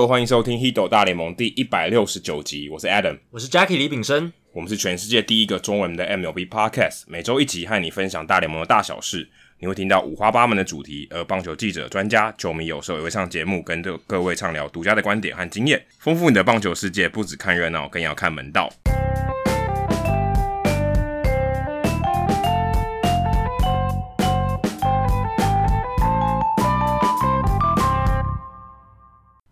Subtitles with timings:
[0.00, 9.28] Hello，欢迎收听《h i d o 大联盟》第一百六十九集，我是 Adam，我是 Jackie 李炳生，我们是全世界第一个中文的 MLB Podcast，每周一集和你分享大联盟的大小事。
[9.58, 17.06] 你会听到五花八门的主题，而棒球记者、专家、球迷有时候也会上节目，跟各各位畅聊独家的观点和经验，丰富你的棒球世界。
[17.06, 18.70] 不只看热闹，更要看门道。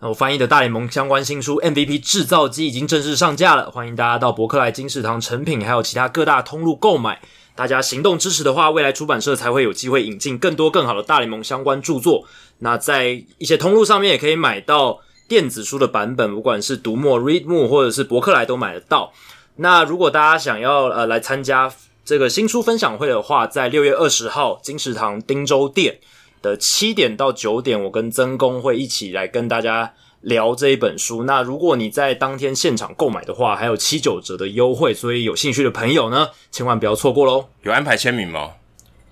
[0.09, 7.21] 我翻译的大联盟相关新书《MVP 制造机》已经正式上架了，欢迎大家到博客来、金石堂、诚品还有其他各大通路购买。
[7.55, 12.24] 大家行动支持的话，未来出版社才会有机会引进更多更好的大联盟相关著作。
[12.60, 19.13] 那在一些通路上面也可以买到电子书的版本，不管是读墨、Readmoo 或者是博客来都买得到。
[19.57, 21.71] 那如果大家想要呃来参加
[22.02, 25.99] 这个新书分享会的话，在六月二十号金石堂汀州店
[26.41, 31.24] 的七点到九点，我跟曾工会一起来跟大家聊这一本书。
[31.24, 37.47] 那如果你在当天现场购买的话，还有七九折的优惠，所以有兴趣的朋友呢，千万不要错过喽。
[37.63, 38.52] 有安排签名吗？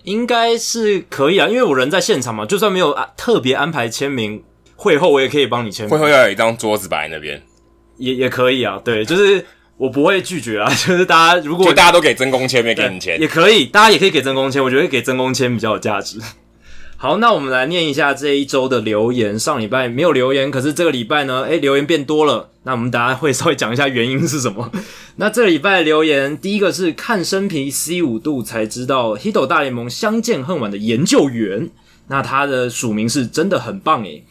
[0.04, 4.44] 应该是可以啊，因为我人在现场嘛，就算没有啊特别安排签名，
[4.76, 5.90] 会后我也可以帮你签名。
[5.90, 7.42] 会后要有一张桌子摆在那边，
[7.96, 8.80] 也也可以啊。
[8.84, 9.44] 对，就是
[9.76, 16.20] 我不会拒绝啊，就是大家如果大家都给曾公签，没给你签，也可以，大家也可以给曾公签，我觉得给曾公签比较有价值。
[17.06, 19.38] 好，那我们来念一下这一周的留言。
[19.38, 22.50] 上礼拜没有留言，可是这个礼拜呢，诶，留言变多了。
[22.64, 24.72] 那我们大家会稍微讲一下原因是什么。
[25.14, 31.70] 那这礼拜留言，第一个是看生皮 C 五度才知道 Hito 大联盟相见恨晚的研究员。
[32.08, 34.24] 那他的署名是真的很棒诶。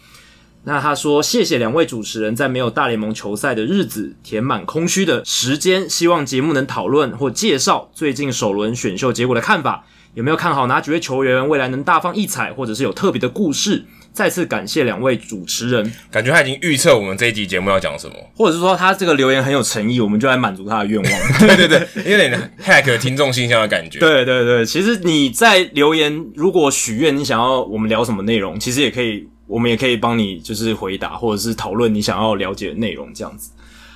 [0.66, 9.86] 那他说谢谢两位主持人在没有大联盟球赛的日子填满空虚的时间，希望节目能讨论或介绍最近首轮选秀结果的看法。
[10.16, 13.86] 有没有看好哪几位球员未来能大放异彩，或者是有特别的故事？
[14.14, 21.38] 再次感谢两位主持人，感觉他已经预测我们这一集节目要讲什么，或者是说他这个留言很有诚意，我们就来满足他的愿望。
[21.38, 24.00] 对 对对，有点 hack 听众信箱的感觉。
[24.00, 33.52] 对对对，其实你在留言如果许愿，你想要我们聊什么内容，其实也可以，我们也可以帮你就是回答，或者是讨论你想要了解的内容这样子。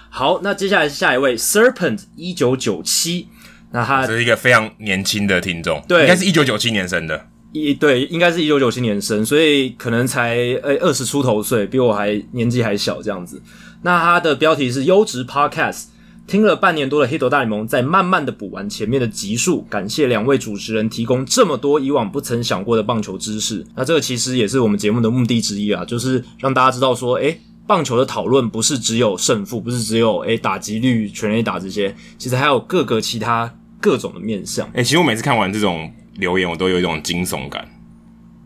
[0.09, 3.29] 好，那接下来是下一位 Serpent 一九九七。
[3.71, 13.41] 那他是一个非常年轻的听众，对，应该是一九九七年生的，一对，应该是一九九七年生，所以可能才呃二十出头岁，比我还年纪还小这样子。
[13.83, 15.85] 那他的标题是优质 Podcast，
[16.25, 23.65] 听了半年多的 Hito 大联盟，在慢慢的补完前面的集数，感谢两位主持人提供这么多以往不曾想过的棒球知识。
[23.75, 33.53] 那这个其实也是我们节目的目的之一啊，就是让大家知道说，诶，棒球的讨论不是只有胜负，不是只有诶打击率、全垒打这些，其实还有各个其他。
[33.79, 37.67] 各种的面相，哎、欸，其实我每次看完这种留言，我都有一种惊悚感，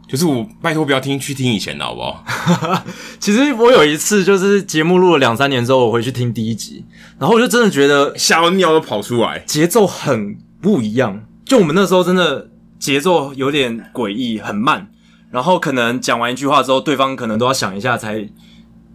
[0.07, 2.23] 就是我拜托不要听，去听以前的好不好？
[3.19, 6.85] 其实我有一次就是节目录了两三年之后，我回去听第一集，
[7.19, 11.25] 然后我就真的觉得吓到尿都跑出来，节奏很不一样。
[11.45, 14.89] 就我们那时候真的节奏有点诡异，很慢，
[15.31, 18.29] 然后可能讲完一句话之后，对方可能都要想一下才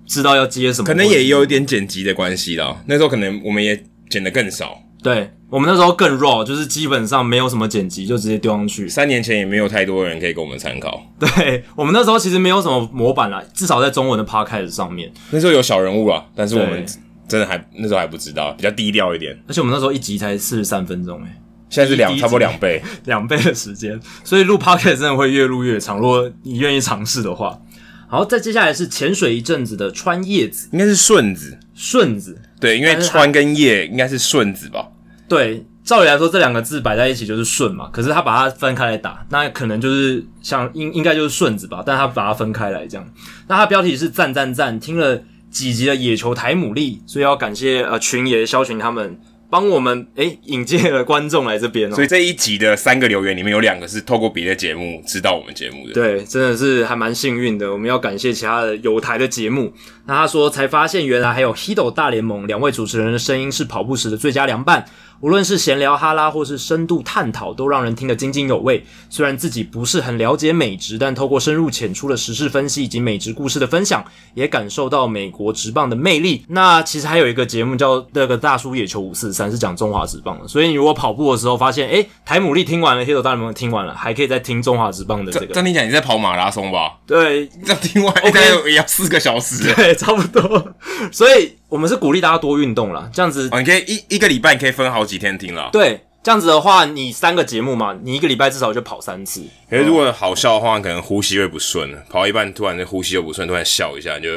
[0.06, 2.82] 知道要接什么，可能也有一点剪辑的关系啦。
[2.86, 4.82] 那时候可能我们也剪的更少。
[5.02, 8.88] 对，我们那时候更 raw，就是基本上没有什么剪辑，就直接丢上去。
[8.88, 11.02] 三年前也没有太多人可以给我们参考。
[11.18, 15.10] 对，我们那时候其实没有什么模板啦，至少在中文的 podcast 上面。
[15.30, 16.84] 那时候有小人物啦，但是我们
[17.26, 19.34] 真的还那时候还不知道，比较低调一点。
[19.48, 21.28] 而且我们那时候一集才四十三分钟，诶
[21.70, 25.98] 现在是两差不多两倍，两倍的时间，所以录 podcast 真的会越录越长。
[25.98, 27.58] 如果你愿意尝试的话，
[28.06, 32.38] 好，再接下来是潜水一阵子的穿叶子，应该是顺子，顺子。
[32.58, 34.88] 对，因为穿跟叶应该是顺子吧？
[35.28, 43.06] 对，照理来说这两个字摆在一起就是顺嘛，可是他把它分开来打，那可能就是像应应该就是顺子吧，但他把它分开来这样。
[43.46, 49.20] 那他标题是赞赞赞，听了几集的野球台牡蛎，所以要感谢呃群爷萧群他们。
[49.50, 57.72] 帮我们诶引荐了观众来这边哦，所以这一集的三个留言里面有两个是透过别的节目知道我们节目的，对，真的是还蛮幸运的。
[57.72, 59.72] 我们要感谢其他的有台的节目。
[60.04, 64.84] 那他说才发现原来还有 Hido 大联盟两位主持人的声音是跑步时的最佳良伴。
[65.20, 68.84] 无论是闲聊哈拉或是深度探讨，都让人听得津津有味。
[69.10, 74.04] 虽然自己不是很了解美职，但透过深入浅出的时事分析以及美职故事的分享，
[74.34, 76.44] 也感受到美国职棒的魅力。
[76.48, 80.46] 那其实还有一个节目叫那个大叔野球五四三，是讲中华职棒的。
[80.46, 85.46] 所以你如果跑步的时候发现，诶，台牡蛎听完了，Hito 大联盟听完了，还可以再听中华职棒的这个。
[85.46, 86.96] 张你讲你在跑马拉松吧？
[87.06, 89.64] 对， 那听完应该也要四个小时。
[89.74, 90.74] 对，差不多。
[91.10, 91.57] 所以。
[91.68, 95.68] 我们是鼓励大家多运动啦，这样子，哦、你可以一一个礼拜你可以分好几天听了。
[95.70, 99.44] 对，这样子的话，你三个节目嘛，你一个礼拜至少就跑三次。
[99.68, 104.30] 可是如果好笑的话，可能呼吸会不顺，跑一半突然就呼吸又不顺，突然笑一下就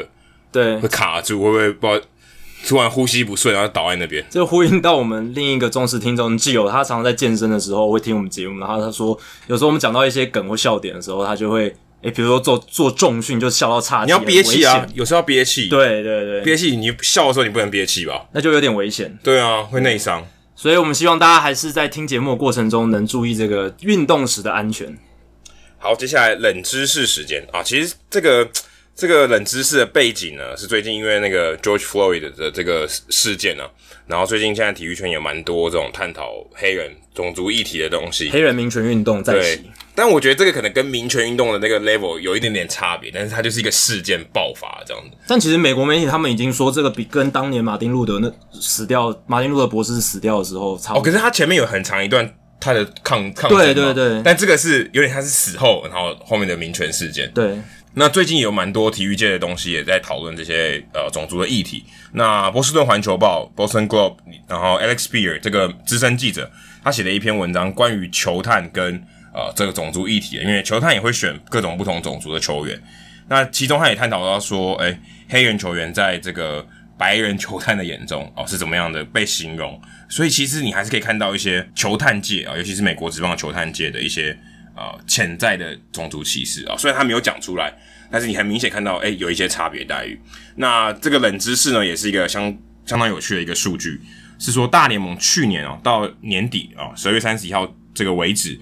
[0.52, 2.06] 对，会卡住，会不会不知道
[2.68, 4.22] 突然呼吸不顺，然后倒在那边？
[4.28, 11.74] 这呼应到我们另一个忠实听众基友，他常常在健身的时候会听我们节目，然后他说，有时候我们讲到一些梗或笑点的时候，他就会。
[12.02, 14.84] 诶、欸，比如说做做重训就笑到岔气，你要憋气啊！
[14.92, 16.74] 有时候要憋气，对对对，憋气。
[16.74, 18.26] 你笑的时候你不能憋气吧？
[18.32, 19.16] 那就有点危险。
[19.22, 20.26] 对啊，会内伤。
[20.56, 24.98] 所以我们希望大家还是在听节目的过程中能注意这个运动时的安全。
[25.78, 28.48] 好，接下来冷知识时间啊，其实这个
[28.94, 33.70] 这个冷知识的背景呢，是最近因为那个 George Floyd 的这个事件呢、啊，
[34.08, 39.70] 然后最近现在体育圈也蛮多这种探讨黑人种族议题的东西，黑人民权运动在起。
[39.94, 45.10] 但我觉得这个可能跟民权运动的那个 level 有一点点差别，但是它就是一个事件爆发这样子。
[45.26, 51.00] 但其实美国媒体他们已经说，这个比跟当年马丁路德那死掉，马丁路德博士死掉的时候差不多。
[51.00, 52.26] 哦，可是他前面有很长一段
[52.58, 53.58] 他的抗抗争。
[53.58, 54.22] 对对对。
[54.24, 57.30] 但这个是有点他是死后，然后后面的民权事件。
[57.34, 57.58] 对。
[57.92, 61.84] 那最近有蛮多体育界的东西也在讨论这些呃种族的议题。
[62.12, 64.16] 那波士顿环球报 （Boston Globe）
[64.48, 66.50] 然后 Alex Speier 这个资深记者，
[66.82, 69.04] 他写了一篇文章，关于球探跟。
[69.34, 72.78] 呃，这个种族议题，因为球探也会选各种不同种族的球员。
[73.28, 74.98] 那其中他也探讨到说，诶，
[75.28, 76.66] 黑人球员在这个
[76.98, 79.80] 白人球探的眼中，哦，是怎么样的被形容？
[80.08, 84.36] 所以其实你还是可以看到一些球探界啊，尤其是美国职棒球探界的一些
[84.76, 86.76] 呃潜在的种族歧视啊。
[86.76, 87.72] 虽然他没有讲出来，
[88.10, 90.20] 但是你很明显看到，诶，有一些差别待遇。
[90.56, 93.98] 那这个冷知识呢，也是一个相相当有趣的一个数据，
[94.38, 98.60] 是说大联盟去年啊到年底啊十二月三十一号这个为止。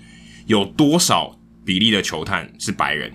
[0.51, 3.09] 有多少比例的球探是白人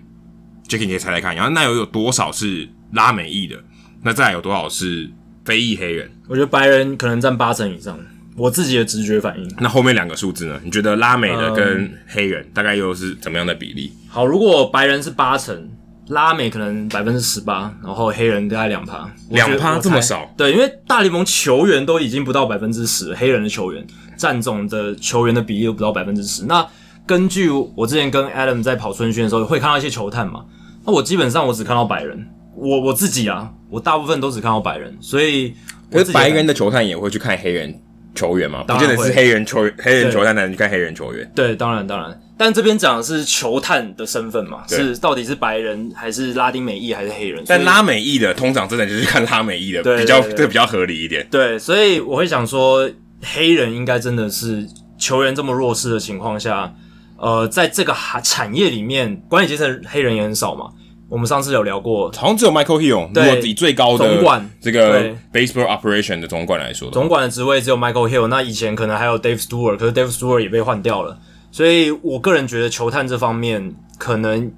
[0.70, 1.36] ？Jacky，你可以猜猜看。
[1.36, 3.62] 然后那有有多少是拉美裔的？
[4.02, 5.12] 那再来有多少是
[5.44, 6.10] 非裔黑人？
[6.30, 8.00] 我觉得白人可能占八成以上。
[8.38, 9.56] 我自己的直觉反应。
[9.60, 10.58] 那后面两个数字呢？
[10.64, 13.92] 你觉得拉美的跟黑人大概又是怎么样的比例？
[13.94, 15.70] 嗯、好，如果白人是八成，
[16.08, 19.10] 拉美可能百分之十八，然后黑人大概两趴。
[19.31, 20.34] 两趴这么少？
[20.38, 23.86] 对，因为大联盟球员都已经不到百分之十，黑人的球员
[24.16, 26.46] 占总的球员的比例又不到百分之十。
[26.46, 26.66] 那
[27.07, 30.46] 根据我之前跟 Adam 在跑春训的时候，会看到一些球探嘛。
[30.86, 34.96] 那我基本上我只看到白人，我我自己啊，我大部分都只看到白人。
[35.00, 35.54] 所以，
[35.92, 37.80] 可是白人的球探也会去看黑人
[38.16, 38.63] 球员嘛？
[38.63, 41.31] 不见得是黑人球黑人球探才能去看黑人球员。
[41.36, 42.19] 对，当然当然。
[42.38, 47.44] 但这边讲的是球探的身份嘛，是到底是白人还是拉丁美裔还是黑人？
[47.48, 51.25] 但拉美裔的通常真的就是看拉美裔的，比较这比较合理一点。
[51.30, 52.90] 对，所以我会想说，
[53.22, 54.68] 黑人应该真的是
[54.98, 56.74] 球员这么弱势的情况下。
[57.18, 60.70] 呃，在这个产业里面，管理阶层黑人也很少嘛。
[61.08, 63.14] 我们上次有聊过，好像只有 Michael Hill。
[63.14, 68.28] 对，如果以最高的总管这个 baseball operation 的总管来说，总管的职位只有 Michael Hill。
[68.28, 71.18] 那以前可能还有 Dave Stewart，可是 Dave Stewart 也被换掉了。
[71.52, 74.52] 所以我个人觉得球探这方面可能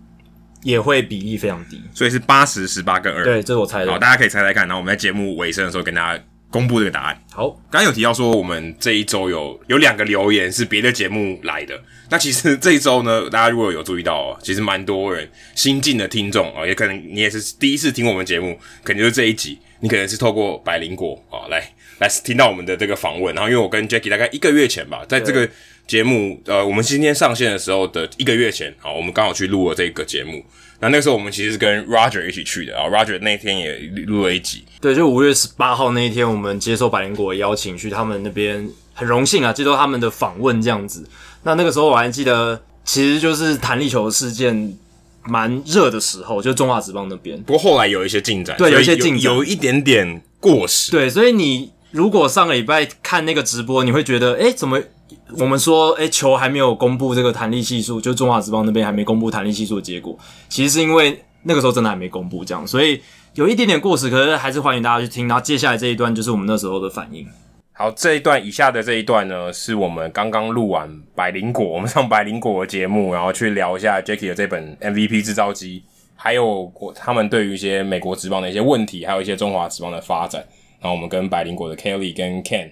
[0.64, 1.82] 也会比例非常低。
[1.94, 3.24] 所以是八十、十八跟二。
[3.26, 3.92] 对，这是我猜的。
[3.92, 4.66] 好，大家可以猜猜看。
[4.66, 6.24] 然后我们在节目尾声的时候跟大家。
[6.58, 7.22] 公布这个答案。
[7.32, 11.80] 好，刚刚有提到说，我们这一周有有两个留言是别的节目来的。
[12.10, 21.62] 那其实这一周呢， 大家如果有注意到哦，其实蛮多人新进的听众啊，也可能你也是第一次听我们节目，可能就是这一集，你可能是透过百灵果啊来
[22.00, 23.36] 来听到我们的这个访问。
[23.36, 25.48] 然后，因为我跟 Jackie 大概一个月前吧，在这个
[25.88, 30.44] 节目呃，我们今天上线的时候的一个月前，好，我们刚好去录了这个节目。
[30.80, 34.64] 那那个时候我们其实是跟 Roger 一起去的啊，Roger 那天也录了一集。
[34.82, 41.08] 对，就五月十八号那一天，我们接受百灵果的邀请去他们那边，很荣幸啊，接受他们的访问这样子。
[41.44, 44.78] 那那个时候我还记得，其实就是弹力球事件
[45.24, 47.42] 蛮热的时候，就中华职棒那边。
[47.44, 50.92] 不过后来有一些进展，对，有一些进展，有一点点过时。
[50.92, 54.80] 对，所以你如果上个礼拜看那个直播，你会觉得，哎，怎么？
[55.38, 60.18] 我们说，诶、球还没有公布这个弹力系数，就中华职棒那边还没公布弹力系数的结果。
[60.50, 63.02] 其实是因为那个时候真的还没公布，这样，所以
[63.34, 64.10] 有一点点过时。
[64.10, 65.28] 可是还是欢迎大家去听。
[65.28, 67.26] 然后接下来这一段就是我们那时候的反应。
[67.74, 75.84] 好，这一段以下的这一段呢，是我们刚刚录完百灵果，我们上百灵果的节目，然后去聊一下 Jackie 的这本 MVP 制造机，
[76.16, 80.44] 还有国他们对于一些美国职棒的一些问题，还有一些中华职棒的发展。
[80.80, 82.72] 然后我们跟百灵果的 Kelly 跟 Ken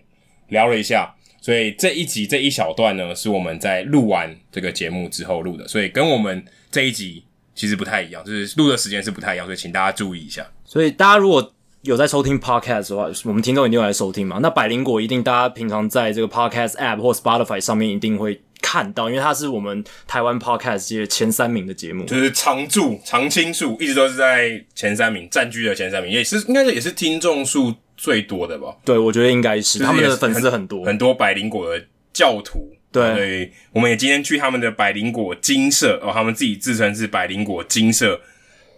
[0.50, 1.14] 聊了一下。
[1.46, 7.24] 所以这一集这一小段呢，是我们在录完这个节目之后录的，所以跟我们这一集
[7.54, 10.44] 其实不太一样，就是录的时间是不太一样，所以请大家注意一下。
[10.66, 14.40] 所以大家如果有在收听 podcast 的话，我们听众一定有来收听嘛。
[14.42, 27.76] 那百灵果一定大家平常在这个 podcast app 或 Spotify 上面一定会看到，因为它是我们台湾 podcast 界前三名的节目，就是常驻常青树，一直都是在前三名，占据了前三名，也是应该是也是听众数。
[27.98, 28.76] 最多的吧？
[28.84, 32.72] 对，我觉得应该是，是他们的粉丝很多，很多百灵果的教徒。
[32.92, 38.22] 对，所以我们也今天去他们的百灵果金色哦，他们自己自称是百灵果金色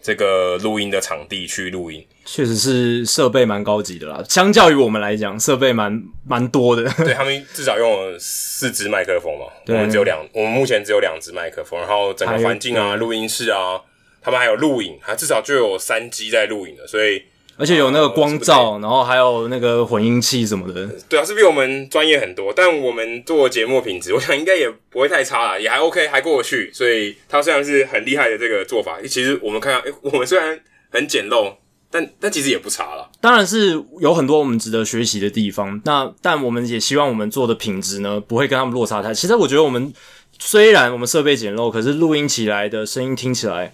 [0.02, 2.04] 这个录音的场地去录音。
[2.26, 6.84] 确实是设备蛮高级的啦，相较于我们来讲，设备蛮蛮多的。
[6.98, 13.80] 对，他们至少用了四支麦克风嘛，我们只有两，我们目前只有两支麦克风，然后整个环境啊，录音室啊，
[14.20, 17.24] 他们还有录影，还至少就有三机在录影的，所以
[17.58, 20.88] 而且有那个光照，呃、然后还有那个混音器什么的。
[21.10, 26.72] 对啊，是比我们专业很多，但我们做节目品质，我想应该也不会太差啦，也还 OK，还过得去。
[26.72, 30.60] 所以它虽然是很厉害的这个做法，其实我们看到，诶，我们虽然
[30.92, 31.56] 很简陋。
[31.90, 35.82] 但但其实也不差了，当然是有很多我们值得学习的地方。
[35.86, 39.14] 那但我们也希望我们做的品质呢，不会跟他们落差太。
[39.14, 39.94] 其实我觉得我们
[40.38, 43.72] 虽然我们设备简陋，可是录音起来的声音听起来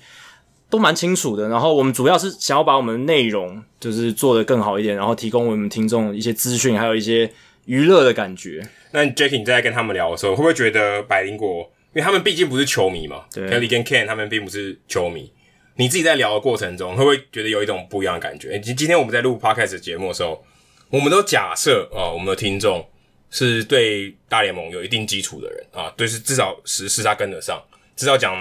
[0.73, 1.47] 都蛮清楚的。
[1.49, 7.31] 然后我们主要是想要把我们的内容就是做得更好一点，然后提供我们听众一些资讯，还有一些
[7.65, 8.67] 娱乐的感觉。
[8.91, 15.31] 那 Jacky 你在跟他们聊的时候，会不会觉得百灵果，因为他们毕竟不是球迷嘛，对，Kelly 跟 Ken 他们并不是球迷。
[15.75, 18.49] 你自己在聊的过程中，会不会觉得有一种不一样的感觉？
[18.49, 20.43] 诶，今今天我们在录 Podcast 节目的时候，
[20.89, 22.83] 我们都假设啊、哦，我们的听众
[23.29, 27.61] 是对大联盟有一定基础的人啊，对，是至少时事他跟得上，
[27.95, 28.35] 至少讲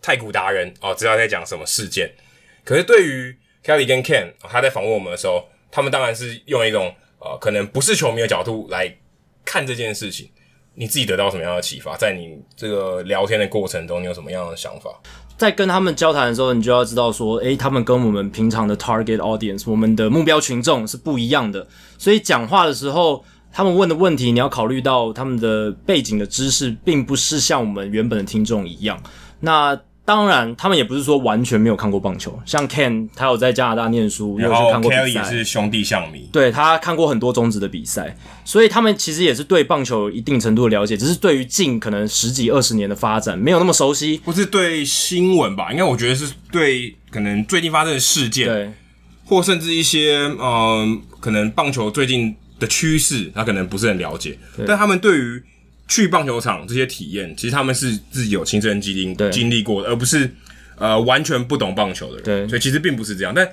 [0.00, 2.10] 太古达人哦，知道在讲什么事件。
[2.64, 8.94] 可是对于 Kelly 跟 Ken，、他在访问我们的时候，他们当然是用一种呃、可能不是球迷的角度来
[9.44, 10.30] 看这件事情。
[10.74, 11.96] 你自己得到什么样的启发？
[11.96, 14.88] 在你这个聊天的过程中，你有什么样的想法？
[15.36, 21.66] 在跟他们交谈的时候，你就要知道说，诶，他们跟我们平常的 target audience，我们的目标群众是不一样的。
[21.98, 29.02] 所以讲话的时候，他们问的问题，你要考虑到他们的背景的知识，并不是像我们原本的听众一样。
[29.40, 32.40] 那当然，他们也不是说完全没有看过棒球。
[32.46, 35.02] 像 Ken，他有在加拿大念书，有去看过比赛。
[35.04, 44.16] Kelly 也是兄弟象迷，对，他看过很多中职的比赛，所以他们其实也是对棒球有一定程度的了解，只是对于近可能十几二十年的发展没有那么熟悉。
[44.24, 45.70] 不是对新闻吧？
[45.72, 48.72] 应该我觉得是对可能最近发生的事件，对，
[49.26, 54.38] 或甚至一些嗯、呃，可能棒球最近的趋势，他可能不是很了解。
[54.66, 55.42] 但他们对于
[55.88, 60.30] 去棒球场这些体验，其实他们是自己有亲身经历经历过的，而不是
[60.76, 62.24] 呃完全不懂棒球的人。
[62.24, 63.32] 对，所以其实并不是这样。
[63.34, 63.48] 但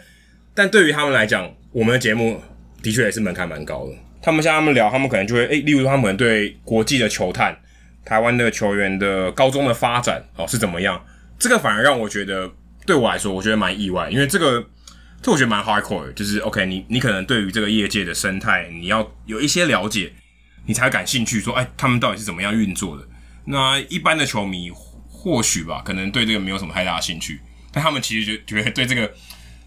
[0.53, 2.41] 但对于他们来讲，我们的节目
[2.83, 3.93] 的确也是门槛蛮高的。
[4.21, 7.57] 他们像他们聊，他们可能就会诶、欸，例如他们对国际的球探、
[8.03, 11.01] 台湾的球员的高中的发展哦是怎么样，
[11.39, 12.51] 这个反而让我觉得
[12.85, 14.65] 对我来说，我觉得蛮意外，因为这个
[15.21, 20.11] 这我觉得蛮 hardcore 的，就是 OK，你你可能对于这个业界的生态，你要有一些了解。
[20.65, 23.03] 你才感兴趣，说，哎，他们到底是怎么样运作的？
[23.45, 24.71] 那一般的球迷
[25.07, 27.39] 或许吧，可能对这个没有什么太大的兴趣，
[27.71, 29.11] 但他们其实觉觉得对这个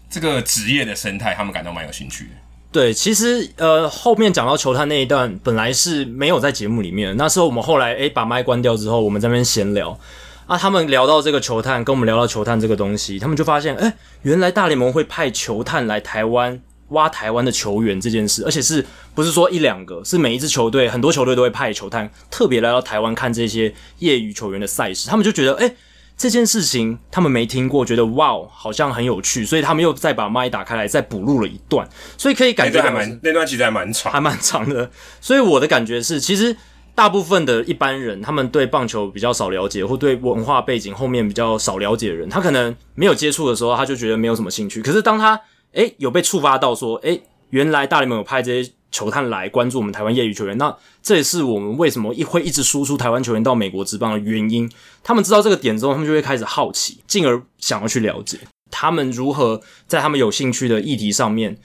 [0.09, 2.31] 这个职业的生态，他们感到蛮有兴趣的。
[2.71, 7.15] 对，其实呃，后面讲到球探那一段，本来是没有在节目里面的。
[7.15, 9.97] 那时候我们后来诶把麦关掉之后，我们在那边闲聊
[10.45, 16.61] 啊，他们聊到这个球探，跟我们聊到球探这个东西，他们就发现，诶，原来大联盟会派球探来台湾。
[16.89, 20.03] 挖台湾的球员这件事，而且是不是说一两个？
[20.03, 25.09] 是每一支球队，很多球队都会派球探特别来到台湾看这些业余球员的赛事。
[25.09, 25.75] 他们就觉得，诶，
[26.17, 31.87] 这件事情他们没听过，觉得哇，好像很有趣，所以他们又再把麦打开来，再补录了一段。
[32.17, 34.89] 所以可以感觉还蛮那段其实还蛮长，还蛮长的。
[35.21, 36.55] 所以我的感觉是，其实
[36.95, 44.81] 大部分的一般人，他们对棒球比较少了解，或对文化背景后面比较少了解的人，他可能没有接触的时候，他就觉得没有什么兴趣。
[44.81, 45.39] 可是当他
[45.73, 54.69] 诶，有被触发到说，诶，原来大联盟有派这些球探来关注我们台湾业余球员，那这也是我们为什么一会一直输出台湾球员到美国职棒的原因。
[55.03, 58.39] 他们知道这个点之后，他们就会开始好奇，进而想要去了解
[58.71, 61.57] 他们如何在他们有兴趣的议题上面，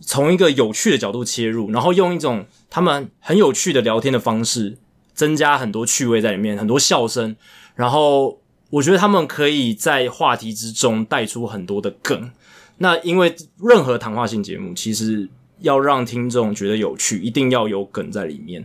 [0.00, 4.76] 从一个有趣的角度切入，然后用一种他们很有趣的聊天的方式，
[5.14, 7.36] 增加很多趣味在里面，很多笑声。
[7.74, 12.30] 然后我觉得他们可以在话题之中带出很多的梗。
[12.78, 15.28] 那因为任何谈话性节目，其实
[15.60, 18.62] 要让听众觉得有趣，一定要有梗在里面，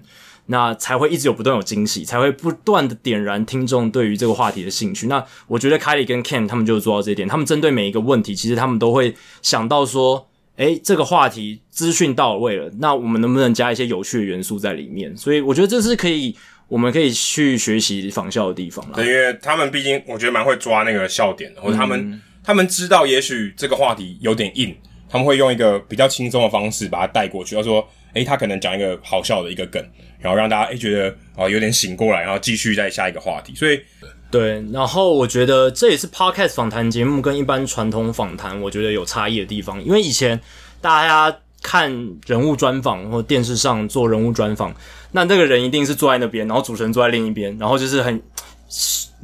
[0.48, 5.08] 那才会一直有不断有惊喜，才会不断的点燃听众对于这个话题的兴趣。
[5.08, 10.28] 那我觉得 Kylie 跟 Ken 他们就做到这一点，他们针对每一个问题，其实他们都会想到说，
[10.58, 15.16] 诶，这个话题资讯到位了，那我们能不能加一些有趣的元素在里面？
[15.16, 16.36] 所以我觉得这是可以，
[16.68, 18.92] 我们可以去学习仿效的地方啦。
[18.96, 22.22] 对，因为他们毕竟我觉得蛮会抓那个笑点的，或者他们。
[22.44, 24.76] 他们知道，也许这个话题有点硬，
[25.10, 27.56] 他们会用一个比较轻松的方式把它带过去。
[27.56, 29.84] 他说：“诶，他可能讲一个好笑的一个梗，
[30.20, 33.80] 然后让大家诶觉得啊有点醒过来，然后继续再下一个话题。”所以，
[34.32, 34.64] 对。
[34.72, 39.84] 然后我觉得这也是 Podcast 访谈节目跟一般传统访谈我觉得有差异的地方。
[39.84, 40.40] 因为以前
[40.82, 41.92] 大家看
[42.26, 44.74] 人物专访或电视上做人物专访，
[45.12, 48.20] 那这个人一定是坐在那边，然后主持人坐在另一边，然后就是很。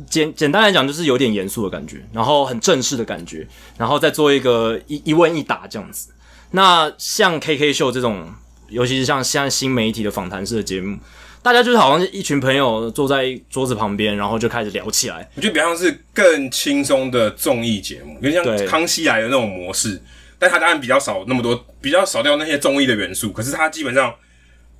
[0.10, 6.10] 简简单来讲，就是有点严肃的感觉，然后很正式的感觉，然后再做一个一一问一答这样子。
[6.52, 8.32] 那像 KK 秀这种，
[8.70, 10.98] 尤其是像像新媒体的访谈式的节目，
[11.42, 15.30] 大家就是好像一群朋友坐在桌子旁边，然后就开始聊起来。
[15.36, 20.02] 我觉得比较像是更轻松的综艺节目，有点像康熙来的那种模式，
[20.40, 23.32] 但它当然比较少那么多，比较少掉那些综艺的元素。
[23.32, 24.14] 可是它基本上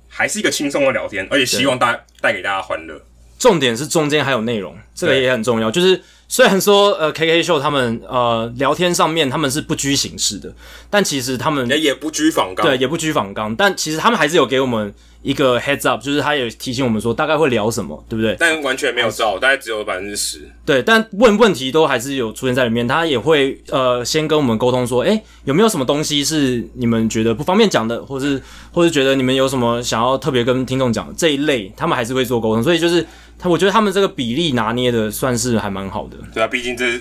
[0.08, 3.00] 还是一个轻松的聊天，而且希望大带给大家欢乐。
[3.38, 6.00] 重点是中间还有内容，这个也很重要，就是。
[6.30, 10.52] 虽然说呃，K K 秀他们呃聊天上面他们是不拘形式的，
[10.90, 14.92] 但其实他们也也不拘访纲，对，也不拘访纲，但其实他们还是有给我们
[15.22, 18.36] 一个 heads up，就是他也提醒我们说大概会聊什么，对不对？
[18.38, 20.46] 但完全没有照，大概只有百分之十。
[20.66, 28.38] 对，但问问题都还是有出现在里面，他也会呃先跟我们沟通说，诶，有没有什么东西是你们觉得不方便讲的，或是
[28.70, 33.06] 或是觉得你们有什么想要特别跟听众讲的这一类，他们还是会做沟通，所以就是。
[33.38, 36.16] 他我觉得他们这个比例拿捏的算是还蛮好的。
[36.34, 36.98] 对啊，毕竟这是，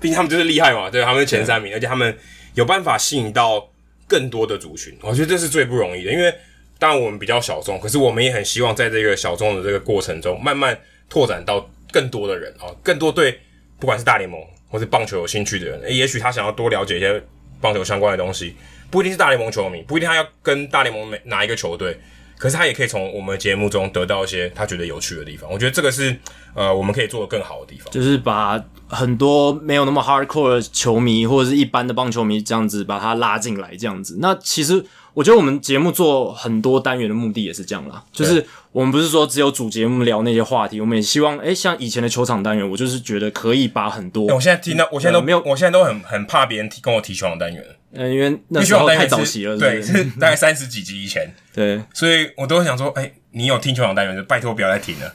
[0.00, 2.16] 毕竟他们就是厉害嘛，对，他们是前三名，而且他们
[2.54, 3.68] 有办法吸引到
[4.08, 6.12] 更多的族群，我觉得这是最不容易的。
[6.12, 6.34] 因为
[6.78, 10.76] 当然我们比较小众，可是我们也很希望在这个小众的这个过程中，慢慢
[11.08, 13.40] 拓展到更多的人啊，更多对
[13.78, 17.22] 不管是大联盟或是棒球有兴趣的人，也许他想要多了解一些
[17.60, 18.56] 棒球相关的东西，
[18.90, 21.96] 不一定是大联盟球迷，不一定他要跟大联盟哪一个球队。
[22.38, 26.16] 可是他也可以从我们节目中得到一些他觉得有趣的地方，我觉得这个是
[26.54, 34.18] 呃我们可以做的更好的地方，就是把很多没有那么 hardcore 的球迷或者是一般的棒球迷这样子把他拉进来这样子。
[34.20, 44.28] 那其实我觉得我们节目做很多单元的目的也是这样啦，就是我们不是说只有主节目聊那些话题，我们也希望哎、欸、像以前的球场单元，我就是觉得可以把很多。
[44.28, 47.64] 欸、我现在听到，我现在都没有，我现在都很很怕别人提跟我提球场单元。
[47.96, 55.12] 嗯，因为那时候太早期了对，是大概三十几集以前， 对，所以我都会想说，哎、欸，你有听球场单元就拜托不要再停了。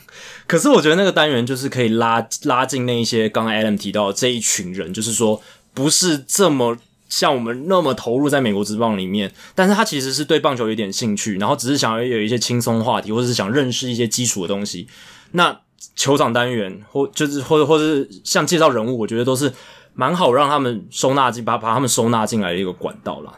[0.47, 5.41] 可是我觉得那个单元就是可以拉拉近那一些刚刚 Adam 提到的这一群人，就是说
[5.73, 14.87] 不是这么像我们那么投入在美国职棒里面，但是他其实是对棒球有点兴趣，然后只是想要有一些轻松话题，或者是想认识一些基础的东西。
[15.31, 15.57] 那
[15.95, 19.53] 球场单元或就是或者或者是像介绍人物，我觉得都是。
[19.93, 23.34] 蛮好，让他们收纳进把把他们收纳进来的一个管道啦。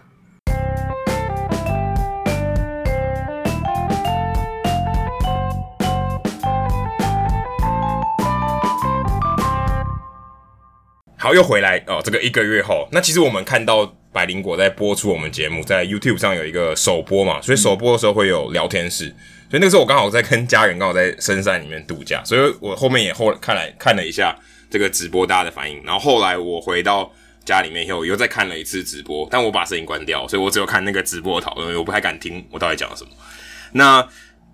[11.18, 12.00] 好，又回来哦。
[12.04, 19.06] 这个一个月后，那其实我们看到百灵果在播出我们节目，在 YouTube 上有一个首播嘛，所以首播的时候会有聊天室。
[19.50, 24.38] 所以那个时候我刚好在跟家人刚好在深山里面度假，所以我后面也后看来看了一下。
[24.74, 27.12] 这个直播大家的反应，然后后来我回到
[27.46, 33.12] 家里面以后，又再看了一次直播，但我把声音关掉，所以我只有看那个直播的讨论，我不太敢听我到底讲了什么。
[33.74, 34.04] 那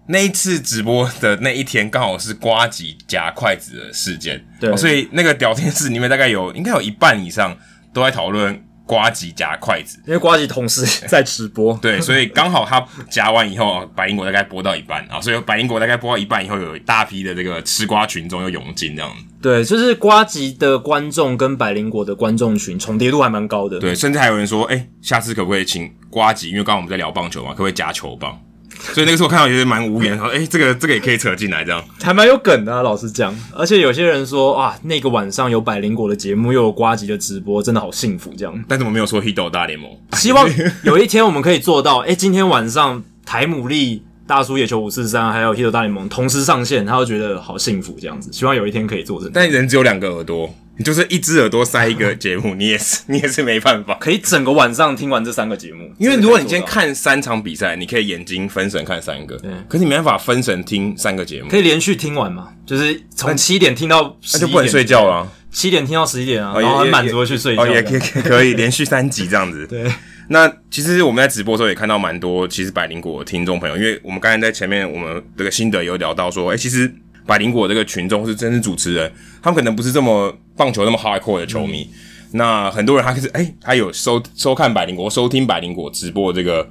[0.07, 7.57] 那一次直播的那一天，刚好是瓜吉夹筷子的事件，对，所以那个聊天室里面大概有应该有一半以上
[7.93, 8.61] 都在讨论。
[8.89, 19.15] 瓜吉夹筷子，因为瓜吉同时在直播， 对，所以刚好他夹完以后，百灵国大概播到一半啊，所以百灵国大概播到一半以后，有一大批的这个吃瓜群众又涌进这样。
[19.41, 23.79] 对，就是瓜吉的观众跟百灵果的观众群重叠度还蛮高的。
[23.79, 26.49] 对，甚至还有人说，哎、欸，下次可不可以请瓜吉？
[26.49, 28.37] 因为刚刚我们在聊棒球嘛，可不可以加球棒？
[28.93, 39.91] 所以那个时候我看到也是蛮无言，说：“哎、欸，这个这个也可以扯进来，这样还蛮有梗的啊。”老实讲，而且有些人说：“哇，那个晚上有百灵果的节目，又有瓜吉的直播，真的好幸福。”这样，但怎么没有说 Hito 大联盟？
[40.13, 40.47] 希望
[40.83, 41.99] 有一天我们可以做到。
[41.99, 47.97] 哎、欸，今天晚上台姆利大叔野球五四三，还有 Hito 大联盟同时上线，他会觉得好幸福。
[47.99, 49.31] 这样子，希望有一天可以做成。
[49.33, 50.53] 但人只有两个耳朵。
[50.77, 55.91] 你就是一只耳朵塞一个节目，你也是 你也是没办法，可以整个晚上听完这三个节目。
[55.97, 59.51] 因为如果你今天看三场比赛，你可以眼睛分神看三个，对。
[59.67, 62.49] 可是你没办法分神听三个节目，可以连续听完嘛？
[62.67, 65.27] 就是从七点听到十一点，那就不能睡觉了。
[65.51, 67.63] 七点听到十一点啊，然后很满足的去睡觉。
[67.63, 69.65] 哦，也可以可以连续三集这样子。
[69.67, 69.91] 对。
[70.29, 76.89] 那其实我们在直播的时候也看到蛮多，其实百灵果的听众朋友，因为我们刚才在前面我们这个心得有聊到说，哎，其实。
[77.25, 81.83] 百灵果这个群众是真是主持人，他们可能不是这么棒球那么 hardcore 的球迷。
[81.83, 86.67] 嗯、那很多人他就是哎、欸，他有收收看百灵果、收听百灵果直播这个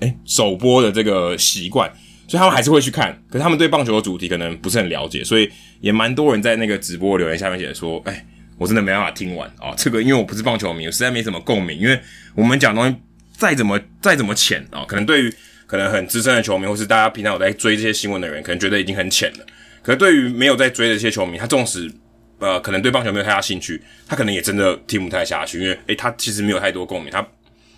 [0.00, 1.90] 哎、欸、首播的这个习惯，
[2.28, 3.18] 所以他们还是会去看。
[3.30, 11.78] 可是他们对棒球的主题可能不是很了解，所以也蛮多人在那个直播留言下面写说：“哎、欸，我真的没办法听完啊、这个因为我不是棒球迷，我实在没什么共鸣。
[11.78, 12.00] 因为
[12.34, 12.96] 我们讲东西
[13.36, 15.34] 再怎么再怎么浅啊、可能对于
[15.66, 19.46] 可能很资深的球迷，或是大家平常有在追这些新闻的人，可能觉得已经很浅了。”
[19.82, 21.90] 可是对于没有在追的这些球迷，他纵使
[22.38, 27.26] 呃可能对棒球没有太大兴趣，他可能也真的听不太下去，因为诶他其实没有太多共鸣，他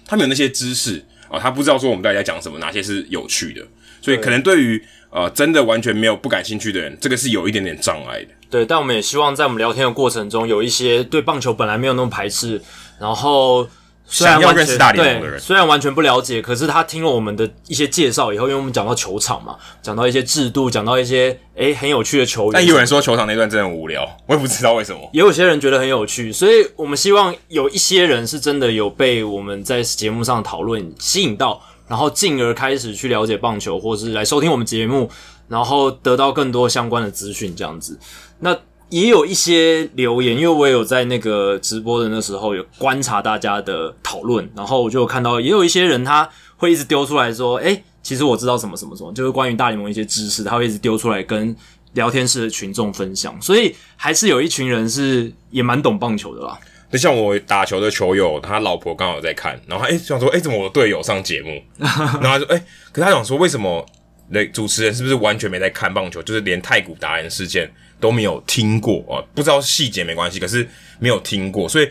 [0.06, 3.66] 他没有那些知识啊、他不知道说我们大家讲什么，哪些是有趣的，
[4.00, 8.28] 所以可能对于呃真的完全没有不感兴趣的人，这个是有一点点障碍的。
[8.48, 12.62] 对，但我们也希望在我们聊天的过程中，有一些对棒球本来没有那么排斥，
[13.00, 13.66] 然后
[14.06, 22.52] 想要认识大联盟的人，虽然完全不了解，可是他听了我们的一些介绍以后，因为我们讲到球场嘛，讲到一些制度，讲到一些诶、欸、很有趣的球员。
[22.52, 25.10] 但有人说球场那段真的很无聊，我也不知道为什么。
[25.12, 35.10] 也有些人觉得很有趣，所以我们希望有一些人是真的有被我们在节目上讨论吸引到，然后进而开始去了解棒球，或是来收听我们节目，
[35.48, 37.98] 然后得到更多相关的资讯，这样子。
[38.40, 38.56] 那。
[38.88, 51.54] 也有一些留言，因为我也有在那个直播的那时候有观察大家的讨论，然后我就看到也有一些人他会一直丢出来说：“诶，其实我知道什么什么什么，就是关于大联盟一些知识，他会一直丢出来跟
[51.94, 56.56] 聊天室的群众分享。”所以还是有一群人是也蛮懂棒球的啦。
[56.90, 63.84] 就像我打球的球友，他老婆刚好在看，然后他诶想说：“诶，怎么我的队友上节目？” 然后他说：“诶，可是他想说为什么？
[64.28, 66.20] 那主持人是不是完全没在看棒球？
[66.22, 70.68] 就是连太古达人事件。”都没有听过啊，不知道细节没关系，可是
[70.98, 71.88] 没有听过，所以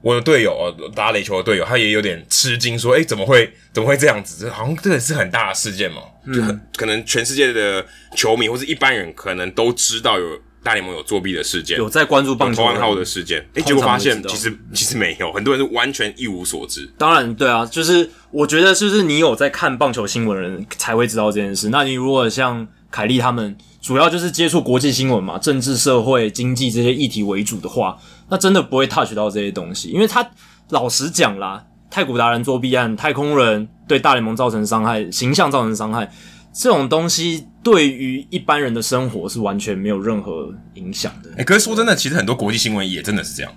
[0.00, 0.64] 我的队友啊，
[0.96, 4.46] 打垒球的队友，他也有点吃惊，说：“诶，怎么会怎么会这样子？
[4.46, 7.84] 这好像这个是很大的事件嘛，嗯、就很可能全世界的
[8.16, 16.88] 球迷或是一般人可能都知道有大联盟有作弊的事件，有在关注棒球投暗号的事件，诶，结果发现其实其实没有，很多人是完全一无所知。
[16.96, 21.68] 当然，对啊，就是我觉得就是你有在看棒球新闻的人才会知道这件事。
[21.70, 23.56] 那你如果像凯利他们。
[23.82, 27.98] 主要就是接触国际新闻嘛，政治、社会、经济这些议题为主的话，
[28.28, 30.24] 那真的不会 touch 到这些东西，因为他
[30.68, 36.08] 老实讲啦，太古达人作弊案、太空人对大联盟造成伤害、形象造成伤害，
[36.54, 41.30] 这种东西对于一般人的生活是完全没有任何影响的。
[41.30, 43.52] 哎、欸、可是说真的，其实很多国际新闻也真的是这样，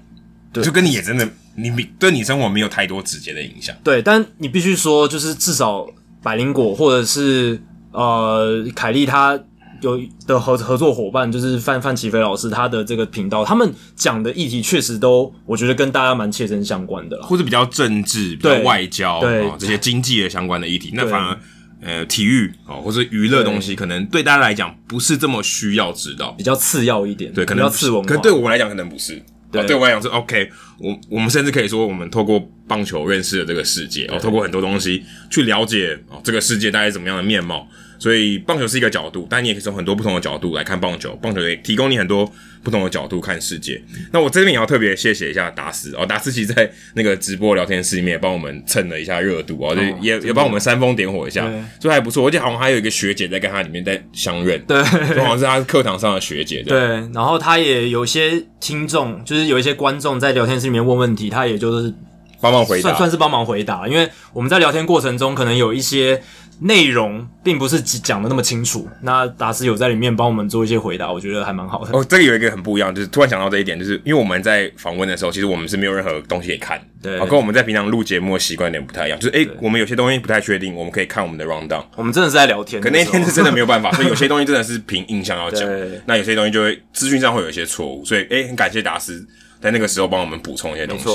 [0.54, 3.76] 对，就跟你也真的，你对你生活没有太多直接的影响。
[3.84, 5.86] 对，但你必须说，就是至少
[6.24, 9.40] 百灵果或者是呃凯利他。
[9.82, 21.38] 有的合合作伙伴就是范范琪斐老师，他的这个频道，他们讲的议题确实都，我觉得跟大家蛮切身相关的啦，或者比较政治、比较外交对、哦、这些经济的相关的议题，那反而
[21.82, 37.68] 呃体育哦或者娱乐东西，可能对大家来讲不是这么需要知道，比较次要一点，对，可能比较次文化，可能对我来讲可能不是，对，哦、对我来讲是 OK，我我们甚至可以说，我们透过棒球认识了这个世界，哦，透过很多东西去了解哦这个世界大概怎么样的面貌。
[37.98, 41.18] 所以棒球是一个角度，但你也可以从很多不同的角度来看棒球。
[41.22, 42.30] 棒球也提供你很多
[42.64, 43.82] 不同的角度看世界。
[44.12, 52.28] 那我这边也要特别谢谢一下达斯哦，达斯其实在那个直播聊天室里面也帮我们蹭了一下热度哦，就也也帮我们煽风点火一下，所以还不错。
[52.28, 56.62] 而且好像还有一个学姐在跟他里面在相认，对，好像是他课堂上的学姐。
[56.64, 56.80] 对，
[57.14, 61.94] 然后他也有些听众，就是有一些观众在聊天室里面问问题，他也就是
[62.42, 66.22] 帮忙回答，算算是帮忙回答，因为我们在聊天过程中可能有一些。
[66.62, 71.92] 内容并不是讲的那么清楚，那达斯有在里面帮我们做一些回答，我觉得还蛮好的。
[71.92, 81.84] 哦，这个有一个很不一样，就是突然想到这一点，就是因为我们在访问的时候，其实我们是没有任何东西可以看，对，跟我们在平常录节目的习惯有点不太一样，就是诶，我们有些东西不太确定，我们可以看我们的 rundown。
[81.96, 85.70] 我们真的是在聊天，可那天是真的没有办法， 所以有些东西真的是凭印象要讲，
[86.06, 89.28] 那有些东西就会资讯上会有一些错误，所以诶，很感谢达斯
[89.60, 91.06] 在那个时候帮我们补充一些东西。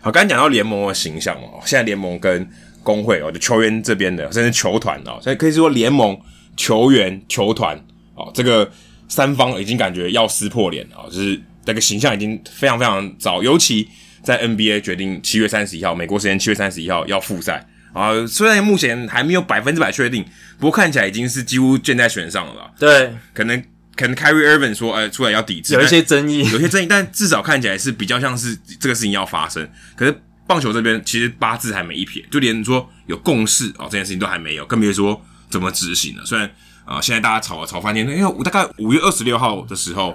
[0.00, 2.46] 好，刚才讲到联盟的形象哦，现在联盟跟
[2.84, 6.16] 工会哦，就球员这边的，甚至球团哦，所以可以说联盟、
[6.56, 7.76] 球员、球团
[8.14, 8.70] 哦，这个
[9.08, 13.42] 三方已经感觉要撕破脸啊，就是那个形象已经非常非常糟。
[13.42, 13.88] 尤其
[14.22, 20.24] 在 NBA 决定七月三十一号，美国时间七月三十一号要复赛啊，虽然目前还没有百分之百确定，
[20.58, 22.70] 不过看起来已经是几乎箭在弦上了吧。
[22.78, 23.60] 对，可能
[23.96, 29.66] 可能 Kyrie Irving 说，呃，出来要抵制，有一些争议，有些争议，但至少看起来是比较像是这个事情要发生，
[29.96, 30.14] 可是。
[30.46, 36.24] 棒球这边其实八字还没一撇，就连说有共识啊、哦，这件事情都还没有，更别说怎么执行了。
[36.24, 36.50] 虽然
[36.84, 40.14] 啊、现在大家吵吵翻天，因为我大概五月二十六号的时候，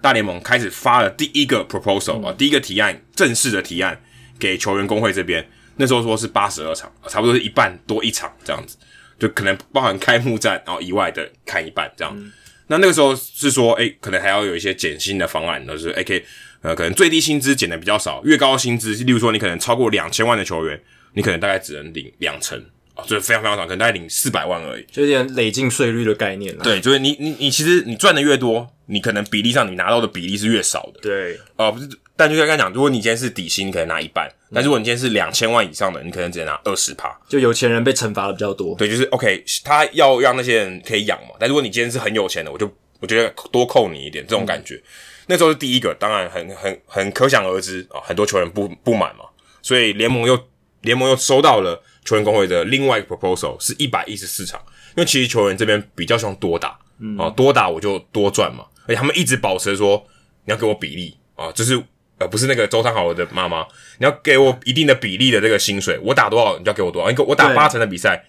[0.00, 4.00] 大联盟开始发了第一个 proposal 啊、哦，第一个提案，正式的提案
[4.38, 5.44] 给球员工会这边。
[5.76, 8.76] 那时候说是八十二场，差不多是一半多一场这样子，
[9.18, 12.32] 就可能包含开幕战然后以外的看一半这样。
[12.68, 16.22] 那那个时候是说，诶，可能还要有一些减薪的方案，就是 AK。
[16.64, 20.80] 呃，可能最低薪资减的比较少，越高薪资，例如说你可能超过两千万的球员，
[21.12, 22.58] 你可能大概只能领两成
[22.94, 26.56] 啊，就是非常非常少，可能大概领四百万而已，就有点累进税率的概念。
[26.58, 31.00] 对，就是你你你其实你赚的越多，你可能比例上你拿到的比例是越少的。
[31.02, 38.74] 对，啊、呃，不是，但就像刚刚讲，如果你今天是底薪，你可能拿一半，嗯、但如果你今天是两千万以上的，你可能只能拿二十趴，就有钱人被惩罚的比较多。
[38.78, 44.76] 对，就是 OK，他要让那些人可以养嘛，但如果你今天是很有钱的，我就我觉得多扣你一点，这种感觉。
[44.76, 44.82] 嗯
[45.26, 49.24] 那时候是第一个，当然很很很可想而知啊，很多球员不不满嘛，
[49.62, 50.38] 所以联盟又
[50.82, 54.60] 联盟又收到了球员工会的另外一个 proposal，是一百一十四场，
[54.96, 60.06] 因为其实球员这边比较希望多打，嗯，啊多打我就多赚嘛，而且他们一直保持说
[60.44, 61.82] 你要给我比例啊，就是
[62.18, 63.66] 呃，不是那个周汤豪的妈妈，
[63.98, 68.24] 你要给我一定的比例的这个薪水，我打多少你就要给我多少，你给我打八成的比赛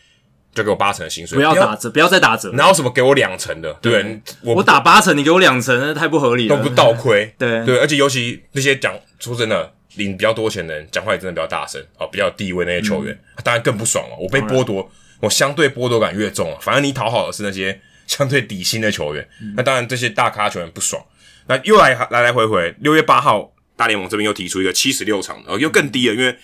[0.56, 4.02] 就给我八成的薪水，不要打折，不要再打折，哪有什么给我两成的，对。
[4.02, 4.56] 不对？
[4.56, 7.64] 我打八成，你给我两成，那太不合理了，都不倒亏， 对。
[7.66, 14.90] 对，而且尤其那些讲说真的领比较多钱的人，讲话也真的比较大声啊，比较有地位那些球员，当然更不爽了，我被剥夺，
[15.20, 17.80] 我相对剥夺感越重啊，反正你讨好的是那些。
[18.08, 21.04] 相对底薪的球员，那当然这些大咖球员不爽。
[21.48, 26.38] 那又来来来回回，六月八号，大联盟这边又提出一个七十六场的，呃，又更低了，因为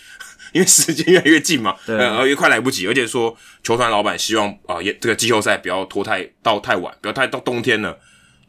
[0.51, 7.97] 因为时间越来越近嘛， 对，呃，越快来不及，而且说球团老板希望啊，也、呃、这个季后赛不要拖太到太晚，不要太到冬天了。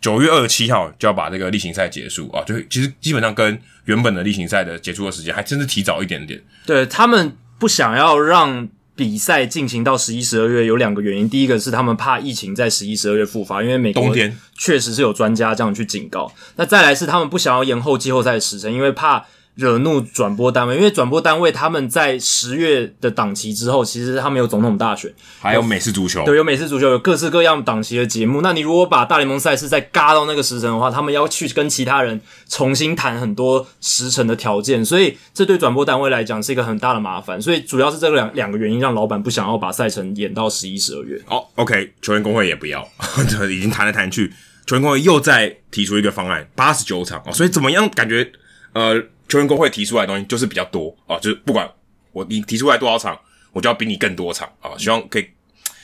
[0.01, 6.43] 九月二十七号就要把这个例行赛结束啊，就其实基本上跟原本的例行赛的结束的时间还真是提早一点点。
[6.67, 8.69] 对，他们不想要让。
[8.95, 14.15] 比赛进行到十一、十二月有两个原因，第一个是他们怕疫情在十一、十二月复发，因为美国
[14.59, 16.31] 确实是有专家这样去警告。
[16.57, 19.25] 那再来是他们不想要延后季后赛的时程，因为怕。
[19.55, 28.41] 惹怒转播单位，因为转播单位他们在十月的档期之后，其实他们有总统大选，还有美式足球，对，有美式足球，有各式各样档期的节目。
[28.41, 37.41] 那你如果把大联盟赛事再嘎到那个时辰的话，他们要去跟其他人重新谈很多时辰的条件，所以这对转播单位来讲是一个很大的麻烦。
[37.41, 41.21] 所以主要是这个两两个原因，让老板不想要把赛程演到十一、十二月。
[41.27, 42.89] 哦、oh，OK，球员工会也不要，
[43.51, 44.33] 已经谈来谈去，
[44.67, 47.87] 球员工会又再提出一个方案，八十九场哦，所以怎么样？
[47.91, 48.33] 感觉
[48.73, 49.03] 呃。
[49.33, 51.67] 球员工会提出来的东西就是比较多啊，就是不管
[52.13, 53.19] 我你提出来多少场，
[53.51, 55.27] 我就要比你更多场啊，希望可以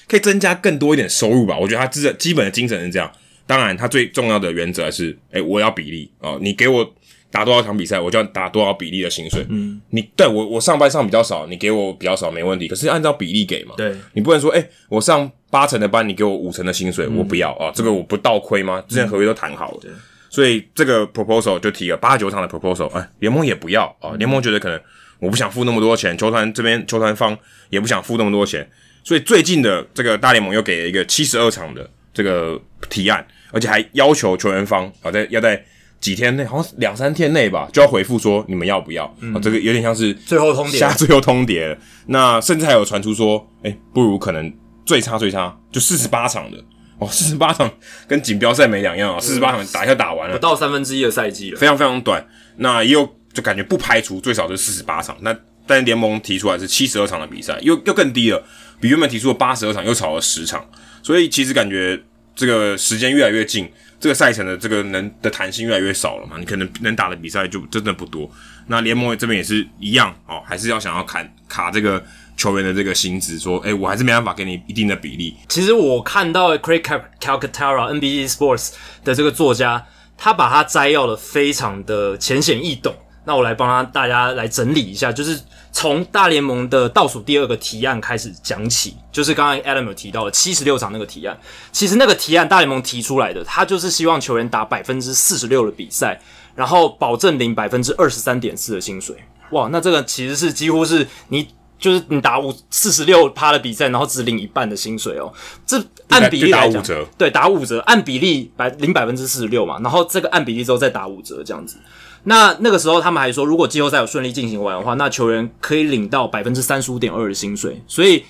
[0.07, 1.57] 可以增加更多一点收入吧。
[1.59, 3.11] 我觉得他基基本的精神是这样。
[3.47, 6.95] 当然，他最重要的原则是，诶、欸，我要比例啊，你给我
[7.31, 9.47] 打多少场比赛，我就要打多少比例的薪水。
[9.49, 12.69] 嗯，你对我我上班上比较少，你给我比较少没问题。
[12.69, 18.85] 可是按照比例给嘛，对，你不能说，诶、欸，我上八成的班，你给我五成的薪水，嗯、我不要啊，这个我不倒亏吗？
[18.87, 19.81] 之前合约都谈好了。
[19.85, 19.95] 嗯
[20.31, 24.81] 所以这个 proposal 就提了八九场的 proposal，哎，联盟也不要啊，联盟觉得可能
[25.19, 27.37] 我不想付那么多钱，球团这边球团方
[27.71, 28.69] 也不想付那么多钱，
[29.03, 32.61] 所以最近的这个大联盟又给了一个七十二场的这个
[32.91, 35.63] 提案，而且还要求球员方啊在要在
[36.01, 39.13] 几天内，好像两三天内吧，就要回复说你们要不要？
[39.21, 41.77] 嗯，这个有点像是最后通牒，下最后通牒。
[42.07, 44.53] 那甚至还有传出说，哎，不如可能
[44.85, 46.59] 最差最差就四十八场的。
[46.99, 47.71] 哦，四十八场
[48.09, 49.21] 跟锦标赛没两样啊！
[49.21, 52.27] 四十八场打一下打完了，不到三分之一的赛季了，非常非常短。
[52.57, 55.17] 那也有就感觉不排除最少是四十八场。
[55.21, 58.43] 那但联盟提出来是七十二场的比赛，又又更低了，
[58.81, 60.69] 比原本提出的八十二场又少了十场。
[61.03, 62.01] 所以其实感觉
[62.35, 66.37] 这个时间越来越近，这个赛程的这个能的弹性越来越少了嘛。
[66.39, 68.29] 你可能能打的比赛就真的不多。
[68.67, 72.05] 那联盟这边也是一样哦，还是要想要砍卡这个。
[72.39, 75.37] 球员的这个薪资，说，哎，我还是没办法给你一定的比例。
[75.49, 76.81] 其实我看到 Craig
[77.21, 78.71] Calcaterra NBC Sports
[79.05, 79.85] 的这个作家，
[80.17, 82.95] 他把他摘要的非常的浅显易懂。
[83.25, 85.39] 那我来帮他大家来整理一下，就是
[85.73, 91.37] 从大联盟的倒数第二个提案开始讲起，就是刚刚 Adam 有提到的七十六场那个提案。
[91.73, 96.19] 其实那个提案大联盟提出来的，他就是希望球员打百分之四十六的比赛，
[96.55, 99.17] 然后保证领百分之二十三点四的薪水。
[99.51, 101.49] 哇，那这个其实是几乎是你。
[101.79, 105.33] 就是你打五四十六趴的比赛，然后只领一半的薪水哦。
[105.65, 106.83] 这按比例来讲，
[107.17, 109.79] 对，打五折，按比例百领百分之四十六嘛。
[109.81, 111.77] 然后这个按比例之后再打五折这样子。
[112.25, 117.81] 那那个时候他们还说，如果季后赛有顺利进行完的话，那球员可以领到百分之三十五点二的薪水。
[117.87, 118.25] 所以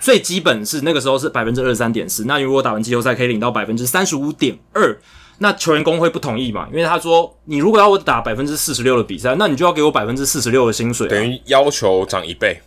[0.00, 2.26] 最基本是那个时候是百分之二十三点四。
[2.26, 5.00] 那如果打完季后赛可以领到百分之三十五点二，
[5.38, 6.68] 那球员工会不同意嘛？
[6.70, 12.60] 因为他说，你如果要我打百分之四十六的比赛，那你就要给我百分之四十六的薪水啊，等于要求涨一倍。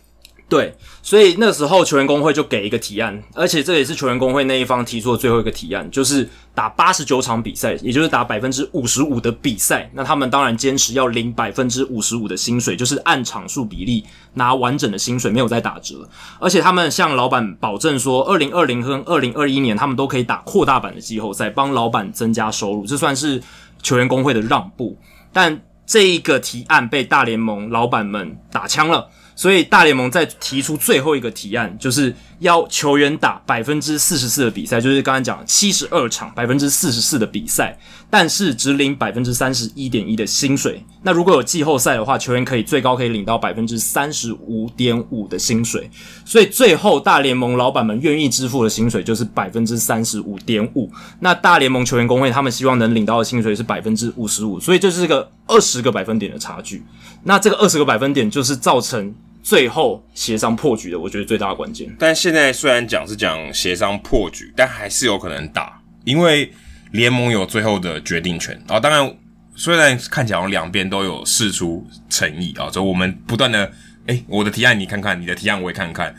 [0.48, 9.90] 对，所以那时候球员工会就给一个提案，而且这也是球员工会那一方提出的最后一个提案，就是打八十九场比赛，也就是打百分之五十五的比赛。
[9.92, 14.04] 那他们当然坚持要领百分之五十五的薪水，就是按场数比例
[14.34, 16.08] 拿完整的薪水，没有再打折。
[16.38, 22.86] 而且他们向老板保证说，二零二零和二零二一年他们都可以打扩大版的季后赛，帮老板增加收入。
[22.86, 23.42] 这算是
[23.82, 24.96] 球员工会的让步，
[25.32, 29.10] 但这一个提案被大联盟老板们打枪了。
[29.36, 40.82] 所以大联盟再提出最后一个提案，就是要球员打百分之四十四的比赛，就是刚才讲七十二场百分之四十四的比赛，但是只领百分之三十一点一的薪水。
[41.02, 45.90] 那如果有季后赛的话，球员可以最高可以领到百分之三十五点五的薪水。
[46.24, 50.90] 所以最后大联盟老板们愿意支付的薪水就是百分之三十五点五。
[51.20, 56.82] 那大联盟球员工会他们希望能领到的薪水是百分之五十五，所以这是个二十个百分点的差距。
[57.24, 59.14] 那这个二十个百分点就是造成。
[59.46, 61.88] 最后协商破局的，我觉得最大的关键。
[62.00, 66.52] 但现在虽然讲是讲协商破局，但还是有可能打，因为
[66.90, 68.60] 联盟有最后的决定权。
[68.66, 69.16] 啊当然，
[69.54, 73.70] 虽然看起来两边都有释出诚意啊，所以我们不断的，
[74.08, 76.12] 哎，我的提案你看看，你的提案我也看看。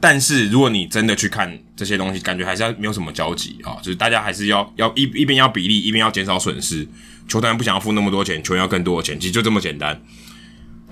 [0.00, 6.84] 但是如果你真的去看这些东西，感觉还是要没有什么交集啊，就是大家还是要要一一边要比例，一边要减少损失。
[7.28, 10.02] 球团不想要付那么多钱，球员要更多的钱，其实就这么简单。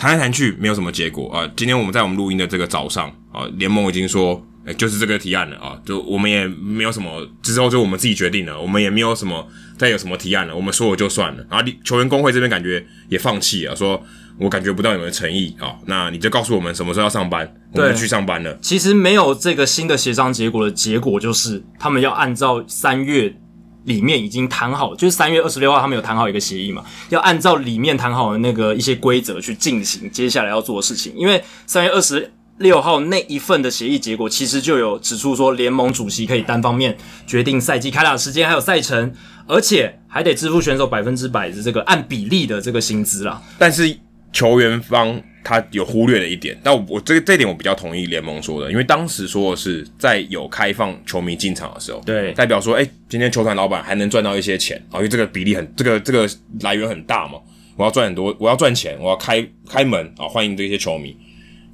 [0.03, 1.49] 谈来谈去没有什么结果啊！
[1.57, 9.47] 今天我们在我们录音的这个早上啊，联盟已经说，哎，就是这个提案了啊，就我们也没有什么，之后就我们自己决定了，我们也没有什么
[9.79, 11.47] 再有什么提案了，我们说了就算了。
[11.49, 14.03] 然后球员工会这边感觉也放弃了，说
[14.41, 18.59] 我感觉不到你们的诚意啊，那你就告诉我们什么时候要上班，我们就去上班了。
[18.61, 23.37] 其实没有这个新的协商结果的结果就是，他们要按照三月。
[23.85, 31.13] 里面已经谈好，就是三月二十六号，他们有谈好一个协议嘛，要按照里面谈好的那个一些规则去进行接下来要做的事情。
[31.17, 39.13] 因为三月二十六号那一份的协议结果，其实就有指出说，联盟主席可以单方面决定赛季开打时间还有赛程，
[39.47, 43.43] 而且还得支付选手百分之百的这个按比例的这个薪资啦。
[43.59, 43.99] 但是
[44.33, 45.23] 球员方。
[45.45, 57.41] 他有忽略了一点，但我我这个这点我比较同意联盟说的，因为当时说的是在有开放球迷进场的时候，对，代表说，哎，今天球团老板还能赚到一些钱啊，因为这个比例很，这个这个来源很大嘛，
[57.77, 61.17] 我要赚很多，我要赚钱，我要开开门啊，欢迎这些球迷。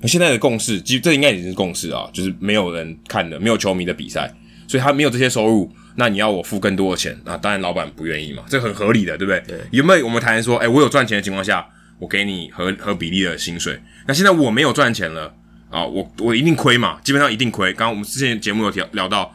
[0.00, 4.34] 那现在的共识，其实这应该已经是共识啊，就是没有人看的，没有球迷的比赛，
[4.66, 9.42] 所以他没有这些收入，那你要我付更多的钱，那当然老板不愿意嘛，这很合理的，对不对？
[9.46, 11.68] 对，有没有我们谈说，哎，我有赚钱的情况下。
[11.98, 15.34] 我给你合合比例的薪水，那现在我没有赚钱了
[15.70, 17.72] 啊，我我一定亏嘛，基本上一定亏。
[17.72, 19.34] 刚刚我们之前节目有聊聊到，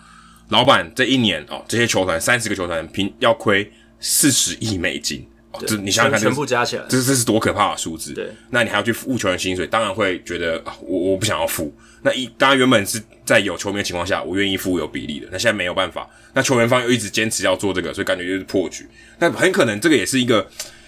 [0.49, 8.13] 老板这一年哦，这些球团三十个球团平要亏四十亿美金哦，这你想想看，全部加起来，这这是多可怕的数字。
[8.13, 11.73] 对，那你还要去付球员薪水，当然会觉得啊，我我不想要付。
[12.05, 18.85] 那一当然原本是在有球迷的情况下，我愿意付有比例的，那现在没有办法，那球员方又一直坚持要做这个，所以感觉就是破局。
[19.19, 20.45] 那很可能这个也是一个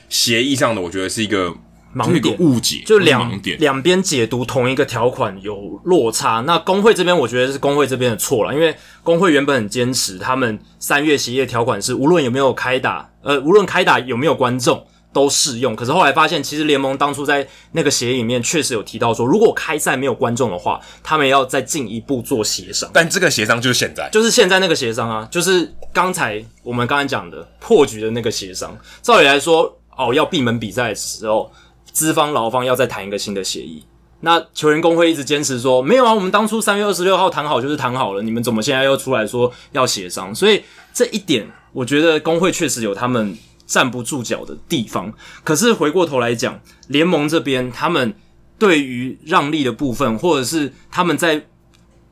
[0.09, 1.53] 协议上的，我觉得是一个。
[1.95, 6.43] 盲点误解，就两两边解读同一个条款有落差。
[6.45, 15.73] 那工会这边，我觉得是工会这边的错了，因为工会原本很坚持，他们三月协议的条款是无论有没有开打，呃，无论开打有没有观众都适用。
[15.73, 22.89] 可是后来发现，其实联盟当初在那个协议里面确实有提到说，如果开赛没有观众的话，他们要再进一步做协商。
[22.93, 28.77] 但这个协商就是现在，就是现在那个协商啊，就是刚才我们刚才讲的破局的那个协商。
[29.01, 31.51] 照理来说，哦，要闭门比赛的时候。
[31.91, 33.81] 资方劳方要再谈一个新的协议，
[34.19, 40.35] 那球员工会一直坚持说没有啊，我们当初三月二十六号谈好就是谈好了，你们怎么现在又出来说要协商？
[40.35, 40.61] 所以
[40.93, 45.13] 这一点，我觉得工会确实有他们站不住脚的地方。
[45.41, 48.13] 可是回过头来讲，联盟这边他们
[48.59, 51.45] 对于让利的部分，或者是他们在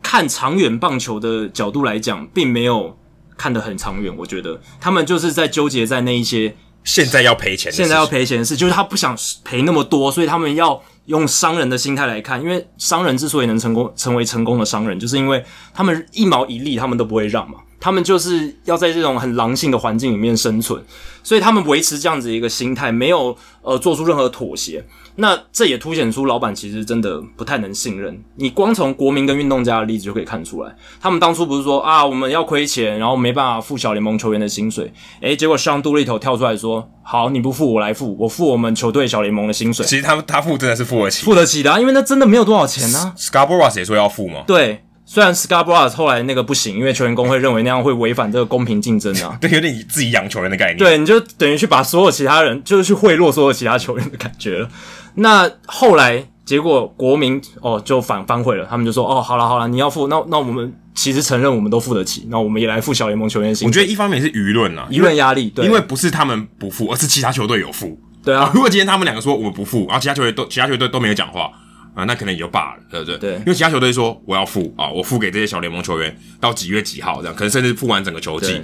[0.02, 2.98] 看长远棒球的角度来讲，并没有
[3.36, 4.16] 看得很长远。
[4.20, 6.56] 我觉得他们就是在纠结在那一些。
[6.84, 12.42] 现在要赔钱，现在要赔钱的是，就是他不想赔那么多，所以他们要用商人的心态来看。
[12.42, 15.44] 因为商人之所以能成功，成为成功的商人，就是因为
[15.74, 17.58] 他们一毛一粒他们都不会让嘛。
[17.84, 20.82] 他们就是要在这种很狼性的环境里面生存，
[21.22, 24.82] 所以他们维持这样子一个心态，没有呃做出任何妥协。
[25.18, 28.24] 那这也凸显出老板其实真的不太能信任。
[28.38, 39.86] 你光从国民跟运动家的例子就可以看出来，他们当初不是说啊，我们要亏钱，然后没办法付小联盟球员的薪水，诶，结果上杜立头跳出来说，好，你不付我来付，我付我们球队小联盟的薪水。
[39.86, 43.14] 其实他他付真的是付得起，付得起的啊，因为那真的没有多少钱啊。
[43.18, 44.46] Scarborough 也说要付吗？
[44.48, 44.86] 对。
[45.14, 50.78] 虽然 Scarborough 后来那个不行，因为球员工会认为那样会违反这个公平竞争啊， 对，有点自己养球员的概念。
[50.78, 54.68] 对，你就等于去把所有其他人，就是去贿赂所有其他球员的感觉了。
[55.14, 63.68] 那后来结果国民哦就反反悔了，他们就说哦，好了好了，你要付，那那我们其实承认我们都付得起，那我们也来付小联盟球员薪。
[63.68, 67.96] 我觉得一方面是舆论啊，舆论压力，对，因为不是他们不付，而是其他球队有付。
[68.24, 71.52] 对啊，如果今天他们两个说我们不付，然后其他球队都其他球队都没有讲话。
[71.94, 73.18] 啊，那可能也就罢了，对不对？
[73.18, 78.62] 对，因为其他球队说我要付啊，我付给这些小联盟球员到几月几号这样，可能甚至付完整个球季。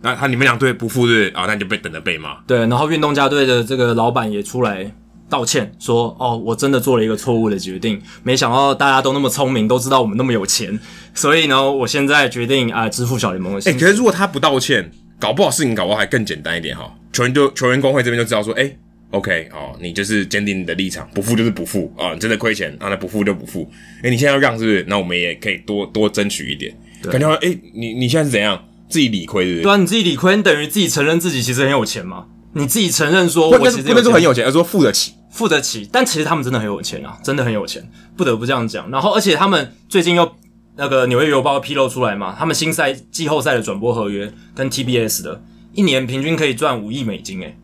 [0.00, 2.36] 那他你们两队不付对啊，那你就被等着被骂。
[2.46, 4.90] 对，然后运动家队的这个老板也出来
[5.28, 10.80] 道歉，说哦，我真的做了一个错误的决定，没想到大家都那么聪明，都知道我们那么有钱，
[11.14, 13.72] 所以呢，我现在决定啊支付小联盟的薪。
[13.72, 18.74] 哎，可是如果他不道歉，搞不好事情搞不好还更简单一点哈，球员就球员工会这边就知道说，哎。
[19.12, 23.70] OK，哦，你就是坚定你的立场，不付就是不付啊，你真的亏钱啊，那不付就不付。
[24.02, 24.84] 诶，你现在要让是不是？
[24.88, 26.74] 那我们也可以多多争取一点。
[27.10, 28.62] 感觉诶，你你现在是怎样？
[28.88, 29.62] 自己理亏对不对？
[29.62, 32.26] 对啊，你自己理亏，你等于自己承认自己其实很有钱嘛。
[32.54, 35.88] 你自己承认说我其实，不能说很有钱，而是说付得起，付得起。
[35.90, 37.82] 但其实他们真的很有钱啊，真的很有钱，
[38.16, 38.90] 不得不这样讲。
[38.90, 40.30] 然后，而且他们最近又
[40.76, 45.42] 那个纽约邮报披露出来嘛，他们新赛季后赛的转播合约跟 TBS 的
[45.74, 47.56] 一年平均可以赚五亿美金诶。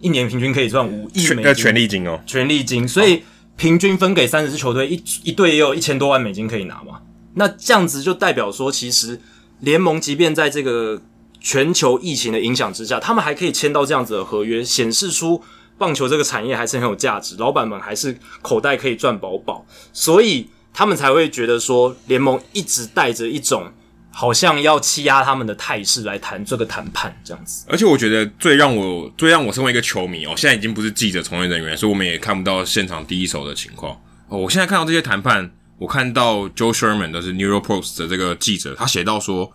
[0.00, 3.22] 一年平均可以赚五亿美金的权利金哦，权利金，所以
[3.56, 7.00] 平均分给三十支球队，一一队也有一千多万美金可以拿嘛。
[7.34, 9.20] 那这样子就代表说，其实
[9.60, 11.00] 联盟即便在这个
[11.40, 15.42] 全球疫情的影响之下，他们还可以签到这样子的合约，显示出
[15.76, 23.70] 棒球这个产业还是很有价值，老板们还是口袋可以赚饱饱，所以他们才会觉得说，联盟一直带着一种。
[24.12, 33.92] 好像要欺压他们的态势来谈这个谈判这样子，而且我觉得最让我最让我身为一个球迷哦，现在已经不是记者从业人员，所以我们也看不到现场第一手的情况
[34.28, 34.38] 哦。
[34.38, 39.50] 我现在看到这些谈判，我看到 Joe Sherman 的是 New York Post 的这个记者，他写到说，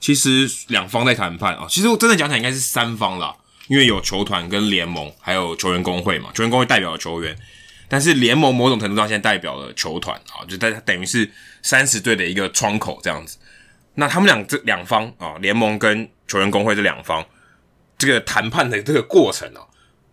[0.00, 3.32] 其实两方在谈判啊，其实我真的讲起来应该是三方啦，
[3.68, 7.36] 因为有球团跟联盟，还有球员工会嘛，球员工会代表了球员，
[7.88, 11.30] 但是联盟某种程度上现在代表了球团啊，就在等于是
[11.62, 13.38] 三十队的一个窗口这样子。
[14.00, 17.22] 那他们两这两方啊，联盟跟球员工会这两方，
[17.98, 19.60] 这个谈判的这个过程啊，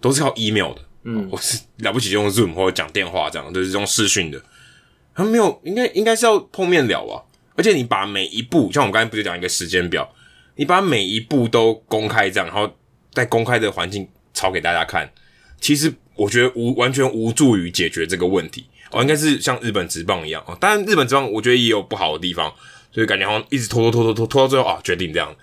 [0.02, 0.82] 都是靠 email 的。
[1.06, 4.44] 嗯，我是了不起就用 Zoom 或者讲电话这样，就是用视讯的。
[5.16, 7.24] 他们没有，应该应该是要碰面聊啊。
[7.56, 10.14] 而且你把每一步，像我们刚才不是讲一个时间表，
[10.58, 12.70] 你把每一步都公开这样，然后
[13.14, 15.10] 在公开的环境抄给大家看，
[15.62, 18.68] 其实我觉得无完全无助于解决这个问题。
[18.92, 20.58] 哦，应该是像日本职棒一样哦。
[20.60, 22.54] 当然，日本职棒我觉得也有不好的地方。
[22.92, 25.36] 所以感觉好像一直拖拖拖拖拖拖到最后啊，决定这样。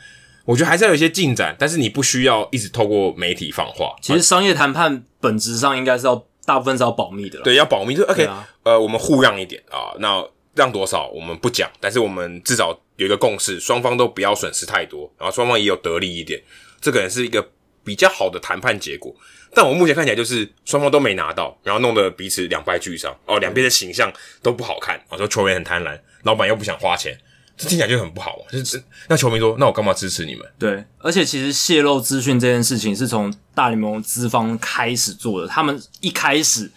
[0.44, 3.96] 我觉得还是要有一些进展，但是你不需要一直透过媒体放话。
[4.02, 7.40] 其实商业谈判本质上应该是要大部分是要保密的。
[7.40, 7.94] 对，要保密。
[7.94, 10.22] 就 OK，啊呃，我们互让一点啊，那
[10.54, 16.42] 让多少我们不讲，但是我们至少有一个共识，双方都不要损失太多，然后双方也有得利一点，
[16.78, 17.48] 这可能是一个
[17.82, 19.16] 比较好的谈判结果。
[19.54, 25.00] 但我目前看起来就是双方都没拿到，然后弄得彼此两败俱伤哦，两边的形象都不好看。
[25.08, 27.18] 我说球员很贪婪，老板又不想花钱。
[27.56, 30.44] 这听起来就很不好，就是那球迷说，那我干嘛支持你们？
[30.58, 36.72] 对，而且其实泄露资讯这件事情是从大联盟资方开始做的，他们一开始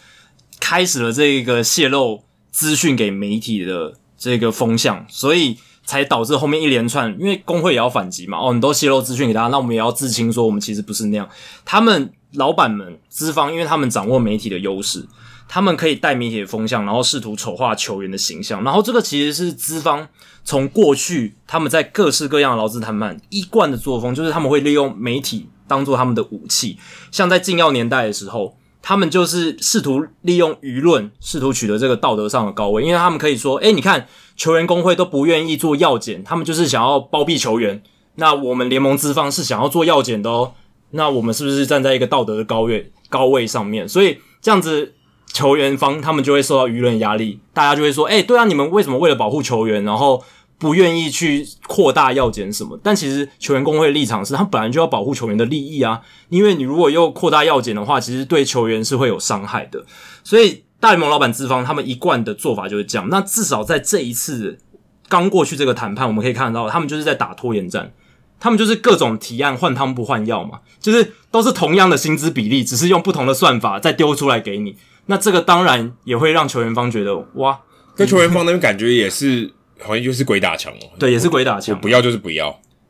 [0.59, 8.37] 开始了这个泄露资讯给媒体的这个风向，所以才导致后面一连串，因为工会也要反击嘛。
[8.37, 11.27] 哦，你都泄露资讯给大家，那我们也要自清，说我们其实不是那样。
[11.65, 15.07] 他们老板们资方，因为他们掌握媒体的优势。
[15.49, 20.05] 他们可以带媒体的风向，然后试图丑化球员的形象，然后这个其实是资方
[20.47, 26.77] 从过去他们在各式各样的劳资谈判一贯的作风，就是他们会利用媒体当做他们的武器。
[27.11, 37.83] 像在禁药年代的时候，他们就是试图利用舆论，试图取得这个道德上的高位，因为他们可以说：“诶，你看球员工会都不愿意做药检，他们就是想要包庇球员。
[38.15, 40.53] 那我们联盟资方是想要做药检的哦，
[40.91, 43.85] 那我们是不是站在一个道德的高位高位上面？
[43.85, 44.93] 所以这样子。”
[45.33, 50.23] 球员方他们就会受到舆论压力，大家就会说：“诶、欸，对啊，你们为什么为了保护球员，然后
[50.59, 56.01] 不愿意去扩大药检什么？”但其实球员工会的立场是，他本来就要保护球员的利益啊。
[56.29, 59.85] 因为你如果又扩大药检的话，其实对球员是会有伤害的。
[60.23, 63.07] 所以大联盟老板资方他们一贯的做法就是这样。
[63.09, 64.59] 那至少在这一次
[65.07, 67.93] 刚过去这个谈判，我们可以看到，他们就是在打拖延战，
[68.39, 74.75] 他们就是各种提案换汤不换药嘛，就是都是同样的薪资比例，只是用不同的算法再丢出来给你。
[75.05, 77.59] 那这个当然也会让球员方觉得哇，
[77.95, 80.89] 跟球员方那边感觉也是好像就是鬼打墙哦。
[80.99, 82.49] 对，也是鬼打墙，不要就是不要。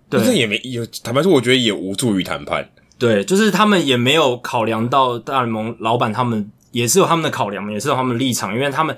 [0.10, 2.70] 对，但是也没有坦白说，我觉得也无助于谈判。
[2.98, 8.98] 对，就是他们也没有考量到大联盟老板，他们也是有他们的考量，也是有他们的立场，因为他们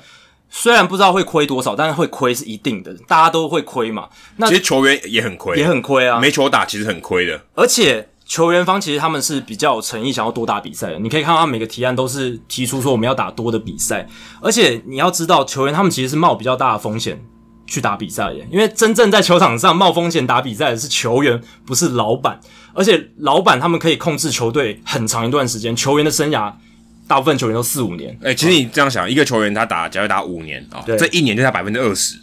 [0.49, 4.07] 虽然不知道会亏多少，但是会亏是一定的，大家都会亏嘛。
[4.37, 8.09] 那其实球员也很亏，也很亏啊，没球打其实很亏的，而且。
[8.29, 10.99] 球员方其实他们是比较有诚意，想要多打比赛的。
[10.99, 14.07] 你可以看到他每个提案都是提出说我们要打多的比赛，
[14.39, 17.19] 而且你要知道，球员他们其实是冒比较大的风险
[17.69, 22.39] 去打比赛耶，因为真正在球场上冒风险打比赛的是球员，不是老板。
[22.73, 26.51] 而且老板他们可以控制球队很长一段时间，球员的生涯
[27.07, 28.11] 大部分球员都四五年。
[28.21, 32.15] 哎、欸，其实你这样想，嗯、一个球员他打，假如打五年啊，哦、这一年就他百分之二十，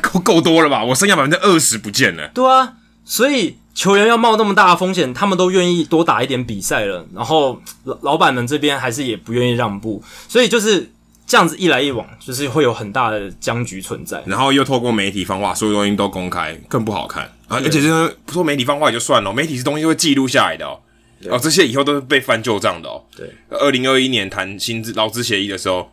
[0.00, 0.84] 够够多了吧？
[0.84, 2.28] 我生涯百分之二十不见了。
[2.34, 3.58] 对啊，所以。
[3.74, 10.92] 球员要冒那么大的风险，他们都愿意多打一点比赛了，然后老老板们这边还是也不愿意让步，所以就是
[11.26, 14.22] 这样子一来一往，就是会有很大的僵局存在。
[14.26, 17.58] 然后又透过媒体放话，所有东西都公开，更不好看啊！
[17.58, 20.80] 而且是不说媒体放话也就算了，媒体是东西会记录下来的哦，
[21.22, 23.02] 对哦，这些以后都是被翻旧账的哦。
[23.16, 25.90] 对，二零二一年谈薪资劳资协议的时候，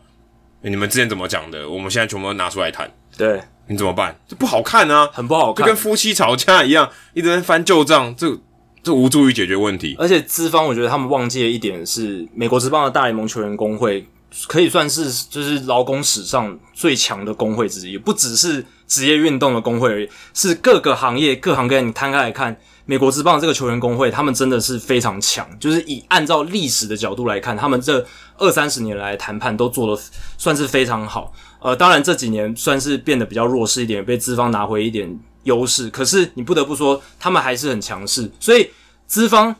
[0.62, 1.68] 你们之前怎么讲的？
[1.68, 2.90] 我们现在全部都拿出来谈。
[3.16, 3.40] 对。
[3.68, 4.18] 你怎么办？
[4.26, 8.36] 这不好看啊，很不好看，就跟夫妻吵架一样，一直在翻旧账，这
[8.82, 9.94] 这无助于解决问题。
[9.98, 14.04] 而且资方，我觉得他们忘记了一点是，美国职棒的大联盟球员工会
[14.48, 22.56] 可以算是就是劳工史上最强的工会之一，不只是职业运动的工会而已，是各个行业各行各业你摊开来看，
[22.86, 25.46] 美国职棒这个球员工会，他们真的是非常强。
[25.58, 28.04] 就是以按照历史的角度来看，他们这
[28.38, 30.02] 二三十年来谈判都做得
[30.38, 31.32] 算是非常好。
[31.60, 35.88] 呃，当然这几年算是变得比较弱势一点，被资方拿回一点优势。
[35.90, 38.30] 可是你不得不说，他们还是很强势。
[38.40, 38.70] 所以
[39.06, 39.54] 资方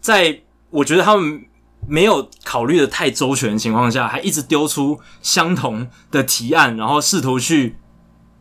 [0.00, 0.38] 在
[0.70, 1.42] 我觉得他们
[1.88, 7.76] 没有考虑的太周全的情况下，还一直丢出相同的提案，然后试图去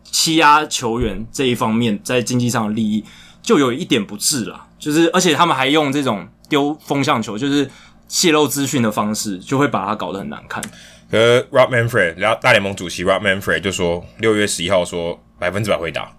[0.03, 3.05] 欺压球员这一方面在经济上的利益，
[3.41, 4.67] 就有一点不智了。
[4.77, 7.69] 就是而且他们还用这种丢风向球，就是
[8.07, 10.63] 泄露资讯的方式，就会把它搞得很难看。
[11.09, 16.11] 和 Rob Manfred，然后大联盟主席 Rob Manfred 就说，六月十一号说百分之百会打，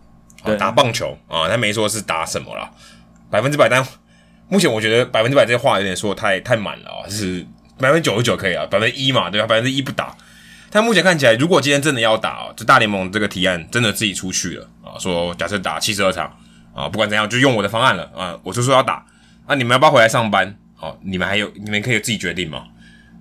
[0.42, 2.70] 对打棒球啊，他没说是打什么啦，
[3.30, 3.68] 百分之百。
[3.68, 3.86] 但
[4.48, 7.46] 目前我觉得百分之百这些话有点说太太满了啊，就是
[7.78, 9.46] 百分之九十九可以啊，百分之一嘛，对吧？
[9.46, 10.16] 百分之一不打。
[10.70, 16.30] 但目前看起来，如果今天真的要打啊，就大联盟这个提案真的自己出去了啊，说假设打七十二场
[16.74, 19.04] 啊，不管怎样就用我的方案了啊，我就说要打，
[19.46, 20.56] 那你们要不要回来上班？
[20.74, 22.64] 好，你们还有你们可以自己决定嘛？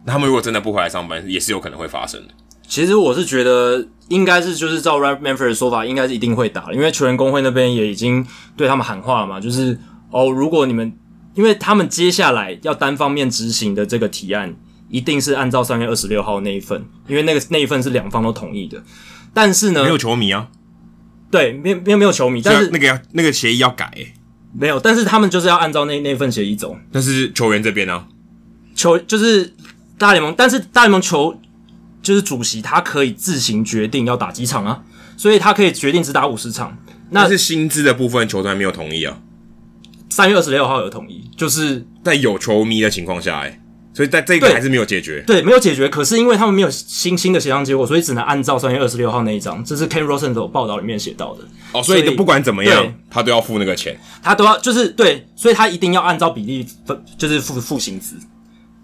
[0.06, 2.34] 那他们如果真的不回来上班，也是有可能会发生的。
[2.68, 8.26] 其实我是觉得，应该是就是照 Rob Manfred 的说法，应该是一定会打，因为球员工会那边也已经
[8.58, 9.80] 对他们喊话了嘛，就是
[10.12, 10.94] 哦，如果你们，
[11.38, 14.54] 因为他们接下来要单方面执行的这个提案，
[14.90, 18.84] 一定是按照三月二十六号那一份，因为那个那一份是两方都同意的。
[19.34, 20.50] 但是呢，没有球迷啊，
[21.32, 24.14] 对，没没有没有球迷，但是那个要那个协议要改，欸，
[24.54, 26.76] 没有，但是他们就是要按照那那份协议走。
[26.92, 28.06] 但是球员这边呢，
[28.76, 29.54] 球就是。
[30.00, 31.42] 大联盟，但是大联盟球
[32.04, 34.84] 就是主席，他可以自行决定要打几场啊，
[35.18, 36.78] 所以他可以决定只打五十场。
[37.10, 39.18] 那是薪资的部分，球团没有同意啊。
[40.10, 43.60] 三月二十六号有统一，就是在有球迷的情况下，哎，
[43.94, 45.42] 所以在这个还是没有解决对。
[45.42, 45.88] 对，没有解决。
[45.90, 49.64] 可是因为他们没有新新的协商结果，所以只能按照三月二十六号那一张。
[49.64, 51.44] 这是 Ken Rosenthal 报道里面写到的。
[51.74, 58.16] 哦，所以不管怎么样，他都要付那个钱，他都要就是对，所以他一定要按照比例分，就是付付薪资。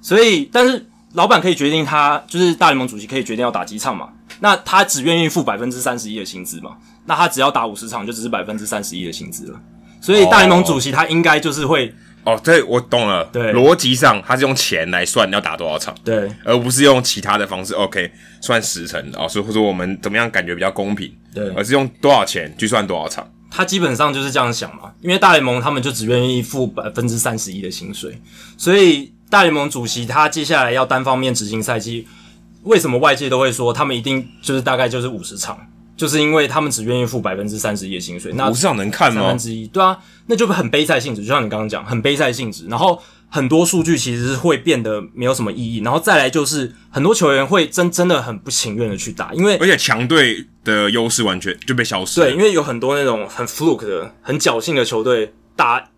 [0.02, 0.86] 所以，但是。
[1.14, 4.10] 老板可以决定他，就是大联盟主席可以决定要打几场嘛？
[4.40, 6.72] 那他只愿意付百分之三十一的薪资嘛？
[7.06, 9.62] 那他只要打五十场，就只是百分之三十一的薪资了。
[10.04, 11.95] 所以大联盟主席他应该就是会
[12.26, 13.24] 哦，对我懂了。
[13.32, 17.74] 对，逻辑上他是用钱来算要打多少场，对，而不是用其他的方式。
[17.74, 21.10] OK，算时辰哦，所以或者我们怎么样感觉比较公平？
[21.34, 23.26] 对，而是用多少钱去算多少场。
[23.49, 28.22] 他基本上就是这样想嘛，因为大联盟他们就只愿意付百分之三十一的薪水，
[28.58, 29.14] 所以。
[29.30, 32.08] 大联盟主席他接下来要单方面执行赛季，
[32.62, 35.60] 为什么外界都会说他们一定就是大概就是五十场，
[35.96, 38.32] 就是因为他们只愿意付百分之三十一的薪水。
[38.34, 39.22] 那五十场能看吗？
[39.22, 42.68] 三分之一，对啊，那就很悲赛性质，就像你刚刚讲，很悲赛性质。
[42.68, 45.80] 然后很多数据其实是会变得没有什么意义。
[45.80, 52.20] 然后再来就是很多球员会真真的很不情愿的去打，因为而且强队的优势完全就被消失。
[52.20, 55.89] 对，因为有很多那种很 fluke 的、很侥幸的球队打。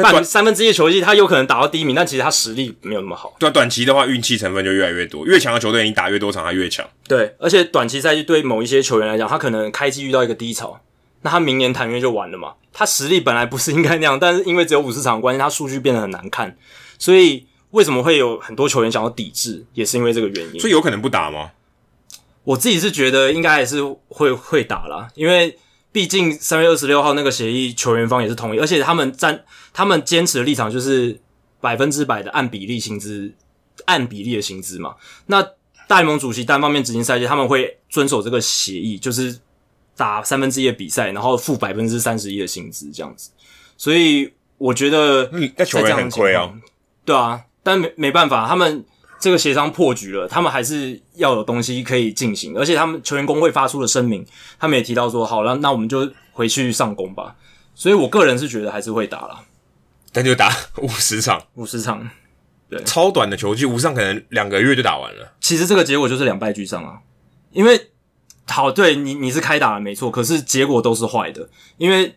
[0.00, 3.34] 半三分之一的球季，他有可能打到第一名，但其实他实力没有那么好。
[3.38, 5.26] 对，短期的话，运气成分就越来越多。
[5.26, 6.88] 越强的球队，你打越多场，他越强。
[7.06, 10.80] 对，而且短期赛季对某一些球员来讲，他可能开季遇到一个低潮，
[11.20, 12.54] 那他明年谈约就完了嘛。
[12.72, 16.56] 他实力本来不是应该那样，但是因为只有五十场的关系，他数据变得很难看。
[16.98, 20.60] 所以为什么会有很多球员想要抵制，也是因为这个原因。
[20.60, 21.50] 所以有可能不打吗？
[22.44, 25.58] 我自己是觉得应该还是会会打啦，因为。
[25.92, 31.20] 毕竟三月二十六号那个协议，球员方也是同意，而且他们站，他们坚持的立场就是
[31.60, 33.32] 百分之百的按比例薪资，
[33.84, 34.96] 按比例的薪资嘛。
[35.26, 35.42] 那
[35.86, 39.38] 大联盟主席单方面执行赛季，他们会遵守这个协议，就是
[39.96, 43.30] 打三分之一的比赛，然后付百分之三十一的薪资这样子。
[43.76, 46.50] 所以我觉得，嗯，那球员很亏啊。
[47.04, 48.84] 对啊，但没没办法，他们。
[49.22, 54.26] 这个协商破局了，他们还是要有东西可以进行，而且他们球员工会发出了声明，
[54.58, 57.36] 他们也提到说，好了，那我们就回去上工吧。
[57.72, 59.44] 所以我个人是觉得还是会打了，
[60.10, 60.52] 但就打
[60.82, 62.10] 五十场，五十场，
[62.68, 65.32] 对，超短的球季，五十场可能两个月就打完了。
[65.40, 66.98] 其实这个结果就是两败俱伤啊，
[67.52, 67.90] 因为
[68.48, 71.48] 好，对你你是开打了没错，可是结果都是坏的，
[71.78, 72.16] 因为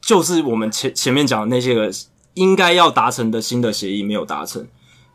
[0.00, 1.90] 就是我们前前面讲的那些个
[2.32, 4.66] 应该要达成的新的协议没有达成。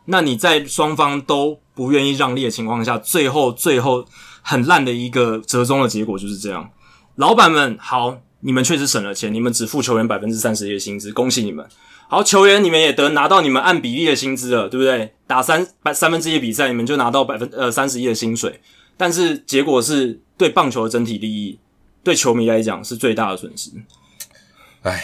[0.06, 4.06] 那你在双方都不愿意让利的情况下，最后最后
[4.42, 6.70] 很烂的一个折中的结果就是这样。
[7.16, 11.66] 老板们好，你们确实省了钱，你们只付球员百分之三十一的薪资，恭喜你们。
[12.08, 15.14] 好，球员你们也得拿到你们按比例的薪资了，对不对？
[15.26, 18.60] 打三三分之一的比赛，你们就拿到百分呃三十一的薪水。
[18.96, 21.58] 但是结果是对棒球的整体利益，
[22.02, 23.70] 对球迷来讲是最大的损失。
[24.82, 25.02] 唉，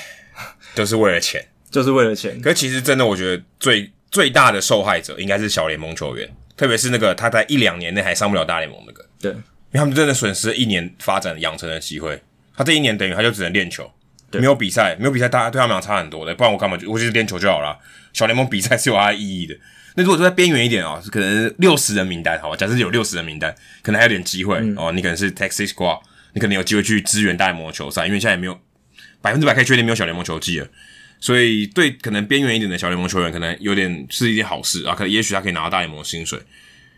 [0.75, 2.39] 就是为了钱，就是为了钱。
[2.43, 3.91] 可是其实真的，我觉得最。
[4.11, 9.39] 最大的受害者应该是小联盟球员，特别是那个他在一两年内还上不了大联盟那个，对，因
[9.73, 12.21] 为他们真的损失了一年发展养成的机会。
[12.57, 13.91] 他这一年等于他就只能练球，
[14.33, 16.35] 没有比赛，没有比赛，大家对他们俩差很多的。
[16.35, 17.79] 不然我干嘛就我就是练球就好了。
[18.13, 19.57] 小联盟比赛是有它的意义的。
[19.95, 24.93] 那如果说在边缘一点啊、哦，可能六十人名单，好吧，假设有六十人名单，可能还有点机会、嗯、哦。
[24.93, 26.01] 你可能是 Taxi Squad，
[26.35, 28.61] 你可能有机会去支援大联盟的球赛，因为现在也没有
[29.23, 30.67] 百分之百可以确定没有小联盟球季了。
[31.21, 34.95] 所以对可能边缘一点的小联盟球员，可能有点是一件好事啊。
[34.95, 36.41] 可能也许他可以拿到大联盟的薪水。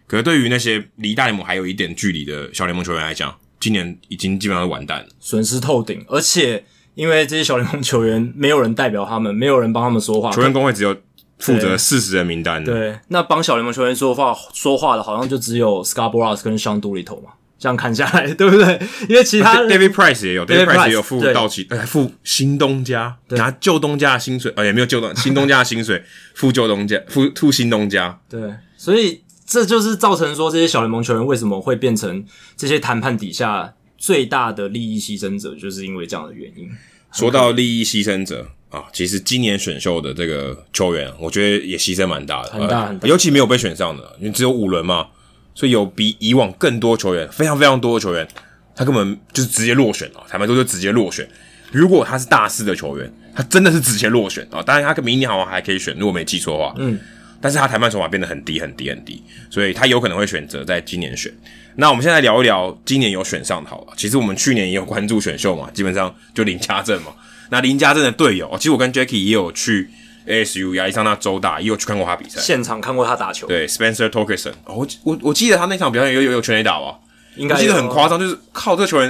[0.07, 6.05] 可是对于那些离大联盟还有一点距离的小联盟球员来讲，今年已经基本上完蛋了，损失透顶。
[6.09, 6.65] 而且
[6.95, 10.95] 因为这些小联盟球员没有人代表他们，没有人帮他们说话，球员工会只有
[11.39, 12.73] 负责四十人名单的。
[12.73, 17.31] 对，那帮小联盟球员说话说话的，好像就只有 Boras 跟 Sean Doolittle 嘛。
[17.63, 18.77] 这样看下来，对不对？
[19.09, 26.03] 因为其他 David Price 也有，David Price 也有付到期，呃，付新东家拿旧东家的薪水，呃，也没有旧东新东家的薪水，
[26.35, 28.19] 付旧东家，付付新东家。
[28.29, 28.41] 对，
[28.77, 32.25] 所以这就是造成说这些小联盟球员为什么会变成
[32.57, 36.69] 这些谈判底下最大的利益牺牲者，就是因为这样的原因。
[37.13, 45.07] 说到利益牺牲者啊，其实今年选秀的这个球员，我觉得也牺牲蛮大的，很大很大，尤其没有被选上的，因为只有五轮嘛。
[45.55, 48.27] 所以有比以往更多球员，非常非常多的球员，
[48.75, 50.25] 他根本就是直接落选啊！
[50.29, 51.29] 坦白说，就直接落选。
[51.71, 54.63] 如果他是大四的球员，他真的是直接落选啊！
[54.63, 56.75] 当然，他跟明年好像还可以选，如果没记错的话。
[56.79, 56.99] 嗯。
[57.41, 61.33] 但是他谈判筹码变得很低很低很低，所以他有可能会选择在今年选。
[61.75, 63.93] 那我们现在聊一聊今年有选上的好了。
[63.97, 67.13] 其实我们去年也有关注选秀嘛，基本上就林家正嘛。
[67.51, 69.91] 那林家正的队友，其实我跟 Jackie 也有去。
[70.27, 73.47] ASU 亚利桑那州大也有去看过他比赛，现场看过他打球。
[73.47, 76.99] 对，Spencer Torkelson，我我我记得他那场表演有有有全垒打吧？
[77.37, 79.09] 应该我记得很夸张，就是靠这球员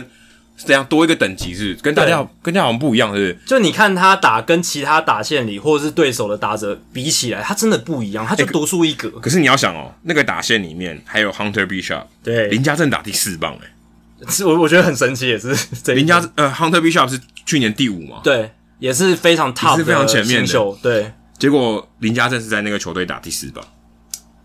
[0.56, 3.38] 是怎样多一个等级，是跟大家跟大家好像不一样，是不是？
[3.46, 9.20] 就你看他打跟其他打线里或者是对手的打者比起来，他真的不一样，他就独树一格、欸可。
[9.20, 15.52] 可是你要想哦，那个打线里面还有 Hunter Bishop，对，林家正打第四棒、欸，诶是我我觉得很神奇，也是
[15.94, 18.20] 林家呃 Hunter Bishop 是去年第五嘛？
[18.22, 18.52] 对，
[18.82, 21.12] 也是非常 top，是非常前面的，对。
[21.38, 23.64] 结果林家正是在那个球队打第四棒，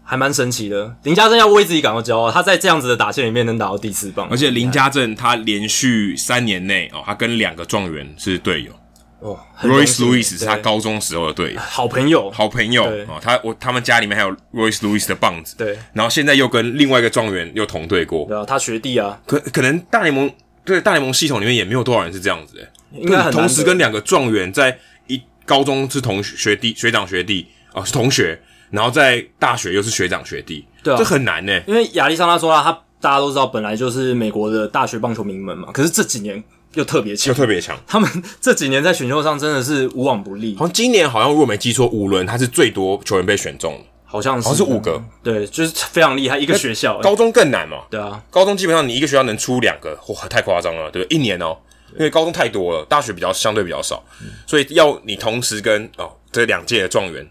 [0.03, 0.95] 还蛮神奇的。
[1.01, 8.71] 林家正要为自己感到骄傲，他在这样子的打线里面能打到第四棒，而且林家正他连续三年内哦，他跟两个状元是队友
[9.21, 13.19] 哦，Royce Lewis 是他高中时候的队友，好朋友，好朋友哦。
[13.19, 15.75] 他我他们家里面还有 Royce Lewis 的棒子，对。
[15.93, 19.19] 然后现在又跟另外一个状元又同队过，对啊，他学弟啊。
[19.25, 20.31] 可可能大联盟
[20.63, 24.77] 对大联盟系统里面也没有多少人是这样子的，应该同时跟两个状元在
[25.07, 27.47] 一高中是同学弟学长学弟。
[27.73, 28.39] 哦，是同学，
[28.71, 31.61] 然后在大学又是学长学弟，对啊，这很难呢。
[31.67, 35.69] 因为亚历桑那州大，他大家都知道，本来就是美国的大学棒球名门嘛。
[35.71, 37.77] 可是这几年又特别强，又特别强。
[37.85, 38.09] 他们
[38.41, 40.55] 这几年在选秀上真的是无往不利。
[40.55, 44.99] 好像今年好像如果没记错，五轮他是最多球员被选中，好像是，好像是五个。
[45.21, 46.39] 对，就是非常厉害。
[46.39, 47.81] 一个学校，高中更难嘛。
[47.91, 51.55] 对啊，高中基本上你一个学校能出两个，哇，太夸张了，对，一年哦，
[51.93, 54.03] 因为高中太多了，大学比较相对比较少，
[54.45, 57.27] 所以要你同时跟哦这两届的状元。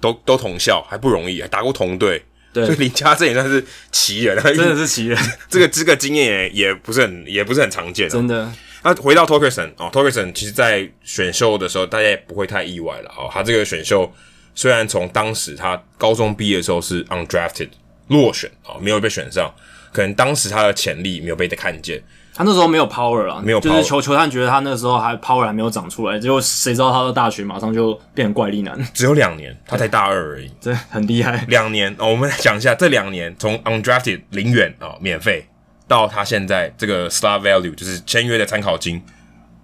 [0.00, 5.18] 都都同校还不容易，还打过同队，对，所以林家正也算是奇人，真的是奇人。
[5.50, 8.48] 这个这个经验也也不是很也不是很常见， 真的。
[8.84, 13.28] 那回到 Torkelson 哦，Torkelson 其实在选秀的时候，大家也不会太意外了哦。
[13.32, 14.08] 他这个选秀
[14.54, 17.70] 虽然从当时他高中毕业的时候是 undrafted
[18.06, 19.52] 落选哦，没有被选上，
[19.92, 22.00] 可能当时他的潜力没有被他看见。
[22.38, 31.44] 他那时候没有 power 了，没有 power，就是球球探觉得他那个时候还 power 还没有长出来，结果谁知道他到大学马上就变成怪力男， 只有两年，他才大二而已， 这很厉害。
[31.48, 35.48] 两年哦，我们来讲一下这两年从 undrafted 零元啊、哦、免费
[35.88, 39.02] 到他现在这个 star value 就是签约的参考金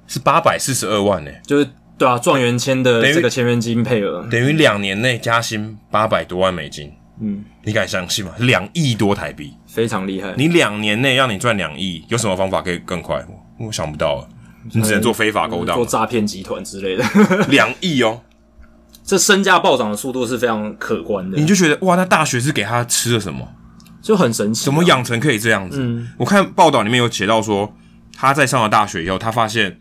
[0.08, 4.26] 是八百四十二万呢，就是对啊，状元签的这个签约金配额。
[4.28, 8.32] 等于两年内加薪八百多万美金，嗯，你敢相信吗？
[8.40, 9.54] 两亿多台币。
[9.74, 10.32] 非常厉害！
[10.36, 13.20] 你两年内让你赚两亿，有什么方法可以更快？
[13.58, 14.24] 我想不到，
[14.72, 17.04] 你只能做非法勾当，做诈骗集团之类的。
[17.50, 18.20] 两亿哦，
[19.02, 21.36] 这身价暴涨的速度是非常可观的。
[21.36, 23.48] 你就觉得哇，那大学是给他吃了什么？
[24.00, 25.78] 就很神奇啊，怎么养成可以这样子？
[25.80, 27.74] 嗯，我看报道里面有写到说，
[28.16, 29.76] 他在上了大学以后，他发现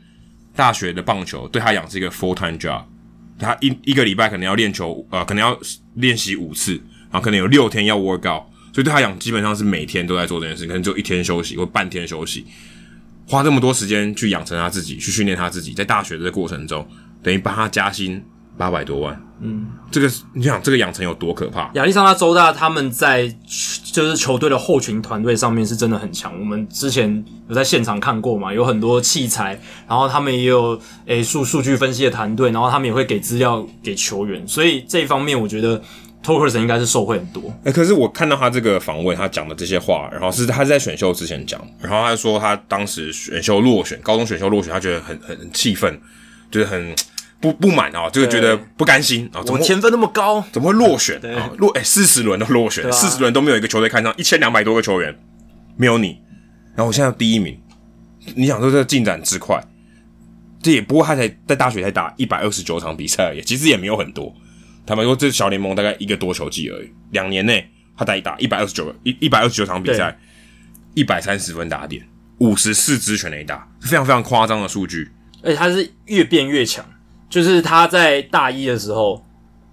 [0.55, 2.81] 大学的棒球对他养是一个 full time job，
[3.37, 5.55] 他一一个礼拜可能要练球，呃，可能要
[5.95, 6.73] 练习五次，
[7.11, 8.43] 然后可能有六天要 work out。
[8.73, 12.43] 所以对他讲，基本上是每天都在做这件事，可能就一天休息或半天休息，
[13.27, 16.83] 花这么多时间去养成他自己，去训练他自己，在大学的过程中，
[17.21, 18.19] 等于帮他加薪
[18.57, 19.21] 八百多万。
[19.41, 21.69] 嗯，这个你想，这个养成有多可怕？
[21.75, 23.27] 亚利桑那州大他们在
[23.91, 26.33] 就是球队的后勤团队上面是真的很强。
[26.39, 35.79] 我们之前有在现场看过嘛，有很多器材，然后他们也有诶数数据分析的团队，然后他们也会给资料给球员，所以这方面我觉得。
[36.23, 37.41] Torkelson 应该是受贿很多。
[37.59, 45.99] 哎、欸，可是我看到他这个访问，他讲的这些话，然后是他是在选秀之前讲，然后他说他当时选秀落选，高中选秀落选，他觉得很很很气愤，
[46.49, 46.95] 就是很
[47.41, 51.51] 不不满啊，就是觉得不甘心啊，怎么天分那么高，怎么会落选啊？
[51.57, 55.13] 落哎，四十轮都落选，四十轮都没有一个球队看上，一千两百多个球员
[55.75, 56.19] 没有你，
[56.73, 57.59] 然后我现在第一名，
[58.35, 59.61] 你想说这进展之快，
[60.61, 64.33] 这也不过他才在大学才打一百二十九场比赛而已，其实也没有很多。
[64.85, 67.65] 他们说这小联盟大概一个多球季而已，两年内
[67.95, 70.17] 他打一打一百二十九个一一百二十九场比赛，
[70.93, 72.05] 一百三十分打点，
[72.39, 75.09] 五十四支全垒打，非常非常夸张的数据。
[75.41, 76.85] 而且他是越变越强，
[77.29, 79.25] 就是他在大一的时候，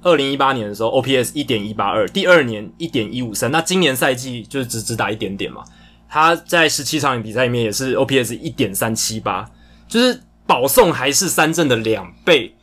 [0.02, 5.64] 二零一八年的时候，OPS 一点一八二，第二年一点一五三，那今年赛季就是只只打一点点嘛。
[6.08, 9.50] 他在十七场比赛里面也是 OPS 一点三七八，
[9.88, 12.54] 就是保送还是三振的两倍。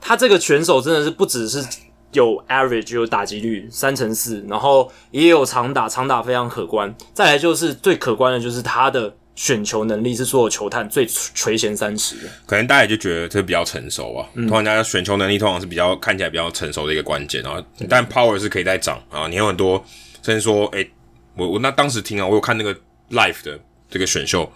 [0.00, 1.64] 他这个选手真的是不只是。
[2.12, 6.94] 有 average 有打击率三成四，然后也有长打，长打非常可观。
[7.12, 12.28] 再来就是最可观的，就是他的选球能力是所有球探最垂涎三尺的。
[12.46, 17.62] 可能大家也就觉得这比较成熟啊，通常大家选球能力通常是比较看起来比较成熟的一个关键啊。
[17.88, 19.84] 但 power 是可以再涨啊，你有很多
[20.22, 20.90] 甚至说，诶，
[21.36, 22.74] 我我那当时听啊，我有看那个
[23.10, 24.50] live 的这个选秀，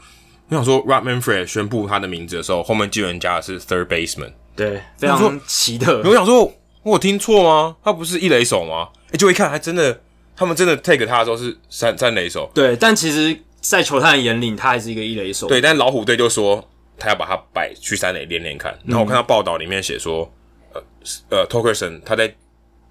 [0.49, 6.01] 我想说 Rob Manfred 宣布他的名字的时候，后面记人加的是 third baseman，对，非常奇特。
[6.05, 6.51] 我想说。
[6.83, 7.77] 我有听错吗？
[7.83, 8.89] 他不是一垒手吗？
[9.07, 10.01] 哎、欸，就一看，还真的，
[10.37, 12.51] 他们真的 take 他的时候是三三垒手。
[12.55, 15.47] 对，但其实，在球探的眼里，他还是一个一垒手。
[15.47, 16.69] 对，但老虎队就说
[16.99, 18.77] 他要把他摆去三垒练练看。
[18.85, 20.29] 然后我看到报道里面写说，
[20.73, 20.83] 呃
[21.31, 22.35] 呃，Torkelson 他在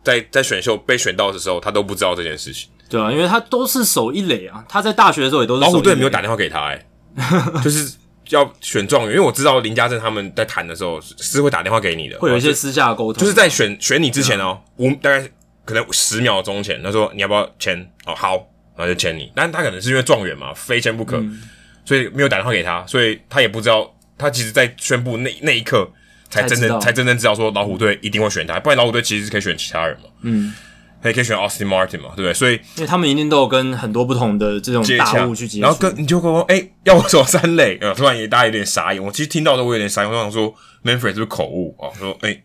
[0.03, 2.69] 在在选秀被选到的时候，他都不知道这件事情。
[2.87, 4.63] 对啊，因为他都是守一垒啊。
[4.69, 5.73] 他在大学的时候也都是守一垒。
[5.73, 6.85] 老虎队没有打电话给他、欸，
[7.15, 7.97] 哎， 就是。
[8.35, 13.21] 要选状元，因为我知道林家正他们在谈的时候是会打电话给你的，会有一些私下的沟通。
[13.21, 15.29] 就是在选选你之前哦，五大概
[15.65, 17.79] 可能十秒钟前，他说你要不要签？
[18.05, 18.35] 哦，好，
[18.75, 19.31] 然后就签你。
[19.35, 21.41] 但他可能是因为状元嘛，非签不可，嗯、
[21.85, 23.93] 所以没有打电话给他，所以他也不知道。
[24.17, 25.91] 他其实，在宣布那那一刻，
[26.29, 30.03] 才真正才，才真正知道说老虎队一定会选他，不然老虎队其实是可以选其他人嘛。
[30.21, 30.53] 嗯。
[31.01, 32.33] 可以可以选 Austin Martin 嘛，对不对？
[32.33, 39.03] 所以因为他们一定都有跟很多不同的这种大物去接触，然后跟你就跟我说，哎、欸， 要我守三垒， 呃，突然也大家有点傻眼。
[39.03, 41.89] 我其实听到的我有点傻眼，我想说 Manfred 是不是口误啊？
[41.97, 42.41] 说哎，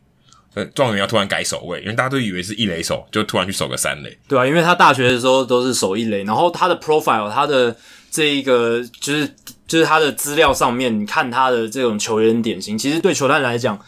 [0.54, 4.16] 呃，状元要突然改守卫，因为大家都以为是一垒手，就突然去守个三垒。
[4.26, 7.76] 对啊，因为他大学的时候都是守一垒，然后他的 profile，他的
[8.10, 9.34] 这一个就是
[9.66, 13.78] 就是他的资料上面，你看他的这种球员典型，其实对球探来讲。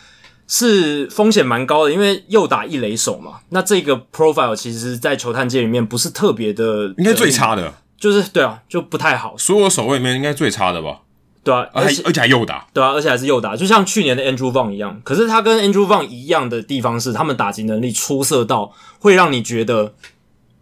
[0.50, 3.40] 是风险蛮高的，因为右打一垒手嘛。
[3.50, 9.36] 那这个 profile 其实，在球探界里面不是特别的，应该最差的，就是对啊，就不太好。
[9.36, 11.00] 所有守卫里面应该最差的吧？
[11.44, 14.98] 对啊，而且而且还右打，对啊，而且还是右打，就像去年的 Andrew Vaughn 一样。
[15.04, 19.92] 可是他跟 Andrew Vaughn 一样的地方是，他们打击能力出色到会让你觉得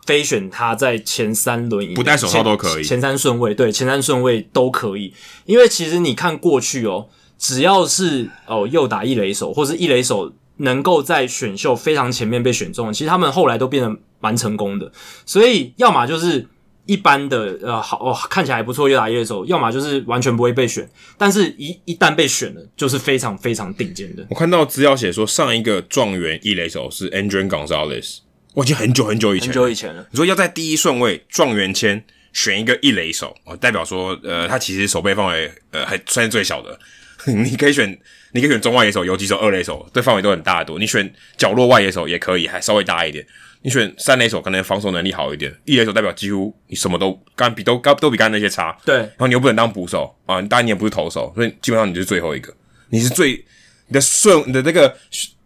[0.04, 5.14] 非选他在前三轮不戴手套都可以，前三顺位对前三顺位都可以。
[5.44, 7.06] 因为其实你看过去哦。
[7.38, 14.90] 只要是哦右打一垒手，或是一垒手能够在选秀非常前面被选中，其实他们后来都变得蛮成功的。
[15.24, 16.46] 所以要么就是
[16.86, 20.88] 一般的呃好哦看起来还不错右打一垒手，要么就是完全不会被选。
[21.18, 24.26] 但是一一旦被选了，就是非常非常顶尖的。
[24.30, 28.18] 我看到资料写说，上一个状元一垒手是 Adrian Gonzalez，
[28.54, 30.06] 我已经很久很久以前很久以前了。
[30.10, 36.78] 你说要在第一顺位状元签选一个一垒手，哦，代表说呃他其实手背范围呃还算是最小的。
[37.32, 37.98] 你可以选，
[38.32, 40.78] 你可以选中外野手、游击手、二垒手，对范围都很大的多。
[40.78, 43.26] 你选角落外野手也可以，还稍微大一点。
[43.62, 45.52] 你选三垒手，可能防守能力好一点。
[45.64, 48.76] 一垒手代表几乎你什么都干比都刚都比刚才那些差。
[48.84, 52.54] 对，然后你又不能当捕手啊，当然你也不是投手，所以基本上你就是最后一个。
[52.90, 53.44] 你是最
[53.88, 54.96] 你的顺你的那个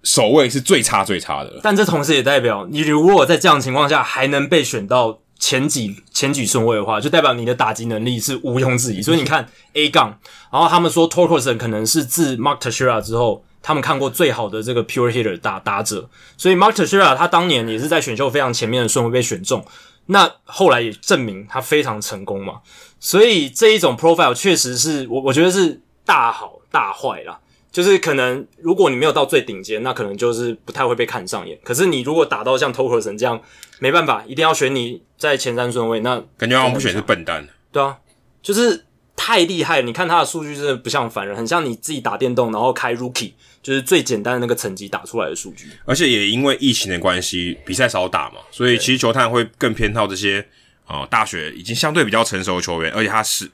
[0.02, 1.60] 守卫是最差最差的。
[1.62, 5.20] 但这同时也代表你如果在这样的情况下还能被选到。
[5.42, 9.00] 前几前几顺位的话，就代表你的打击能力是毋庸置疑。
[9.00, 10.18] 所以你看 A 杠，
[10.52, 16.10] 然后他们说 Torkelson 可能是自 Mark Teixeira 之后，他们看过最好的这个 pure hitter 打打者。
[16.36, 19.64] 所以 Mark Teixeira 他当年也是在选秀非常前面的顺位被选中，
[20.06, 22.60] 那后来也证明他非常成功嘛。
[22.98, 27.40] 所以这一种 profile 确实是我我觉得是大好大坏啦。
[27.72, 31.56] 就是可能，如果你没有到最顶尖，那可能就是不太会被看上眼。
[31.62, 33.40] 可是你如果打到像 Torkelson 这样，
[33.78, 37.46] 没办法，一定要选你在前三顺位，那感觉好像不选是笨蛋。
[37.70, 37.98] 对啊，
[38.42, 39.82] 就是太厉害了。
[39.82, 45.68] 你看他的数据真的不像凡人，很像你自己打电动，然后开 Rookie，就是最简单的那个成绩打出来的数据。
[45.84, 50.40] 而且也因为疫情的关系，比赛少打嘛，所以其实球探会更偏好这些
[50.86, 53.50] 啊、呃，大学已经相对比较成熟的球员，而且他是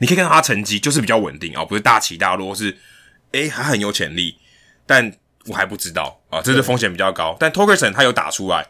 [0.00, 2.76] 你可以看到他成绩就是比较稳定啊、哦，不是大起大落是。
[3.32, 4.36] 诶，还很有潜力，
[4.86, 5.12] 但
[5.46, 7.36] 我还不知道啊，这是风险比较高。
[7.40, 8.64] 但 Torkelson 他有打出来，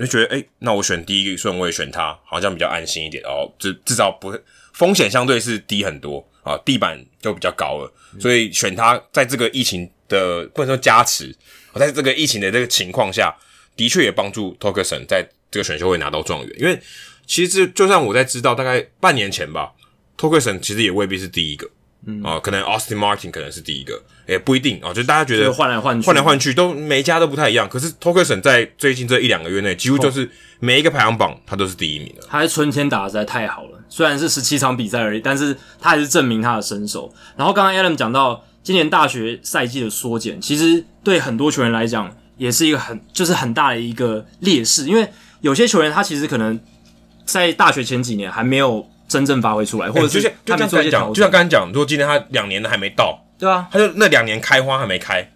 [0.00, 4.36] 就觉得哎、欸，那我选第一个顺位选他，好像比较安心一点哦，至至少不
[4.72, 11.34] 风险相对是低很多啊，地板就比较高了，所以选他在这个疫情的不能说加持，
[11.74, 13.36] 在这个疫情的这个情况下，
[13.76, 16.80] 的确也帮助 Torkelson 在这个选秀会拿到状元，因为
[17.26, 19.72] 其实就算我在知道大概半年前吧
[20.16, 21.68] ，Torkelson 其实也未必是第一个。
[22.06, 27.68] 嗯啊，可能 Austin Martin 可能是第一个，也不一定啊，就大家觉得换来换去，换来换去都每一家都不太一样。
[27.68, 30.30] 可是 Torkelson 在最近这一两个月内，几乎就是
[30.60, 32.26] 每一个排行榜他都是第一名的。
[32.26, 37.12] 他在春天打的实在太好了，虽然是十七场比赛而已，但是他还是证明他的身手。
[37.36, 45.06] 然后刚刚 Adam 讲到今年大学赛季的缩减，其实对很多球员来讲也是一个很就是很大的一个劣势，因为
[45.42, 46.58] 有些球员他其实可能
[47.26, 48.89] 在大学前几年还没有。
[49.10, 55.28] 真正发挥出来，或者是他们做一些就像刚才讲，就像刚才讲，如果今天他两年的还没到，对啊，他就那两年开花还没开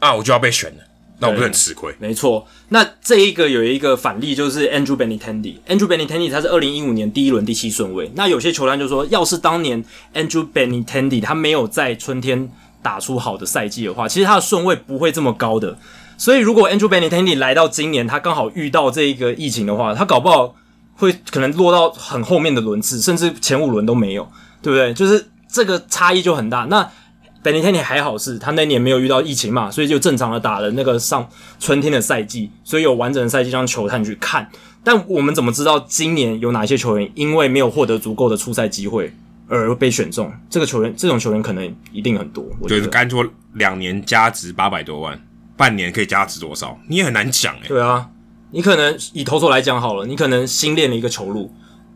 [0.00, 0.78] 啊，我就要被选了，
[1.20, 1.94] 那我不是很吃亏？
[2.00, 8.10] 没错，那这一个有一个反例就是 Andrew Benintendi，Andrew Benintendi 他是二零一五年第一轮第七顺位。
[8.16, 12.50] 那有些球员就说，要是当年 Andrew Benintendi 他没有在春天
[12.82, 15.78] 打出好的赛季的话，其实他的顺位不会这么高的。
[16.18, 20.56] 所以如果 Andrew Benintendi 来到今年，他刚好遇到这一个疫情的话，他搞不好。
[21.00, 24.30] 会可能落到很后面的轮次，甚至前五轮都没有，
[24.62, 24.94] 对不对？
[24.94, 26.66] 就是这个差异就很大。
[26.66, 26.88] 那
[27.42, 31.26] Benintendi 还好是，他那年没有遇到疫情嘛，所以就正常的打了那个上
[31.58, 34.46] 春天的赛季，所以有完整的赛季让球探去看。
[34.84, 39.10] 但我们怎么知道今年有哪些球员因为没有获得足够的出赛机会
[39.48, 40.30] 而被选中？
[40.50, 42.44] 这个球员，这种球员可能一定很多。
[42.68, 45.18] 就是刚说两年加值八百多万，
[45.56, 46.78] 半年可以加值多少？
[46.88, 47.68] 你也很难讲诶、欸。
[47.68, 48.06] 对啊。
[48.52, 51.52] 你可能以投手来讲好了，你可能新练了一个球路，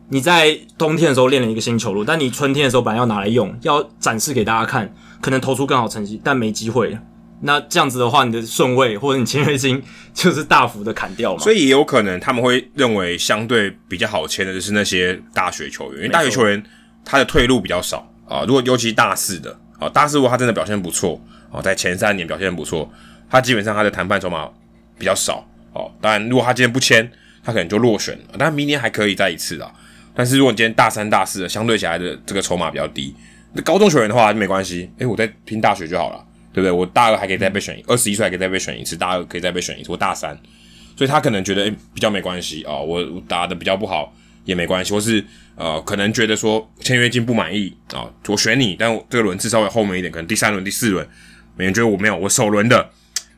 [0.09, 6.97] 你在冬天的时候练了一个新球路，但你春天的时候本来要拿来用，要展示给大家看，可能投出更好成绩，但没机会。
[7.41, 9.83] 那这样子的话，你的顺位或者你签约金
[10.13, 11.39] 就是大幅的砍掉嘛。
[11.43, 16.63] 所以也有可能他们会认为相对比较好签的就是那些大学球员，因为大学球员
[17.03, 18.45] 他的退路比较少啊。
[18.47, 22.89] 如果尤其大四的啊，大四如果他真的表现不错啊，在前三年表现不错，
[23.29, 24.49] 他基本上他的谈判筹码
[24.97, 25.45] 比较少。
[25.75, 27.07] 哦，当然，如果他今天不签，
[27.43, 28.35] 他可能就落选了。
[28.39, 29.71] 但明年还可以再一次啊。
[30.15, 33.13] 但是如果你今天大三、大四的，相对起来的这个筹码比较低，
[33.51, 34.89] 那高中球员的话就没关系。
[34.99, 36.71] 诶，我在拼大学就好了，对不对？
[36.71, 39.91] 我大二还可以再被选，二十一岁还可以再被选一次，大二可以再被选一次。
[39.91, 40.33] 我大三，
[40.95, 44.15] 所以他可能觉得诶比较没关系啊、我打的比较不好
[44.45, 45.21] 也没关系，或是
[45.55, 51.05] 呃可能觉得说签约金不满意啊、我选你，但这个轮次稍微后面一点，可能第三轮、第四轮，
[51.57, 52.89] 没人觉得我没有，我首轮的。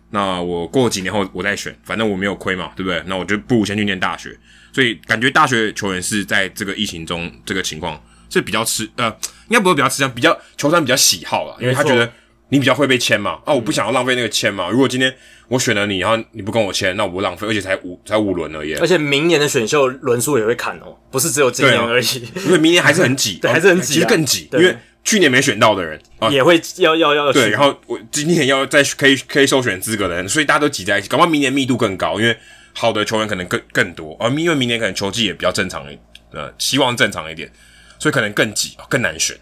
[0.09, 3.03] 那我过几年后我再选，反正我没有亏嘛，对不对？
[3.07, 4.37] 那我就不如先去念大学。
[4.71, 9.09] 所以感觉大学球员是在这个疫情中这个情况是比较吃呃，
[9.49, 12.09] 应该不会比较吃香，比较球团比较喜好了，因为他觉得
[12.49, 13.39] 你比较会被签嘛。
[13.45, 14.69] 啊，我不想要浪费那个签嘛。
[14.69, 15.13] 如果今天
[15.47, 18.75] 我选了你，然后你不跟我签，那我不浪费，而且才五才五轮而已。
[18.75, 22.05] 而且明年的选秀轮数也会砍哦，不是只有今年而已，
[22.45, 24.77] 因为明年还是很挤， 对，还是很挤，其实更挤，因为。
[25.07, 32.37] 去年没选到的人啊，也会要要要对，然后我今年要再可以可以受选资格的人，所以大家都挤在一起，搞不好明年密度更高，因为
[32.73, 35.97] 好的球员可能更更多，而因为明年可能球技也比较正常一，
[36.33, 37.49] 呃，希望正常一点，
[37.97, 39.33] 所以可能更挤，更难选。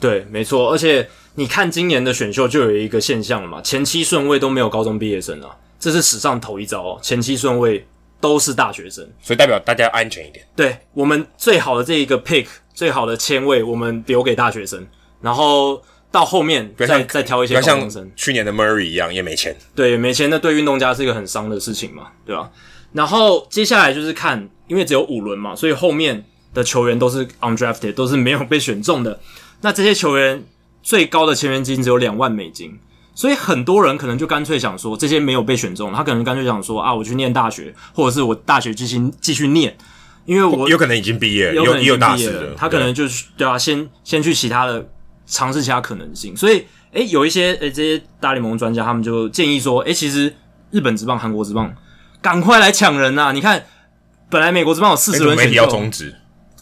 [0.00, 7.86] 对，没错，而且你看今年的选秀就有一个现象了嘛，前期顺位都没有高中毕业生啊，这是史上头一遭哦，前期顺位
[8.22, 10.42] 都是大学生，所以代表大家安全一点。
[10.56, 14.86] 对，我们最好的这一个 pick，最好的签位，我们留给大学生。
[15.20, 22.50] 然后到后面再再挑一些高中生，像去年的 Murray 一样也没钱，对，没钱，那对运动家是一个很伤的事情嘛，对吧？
[22.92, 29.20] 然后接下来就是看，因为只有五轮嘛，所以后面的球员都是 undrafted，都是没有被选中的。
[29.60, 30.42] 那这些球员
[30.82, 32.76] 最高的签约金只有两万美金，
[33.14, 39.76] 所以很多人可能就干脆想说，这些没有被选中，他可能干脆想说啊，我去念大学，或者是我大学继续继续念，
[40.24, 44.90] 因为我有可能已经毕业了，有可能已经毕业了，有大四了，他可能就是对啊，先先去其他的。
[45.30, 50.34] 尝试其他可能性，所以诶，有一些诶这些大联盟专家他们就建议说，诶，其实
[50.72, 51.72] 日本职棒、韩国职棒
[52.20, 53.30] 赶快来抢人呐！
[53.32, 53.64] 你看，
[54.28, 56.14] 本来美国职棒有四十轮选秀，要终止，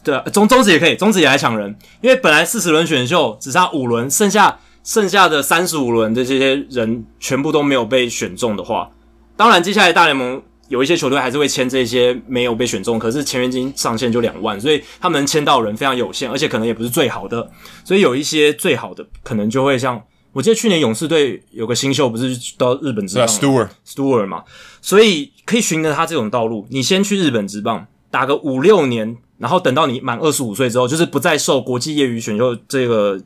[0.05, 8.91] 对啊，终终止也可以，终止也来抢人，因为本来四十轮选秀只差五轮，剩下剩下的三十五轮的这些人全部都没有被选中的话，
[9.37, 10.43] 当然接下来大联盟。
[10.69, 17.51] 有一些球队还是会签这些没有被选中，可是签约金上限就两万，所以他们签到人非常有限，而且可能也不是最好的，
[17.85, 20.03] 所以有一些最好的可能就会像，
[20.33, 23.69] 我记得去年勇士队有个新秀不是到日本职棒，Stewart。
[23.87, 24.45] Stewart 嘛，
[24.83, 33.19] 所以可以循着他这种道路，你先去日本职棒打个五六年，然后等到你满二十五岁之后，就是不再受国际业余选秀这个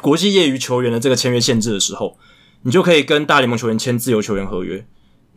[0.00, 2.16] 国际业余球员的这个签约限制的时候，
[2.62, 4.86] 你就可以跟大联盟球员签自由球员合约。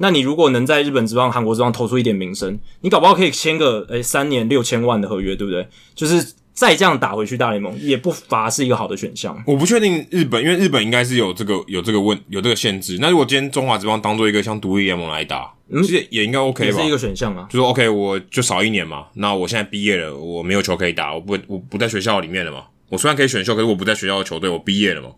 [0.01, 5.67] 那你如果能在日本职棒、韩国职棒投出一点名声，你搞不好可以签个诶三年六千万的合约，对不对？
[5.93, 9.41] 就是再这样打回去大联盟，也不乏是一个好的选项。
[9.45, 12.97] 我不确定日本，因为日本应该是有这个有这个问有这个限制。
[12.99, 16.77] 那如果今天中华职棒当做一个像独立联盟来打，嗯，其实也应该 OK 吧？
[16.77, 17.47] 也是一个选项啊。
[17.49, 19.05] 就说 OK，我就少一年嘛。
[19.13, 22.63] 那我现在毕业了，我没有球可以打，我不我不在学校里面了嘛。
[22.89, 25.09] 我虽然可以选秀，可是我不在学校的球队，我毕业了嘛。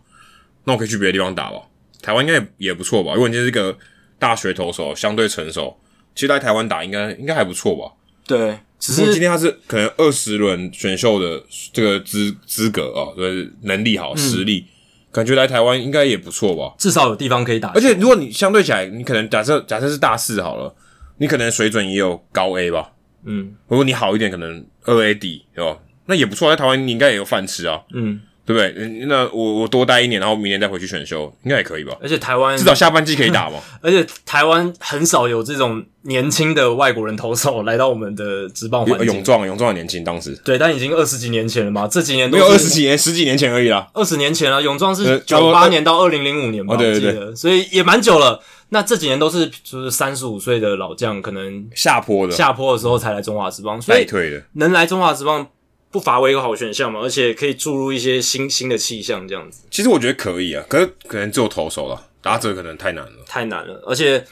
[0.66, 1.58] 那我可以去别的地方打吧。
[2.02, 3.14] 台湾应该也也不错吧？
[3.14, 3.78] 如果你是一个
[4.24, 5.78] 大学投手，相对成熟，
[6.16, 7.92] 其实来台湾打应该应该还不错吧？
[8.26, 11.44] 对，只是今天他是可能二十轮选秀的
[11.74, 14.72] 这个资资格啊，就是能力好、实力，嗯、
[15.12, 16.74] 感觉来台湾应该也不错吧？
[16.78, 17.74] 至少有地方可以打。
[17.76, 20.74] 而且如果你相对起来，你可能假设假设是大四好了，
[21.18, 22.92] 你可能水准也有高 A 吧？
[23.26, 25.78] 嗯，如果你好一点，可能二 A 底，对吧？
[26.06, 27.82] 那也不错，在台湾你应该也有饭吃啊。
[27.94, 28.22] 嗯。
[28.46, 29.06] 对不对？
[29.08, 31.96] 那我我多待一年，然后明年再回去选修，应该也可以吧？
[32.02, 33.60] 而且台湾至少下半季可以打嘛。
[33.82, 39.06] 而且台湾很少有这种年轻的外国人投手来到我们的职棒环境。
[39.08, 41.88] 勇壮，勇壮很年轻，当时对，但已经二十几年前了嘛。
[41.88, 43.88] 这几年都没有二十几年，十几年前而已啦。
[43.94, 48.42] 二十年前啊，勇壮是九八年到二零零五年吧，哦、对对对，所以也蛮久了。
[48.70, 54.06] 那这几年都是就是三十五岁的老将，可能下坡的下坡的时候才来中华职棒，所以
[54.54, 55.48] 能来中华职棒。
[55.94, 59.62] 不乏为一个好选项嘛，而且可以注入一些新新的气象，这样子。
[59.70, 63.80] 其实我觉得可以啊，可是可能只有投手了，打者可能太难了，太难了。
[63.86, 64.26] 而且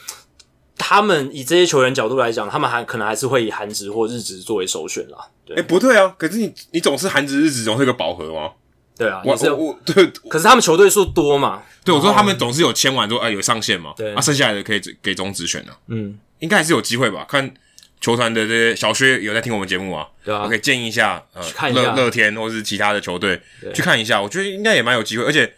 [0.75, 5.19] 他们以这些球员角度来讲，他们还可能还是会以韩职或日职作为首选啦。
[5.45, 8.53] 对，哎、欸，不对啊，可是你你总是韩职日职总是一个饱和吗？
[8.97, 11.61] 对啊，我我我对，可是他们球队数多嘛？
[11.85, 13.93] 对，我说他们总是有签完之后，哎、啊，有上限嘛？
[13.95, 17.23] 对，啊，剩下来的可以给中职选啊，嗯，应该还是有机会吧？
[17.29, 17.53] 看。
[18.01, 21.81] 球团的这些小薛有在听我们节目啊，对啊，我可以建议一下，呃，看一下。
[21.81, 23.39] 乐乐天或是其他的球队。
[23.73, 25.53] 去看一下，我觉得应该也蛮有机会，而且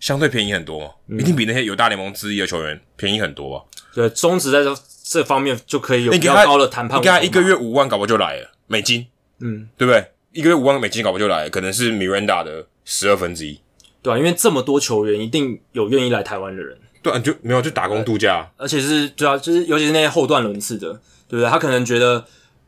[0.00, 3.62] 相对便宜很多一定比那些有大联盟资历的球员便宜很多啊。
[3.94, 4.74] 对，中职在这
[5.04, 9.06] 这方面就可以有比较高的谈判，你给他一个月五万，搞不就来了美金，
[9.40, 10.06] 嗯，对不对？
[10.32, 13.60] 一个月五万美金，搞不就来了，可能是 Miranda 的十二分之一，
[14.00, 20.98] 对啊，因为这么多球员，一定有愿意来台湾的人，对啊，就没有就打工度假，而且是对啊就是尤其是那些后段轮次的，
[21.32, 21.48] 对不对？
[21.48, 22.24] 他可能觉得。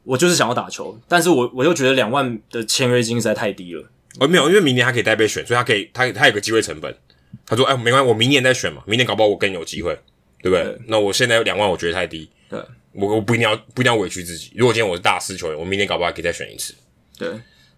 [0.06, 3.82] 我就是想要打球，但是我我又觉得两万的签约金实在太低了。
[4.20, 6.94] 哦，没有，因为明年他可以带被选，所以他可以他他有个机会成本。
[7.46, 9.98] 他说：“哎，没关系，我明年再选嘛，明年搞不好我更有机会，
[10.42, 10.62] 对不对？
[10.62, 12.28] 对，那我现在两万，我觉得太低。
[12.50, 12.60] 对，
[12.92, 14.52] 我我不一定要不一定要委屈自己。
[14.54, 16.74] 如果今天我是大师球员，我明年搞不好可以再选一次。
[17.16, 17.30] 对，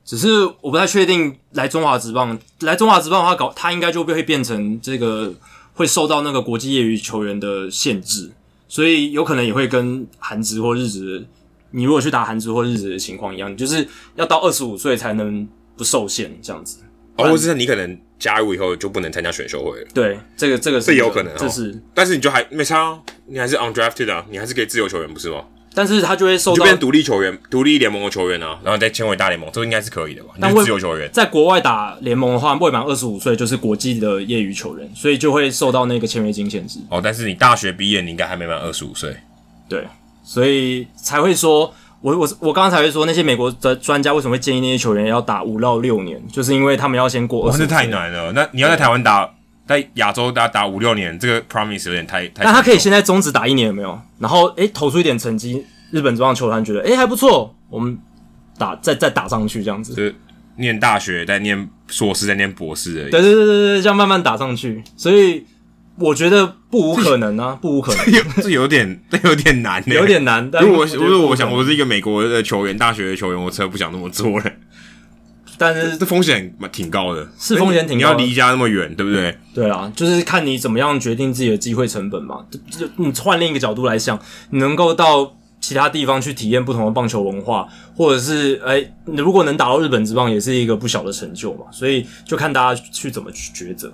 [0.05, 5.33] 只是我不太确定来中华职棒，来中华职棒的话搞，搞他应该就会变成这个
[5.75, 8.33] 会受到那个国际业余球员的限制，
[8.69, 11.27] 所以有可能也会跟韩职或日职。
[11.73, 15.47] 你如果去打韩职或日职的情况一样，你就是要到二十五岁才能
[15.77, 16.79] 不受限这样子。
[17.17, 19.87] 哦，或者是你可能加入以后就不能参加选秀会了。
[19.93, 21.79] 对，这个这个是这有可能，这是。
[21.93, 25.45] 但是你就还没差哦，你还是 undrafted 啊，你还是可以自由球员，不是吗？
[25.77, 30.31] 但是他就会受到就变独立球员、独立联盟的球员啊，然后再签回大联盟，这应该是可以的吧？
[30.41, 36.79] 但自由球员在国外打联盟的话，未满二十五岁就是国际的业余球员，所以就会受到那个签约金限制。
[36.89, 39.15] 哦，但是你大学毕业，你应该还没满二十五岁。
[39.69, 39.85] 对。
[40.29, 47.43] 所以才会说，我我我刚刚才会说，那些美国的专家为什么会建议那些球员要打五到六年，就是因为他们要先过。
[47.43, 48.33] 哇，这太难了。
[48.33, 49.31] 那你要在台湾打，
[49.67, 52.45] 在亚洲打打五六年，这个 promise 有点太太。
[52.45, 54.01] 那他可以现在终止打一年有没有？
[54.19, 57.99] 然后诶投出一点成绩，日本职棒球团觉得诶还不错，我们
[58.59, 59.95] 打再再打上去这样子。
[59.95, 60.15] 就是
[60.57, 63.11] 念大学，再念硕士，再念博士而已。
[63.11, 64.83] 对对对对对，这样慢慢打上去。
[64.97, 65.45] 所以。
[65.99, 68.05] 我觉得不无可能啊，不无可能。
[68.43, 70.45] 这有点，这有点难，有点难。
[70.61, 74.45] 如果我如果我想我是一个美国的球员，大学的球员，我真的不想那么做了。
[75.59, 77.97] 但是这风险蛮挺高的，是风险挺高。
[77.97, 79.37] 你要离家那么远，对不对？
[79.55, 82.45] 对啊，就是看你怎么样决定自己的机会成本嘛。
[82.71, 91.65] 就你换另一个角度来想，你能够到其他地方去体验不同的棒球文化，或者是哎，如果能打到日本之棒，也是一个不小的成就嘛。
[91.73, 93.93] 所以就看大家去怎么去抉择。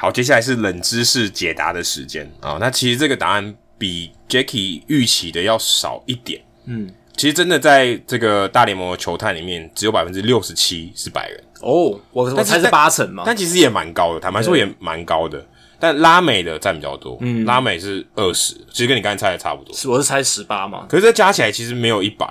[0.00, 2.56] 好，接下来是冷知识解答的时间啊、哦。
[2.58, 6.40] 那其实这个答案比 Jacky 预期的要少一点。
[6.64, 11.44] 嗯，其实真的在这个大联盟的球探里面，只有百分之六十七是白人。
[11.60, 13.24] 哦，我我猜是八成嘛。
[13.26, 15.46] 但其实也蛮高的，坦白说也蛮高的。
[15.78, 19.76] 但拉美的占比较多，嗯，拉美是二十，其实跟你刚才猜的差不多。
[19.76, 20.86] 是，我是猜十八嘛。
[20.88, 22.26] 可是这加起来其实没有一百，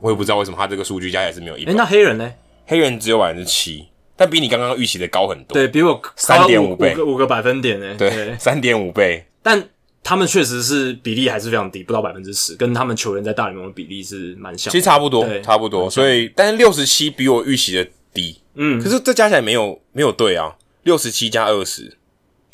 [0.00, 1.72] 我也不知道为什么他这个数据加起来是没有一百。
[1.72, 2.32] 诶，那黑人呢？
[2.64, 3.86] 黑人只有百分之七。
[4.16, 9.26] 但比你刚刚预期的高很多，对，比我三点五倍，五个五个百分点诶，对，三点五倍。
[9.42, 9.62] 但
[10.02, 14.70] 他们确实是比例还是非常低，不到百分之十，跟他们球员在大联盟的比例是蛮像的。
[14.72, 15.90] 其实差不多，差不多。
[15.90, 21.96] 所以，但是六十七比我预期的低，嗯，可是这加起来没有没有对啊，六十七加二十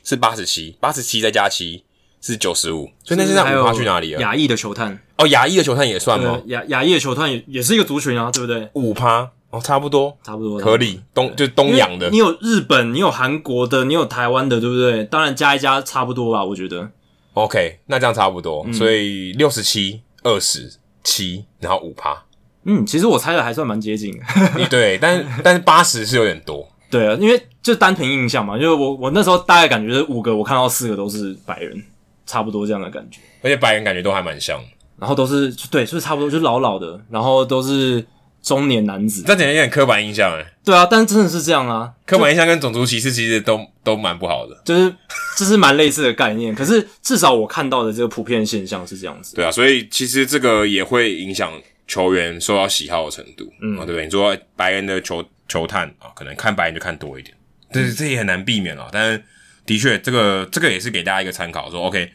[0.03, 1.85] 是八十七，八十七再加七
[2.21, 4.21] 是九十五，所以那现在五趴去哪里了？
[4.21, 6.41] 亚裔的球探哦，亚裔的球探也算吗？
[6.47, 8.69] 亚亚裔的球探也也是一个族群啊，对不对？
[8.73, 10.99] 五趴哦，差不多，差不多，合理。
[11.13, 15.05] 东就是东洋的，你有日本，你有韩国的，你有台湾的，对不对？
[15.05, 16.91] 当然加一加差不多吧，我觉得。
[17.35, 20.73] OK，那这样差不多，嗯、所以六十七、二十
[21.05, 22.25] 七，然后五趴。
[22.65, 24.67] 嗯，其实我猜的还算蛮接近的。
[24.71, 26.67] 对，但是但是八十是有点多。
[26.91, 31.83] 对啊，因为就单凭印象嘛，就是我我那时候大概感觉是五个，我看到四个都是白人，
[32.25, 33.21] 差不多这样的感觉。
[33.43, 34.59] 而且白人感觉都还蛮像，
[34.99, 38.05] 然后都是对，就是差不多，就是老老的，然后都是
[38.43, 39.23] 中年男子。
[39.23, 40.45] 这简直有点刻板印象诶。
[40.65, 44.95] 对啊，但是真的是这样啊，刻板印象跟种族歧视其实都都蛮不好的，就是
[45.37, 46.55] 这是蛮类似的概念。
[46.55, 49.35] 可是至少我看到的这个普遍现象是这样子。
[49.35, 51.53] 对啊，所以其实这个也会影响
[51.87, 54.05] 球员受到喜好的程度，嗯，对不对？
[54.05, 57.37] 你说白人的球球探啊，可能看白人就看多一点，
[57.73, 58.89] 这这也很难避免了。
[58.93, 59.23] 但是
[59.67, 62.11] 的确，这个这个也是给大家一个参考，说 OK，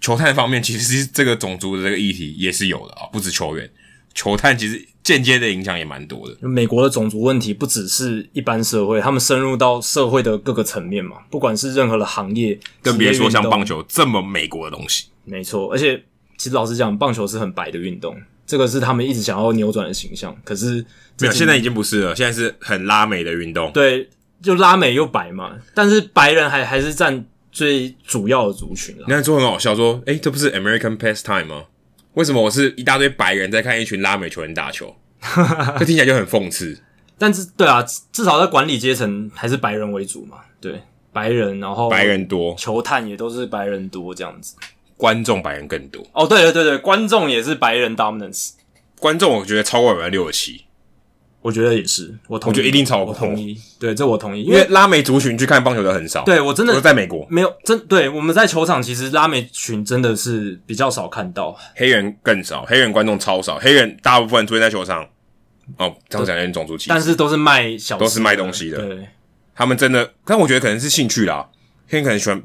[0.00, 3.70] 球探方面其实这个种族的这个议题也是有的啊，不止球员，
[4.14, 6.48] 球探其实间接的影响也蛮多的。
[6.48, 15.06] 美国的种族问题不只是一般社会，他们深入到社会的各个层面嘛，不管是任何的行业，更别说像棒球这么美国的东西。
[15.24, 16.02] 没错，而且
[16.36, 18.16] 其实老实讲，棒球是很白的运动。
[18.46, 20.84] 这个是他们一直想要扭转的形象，可是
[21.20, 22.16] 没有，现在已经不是了。
[22.16, 24.08] 现在是很拉美的运动，对，
[24.42, 25.56] 就拉美又白嘛。
[25.72, 29.04] 但是白人还还是占最主要的族群了。
[29.06, 31.66] 你看说很好笑，说诶这不是 American pastime 吗？
[32.14, 34.94] 为什么我是一大堆白人在看一群拉美球员打球？
[35.78, 36.82] 这听起来就很讽刺。
[37.18, 40.38] 但是对啊，至少在管理阶层还是白人为主嘛。
[40.60, 40.82] 对，
[41.12, 44.56] 白人，然后白人多，球探也都是白人多这样子。
[44.96, 48.50] 观众白人更多哦，对对对对，观众也是白人 dominance。
[48.98, 50.64] 观众我觉得超过百分之六十七，
[51.42, 53.58] 我觉得也是，我同意，我觉得一定超过，我同意。
[53.78, 56.22] 对，这我同意，因为拉美族群去看棒球的很少。
[56.24, 65.06] 对我真的在美国没有真对，我们在球场其实拉美群真的是比较少看到，黑人更少，黑人观众超少，黑人大部分出现在球场。
[65.76, 68.78] 哦，这样讲有点种族歧视，但是都是卖小，都是卖东西的。
[68.78, 69.06] 对，
[69.54, 71.48] 他们真的，但我觉得可能是兴趣啦，
[71.88, 72.42] 黑人可能喜欢，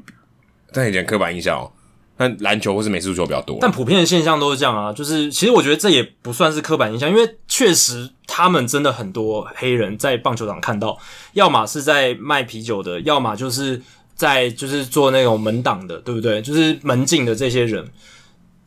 [0.72, 1.72] 但有点刻板印象哦。
[2.18, 4.90] 但篮球或是美式足球比较多，但普遍的现象都是这样啊。
[4.90, 10.98] 就是其实我觉得这也不算是刻板印象，因为确实他们真的很多黑人在棒球场看到，
[11.34, 13.82] 要么是在卖啤酒的，要么就是
[14.14, 16.40] 在就是做那种门挡的，对不对？
[16.40, 17.86] 就是门禁的这些人，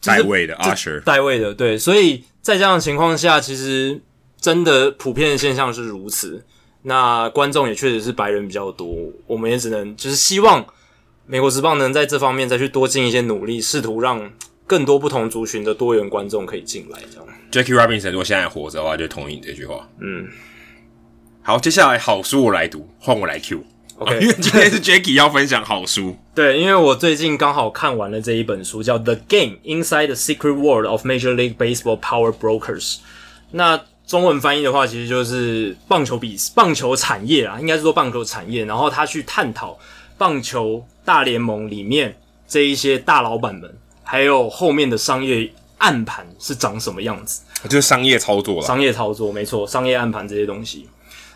[0.04, 1.76] 代位的 usher，代位的，对。
[1.76, 4.00] 所以在这样的情况下，其实
[4.40, 6.46] 真的普遍的现象是如此。
[6.84, 8.96] 那观众也确实是白人比较多，
[9.26, 10.64] 我们也只能就是希望。
[11.32, 14.32] 美国职棒能在这方面再去多尽一些努力，试图让
[14.66, 16.98] 更多不同族群的多元观众可以进来。
[17.12, 19.88] 这样，Jackie Robinson 如果现在活着的话，就同意你这句话。
[20.00, 20.28] 嗯，
[21.44, 23.64] 好，接下来好书我来读，换我来 Q。
[24.00, 26.18] OK， 因为今天是 Jackie 要分享好书。
[26.34, 32.96] 对，因为我最近刚好看完了这一本书，叫《The Game: Inside the Secret World of Major League Baseball Power Brokers》。
[33.52, 39.78] 那中文翻译的话，其实就是棒球比棒球产业啊，应该是说棒球产业，然后他去探讨。
[40.18, 42.16] 棒球大联盟里面
[42.48, 47.42] 这一些大老板们，还有后面的商业暗盘是长什么样子？
[47.64, 48.62] 就是商业操作了。
[48.62, 50.88] 商业操作没错，商业暗盘这些东西。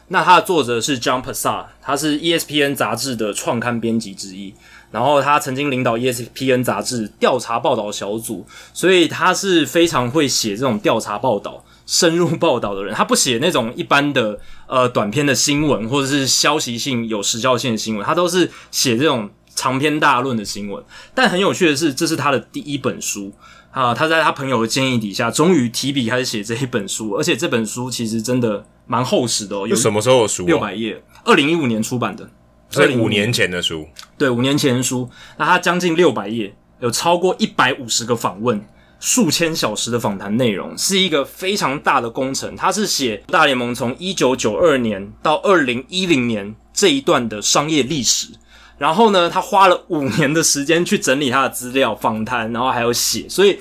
[0.10, 4.54] 那它的作者是 John Passat，他是 ESPN 杂志的创刊编辑之一，
[4.92, 8.46] 然后他曾经领导 ESPN 杂志调查报道小组，
[8.76, 11.66] 所以他是非常会写这种调查报道。
[11.86, 20.84] 深入报道的人，他不写那种一般的呃短篇的新闻，或者是消息性有时效性的新闻，他都是写这种长篇大论的新闻。
[21.14, 23.32] 但很有趣的是，这是他的第一本书
[23.72, 23.94] 啊！
[23.94, 29.68] 他在他朋友的建议底下，终于提笔开始写这一本书，而且这本书其实真的蛮厚实的哦。
[29.68, 30.46] 有什么时候的书？
[30.46, 32.30] 六百页，二零一五年出版的，
[32.70, 33.88] 所以五年前的书。
[34.18, 35.10] 对，五年前的书。
[35.38, 38.64] 那他将近六百页，有超过一百五十个访问。
[39.00, 42.56] 数千小时的访谈内容是一个非常大的工程。
[42.56, 48.28] 他是写大联盟从一九九二年到二零一零年这一段的商业历史，
[48.78, 53.60] 然后呢，他花了五年的时间去整理他的资料、访谈，然后还有写，所以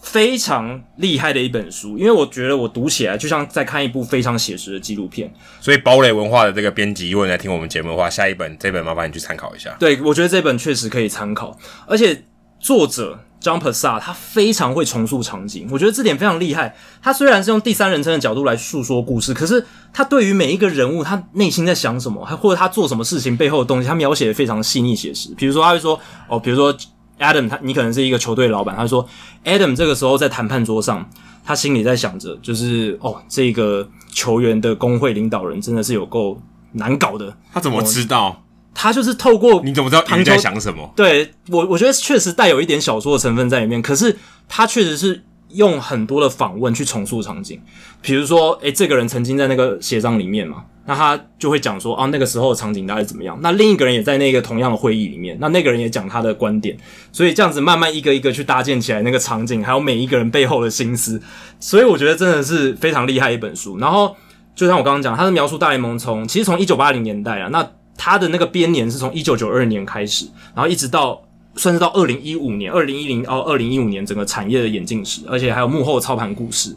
[0.00, 1.98] 非常厉害的一本书。
[1.98, 5.32] 因为我觉得我读起来就像在看一部非常写实的纪录片。
[5.60, 9.76] 所以堡垒文化的这个编辑，如果你来听我们节目的话，下一本这本麻烦你去参考一下。
[9.78, 12.22] 对，我觉得这本确实可以参考，而且
[12.60, 13.20] 作者。
[13.40, 16.74] John Passat 他非常会重塑场景，我觉得这点非常厉害。
[17.00, 25.32] 他虽然是用第三人称的角度来诉说故事，可是他对于每一个人物，他内心在想什么，还或者他做什么事情背后的东西，他描写的非常细腻写实。
[25.36, 25.98] 比如说，他会说
[26.28, 26.76] ：“哦，比如说
[27.20, 29.08] Adam 他你可能是一个球队老板，他说
[29.44, 31.08] Adam 这个时候在谈判桌上，
[31.44, 37.36] 他心里在想着，就是哦，这个球员的工会领导人真的是有够难搞的。
[37.52, 38.42] 他怎么知道？
[38.80, 40.88] 他就是透过你怎么知道他在想什么？
[40.94, 43.82] 对我，我觉得确实带有一点小说的成分在里面。
[43.82, 44.16] 可是
[44.48, 47.60] 他确实是用很多的访问去重塑场景，
[48.00, 53.36] 比如说，诶，这个人曾经在那个协商里面嘛，那他就会讲说啊，那个时候的场景大概怎么样？
[53.42, 56.76] 那另一个人也在那个同样的会议里面，那那个人也讲他的观点，
[57.10, 61.20] 所以这样子慢慢一个一个去搭建起来那个场景，还有每一个人背后的心思。
[61.58, 63.76] 所以我觉得真的是非常厉害一本书。
[63.78, 64.14] 然后
[64.54, 67.68] 就像我刚刚讲，他是描述大联盟从其实从一九八零年代啊，那。
[67.98, 71.20] 他的那个编年是从一九九二年开始，然后一直到
[71.56, 76.74] 算是到二零一五年，二零一零到二零一五年整个产业的演进史，而且还有幕后操盘故事。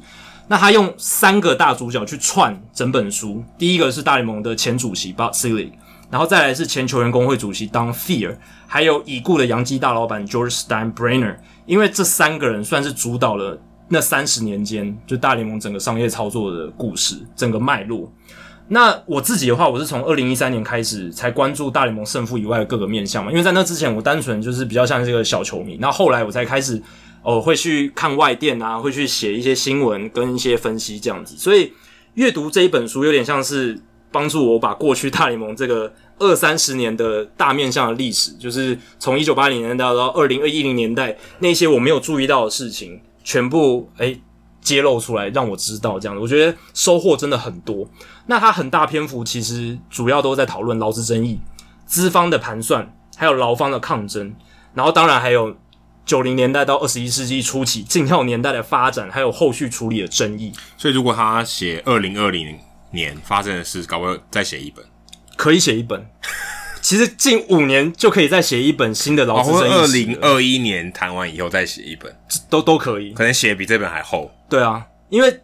[0.47, 5.69] 那他用三个大主角去串整本书，第一个是大联盟的前主席 Bud Selig，
[6.09, 8.35] 然后再来是前球员工会主席 Don Fear，
[8.67, 13.57] 还有已故的洋基大老板 George Steinbrenner，因为这三个人算是主导了
[13.87, 18.11] 那三十年间就大联盟整个商业操作的故事，整个脉络。
[18.73, 26.81] 那我自己的话，我是从二零一三年开始才关注大联盟胜负以外的各个面向嘛，因为在那之前我单纯就是比较像这个小球迷，那后来我才开始
[27.23, 31.71] 哦、会去看外电啊，会去写一些新闻跟一些分析这样子，所以
[32.13, 33.79] 阅读这一本书有点像是
[34.09, 44.19] 帮助我把过去大联盟这个二三十年的大面向的历史，就是从一九八零年代到二零二一零年代那些我没有注意到的事情，全部诶、
[44.61, 47.87] 揭露出来让我知道这样子，我觉得收获真的很多。
[48.27, 51.39] 那他很大篇幅其实主要都在讨论劳资争议、
[51.85, 54.33] 资方的盘算，还有劳方的抗争，
[54.73, 55.57] 然后当然还有
[56.05, 60.53] 九零年代到二十一世纪初期禁药年代的发展，还有后续处理的争议。
[60.77, 62.57] 所以如果他写二零二零
[62.91, 64.85] 年发生的事，搞不好再写一本，
[65.35, 66.05] 可以写一本。
[66.81, 69.71] 其实近五年就可以再写一本新的劳资争议。
[69.71, 72.13] 二零二一年谈完以后再写一本，
[72.49, 73.11] 都都可以。
[73.11, 74.31] 可能写比这本还厚。
[74.49, 75.39] 对啊，因为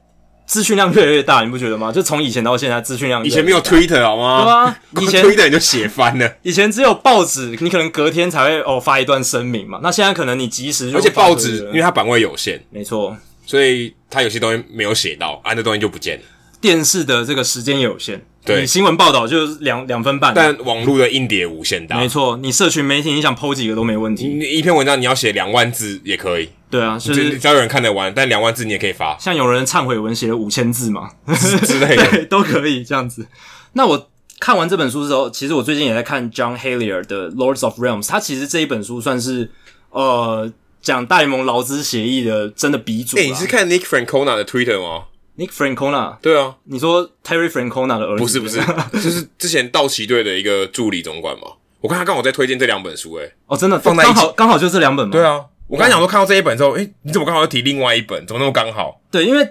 [0.46, 1.92] 资讯量越来越大，你不觉得吗？
[1.92, 3.28] 就从以前到现在，资讯量越。
[3.28, 4.44] 以前没有 Twitter 好吗？
[4.44, 6.36] 对啊， 以前 Twitter 你就写翻了。
[6.42, 9.80] 以前只有报纸，你可能隔天才会哦发一段声明嘛。
[9.84, 13.16] 那现在可能你及时就，而且报纸因为它版位有限，没错，
[13.46, 16.24] 所以它有些东西没有写到，啊，那东西就不见了。
[16.60, 18.20] 电视的这个时间也有限。
[18.48, 21.98] 对，新闻报道就是两两分半，但网络的硬碟无限大。
[21.98, 24.28] 没错，你社群媒体你想 po 几个都没问题。
[24.28, 26.50] 你一篇文章你要写两万字也可以。
[26.70, 29.18] 对啊，就是只要有人看得完，但两万字你也可以发。
[29.20, 31.12] 像有人忏悔文写了五千字嘛
[31.66, 33.28] 之类的， 都可以这样子。
[33.74, 34.10] 那我
[34.40, 39.50] 看完这本书之后，其实我最近也在看 John Halier 的《Lords of Realms》，他其实这一本书算是
[39.92, 40.52] 呃
[40.82, 43.18] 讲大联盟劳资协议的真的鼻祖。
[43.18, 45.06] 哎、欸，你是看 Nick Francona 的 Twitter 吗
[45.38, 48.24] ？Nick Francona，对啊，你说 Terry Francona 的儿子？
[48.24, 48.60] 不是不是，
[49.02, 51.48] 就是之前道奇队的一个助理总管嘛。
[51.80, 55.12] 我看他刚好在推荐这两本书、欸，诶哦，真的放在刚好刚好就这两本嘛。
[55.12, 58.26] 对啊，我刚才想说看到这一本之后，诶、欸、你怎么刚好又提另外一本？
[58.26, 59.00] 怎么那么刚好？
[59.12, 59.48] 对，因为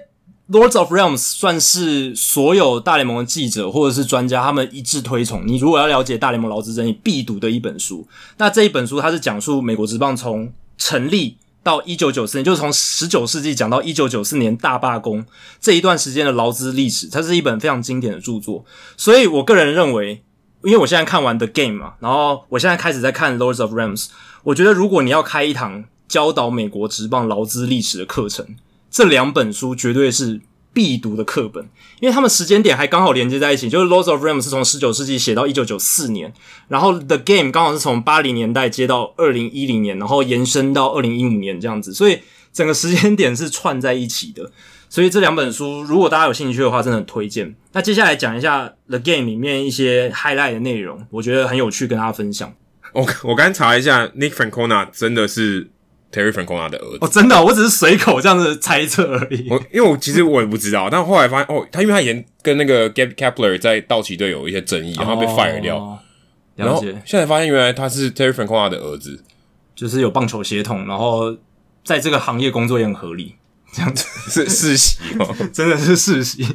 [0.51, 5.45] Lords of Realms 算是所有大联盟的记者或者是专家他们一致推崇。
[5.47, 8.07] 你如果要了解大联盟劳资争议，必读的一本书。
[8.39, 11.37] 那这一本书它是讲述美国职棒从成立。
[11.67, 15.27] 到一九九四年，就是从十九世纪讲到一九九四年大罢工
[15.61, 18.65] 这一段时间的劳资历史，它是一本非常经典的著作。
[18.97, 20.23] 所以我个人认为，
[20.63, 24.07] 因为我现在看完 The Game 嘛，然后我现在开始在看 Lords of Rams
[24.45, 28.47] 我觉得如果你要开一堂教导美国职棒劳资历史的课程，
[28.89, 30.43] 这两本书绝对是。
[30.77, 31.67] 必读的课本，
[32.01, 36.31] 因为他们时间点还刚好连接在一起，就是《Lords of Ram》是从十九世纪写到一九九四年，
[36.69, 42.19] 然后《The Game》刚好是从八零年代接到二零一零年，然后延伸到二零一五年这样子，所以
[42.53, 44.53] 整个时间点是串在一起的。
[44.91, 47.55] 所以这两本书，如果大家有兴趣的话，真的很推荐。
[47.73, 52.53] 那接下来讲一下《The Game》里面一些 highlight 的内容，我觉得很有趣，跟大家分享。
[52.93, 55.71] 我我刚查一下，Nick Francona 真的是。
[56.13, 59.49] Terry Francona 的儿子哦，真的、哦，我只是随口这样子猜测而已。
[59.51, 65.77] 我因为我其实我也不知道，但后来发现哦，他因为他以前跟那个 Gabe Kapler 在道奇队有一些争议，然后被 fire 掉。
[65.77, 65.99] 哦、
[66.55, 69.23] 然后现在发现原来他是 Terry Francona 的儿子，
[69.75, 71.37] 就是有棒球血统，然后
[71.85, 73.35] 在这个行业工作也很合理，
[73.73, 76.47] 这样子 是世袭哦， 真的是世袭。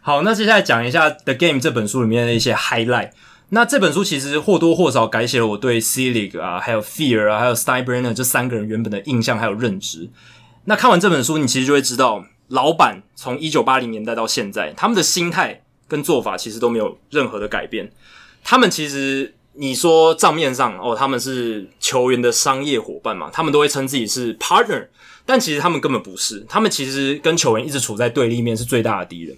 [0.00, 3.10] 好，那接下来讲一下《The Game》这本书里面的一些 highlight。
[3.50, 10.10] 那这本书其实或多或少改写了我对 Selig 啊，还有 Fear 啊，还有 Steinbrenner 这三个人原本的印象还有认知。
[10.64, 17.92] 那看完这本书，你其实就会知道，老板从一九八零年代到现在，他们的心态跟做法其实都没有任何的改变。
[18.42, 24.88] 他们其实你说账面上哦，他们是球员的商业伙伴嘛，他们都会称自己是 partner，
[25.24, 29.36] 但其实他们根本不是，他们其实跟球员一直处在对立面，是最大的敌人。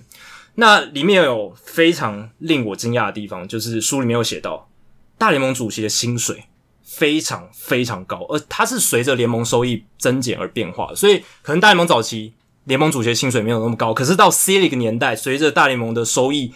[0.60, 4.68] 那里面有非常令我惊讶的地方，就是书里面有写到，
[5.16, 6.47] 大联盟主席的薪水
[6.82, 16.52] 非常非常高，而它是随着联盟收益增减而变化，所以可能大联盟早期联盟主席薪水没有那么高，可是到 C League 年代，随着大联盟的收益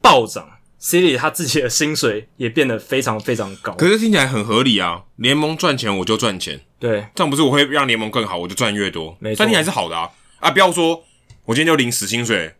[0.00, 0.48] 暴涨
[0.78, 3.72] ，C League 他自己的薪水也变得非常非常高。
[3.72, 10.08] 可是听起来很合理啊，联盟赚钱我就赚钱，对，这样不是我会让联盟更好，我就赚越多，没错，但你还是好的啊
[10.38, 10.52] 啊！
[10.52, 11.02] 不要说
[11.46, 12.54] 我今天就领死薪水，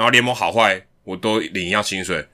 [0.00, 2.26] 然后联盟好坏我都领一样薪水。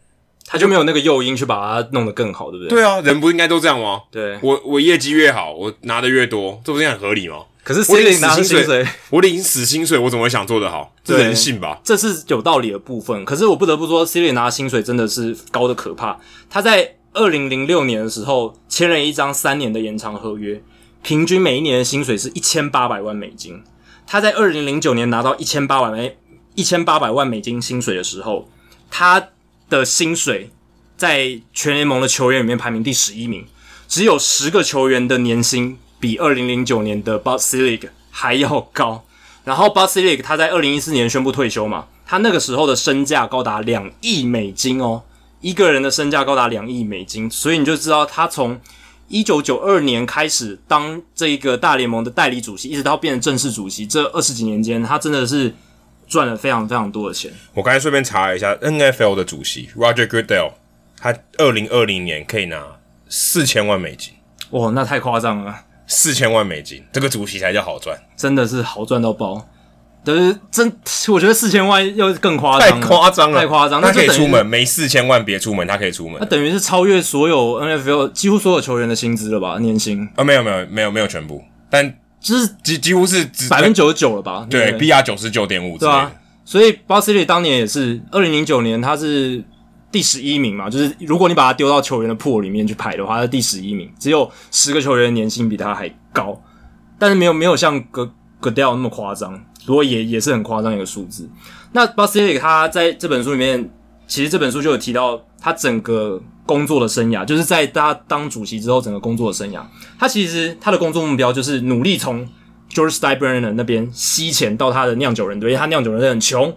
[0.45, 2.69] 他就没有那个诱因去把它弄得更好，对不对？
[2.69, 4.03] 对啊，人不应该都这样吗？
[4.13, 7.39] 对，我我业绩越好，我拿的越多，这不是很合理吗？
[7.65, 10.95] 可是 C League 拿的薪水，我领死薪水，我怎么会想做得好？
[11.03, 13.25] 这人性吧，这是有道理的部分。
[13.25, 16.17] 可是我不得不说，C League 拿的薪水真的是高的可怕。
[16.49, 20.63] 他在二零零六年的时候签了一张三年的延长合约，
[21.03, 23.61] 平均每一年的薪水是一千八百万美金。
[24.07, 26.13] 他在二零零九年拿到一千八百万
[26.57, 28.49] 一千八百万美金薪水的时候，
[28.91, 29.28] 他
[29.69, 30.51] 的薪水
[30.97, 33.45] 在全联盟的球员里面排名第十一名，
[33.87, 39.05] 只有十个球员的年薪比二零零九年的 b u s i l i g 还要高。
[39.45, 45.03] 然后 b u s i l i g 他在二零一四年宣布退休嘛，他那个时候的身价高达两亿美金哦，
[45.43, 48.59] 一个人的身价高达两亿美金，所以你就知道他从
[49.09, 55.55] 一九九二年开始当这一个大联盟的代理主席，一直到变成正式主席，这二十几年间，他真的是。
[56.07, 57.31] 赚了非常非常多的钱。
[57.55, 60.53] 我刚才顺便查了一下，NFL 的主席 Roger Goodell，
[60.99, 62.62] 他二零二零年可以拿
[63.09, 64.15] 四千万美金。
[64.51, 65.55] 哇，那太夸张了！
[65.87, 69.49] 四千万美金，这个主席才叫好赚，真的是好赚到爆。
[70.05, 70.73] 但是真，
[71.09, 73.83] 我觉得四千万又更夸张，太夸张了，太夸张。
[73.83, 76.19] 他可以出门，没四千万别出门，他可以出门。
[76.20, 79.59] 那等于是超越所有 NFL 几乎所有球员的薪资了吧？
[79.59, 81.99] 年薪啊，没有没有没有没有全部，但。
[82.27, 84.44] 就是几几乎是百分之九十九了吧？
[84.51, 86.11] 对，BR 九十九点五，对啊。
[86.44, 89.44] 所以 Bud Selig 当年也是二零零九年，他是
[89.93, 90.69] 第十一名嘛。
[90.69, 96.43] 就是如果你把他丢到球员的 pool 里面去排的话，他是第十一名，只有十个球员的年薪比他还高，
[96.98, 99.40] 但是没有没有像格格 DELL 那么夸张。
[99.65, 101.31] 不过也也是很夸张一个数字。
[101.70, 103.70] 那 Bud Selig 他在这本书里面，
[104.09, 106.20] 其实这本书就有提到他整个。
[106.47, 109.60] 工作的生涯，就是在他当主席之后，整个工作的生涯，
[109.98, 112.27] 他其实他的工作目标就是努力从
[112.73, 116.56] George Steinbrenner 那边吸钱到他的酿酒人队，因为他酿酒人队很穷，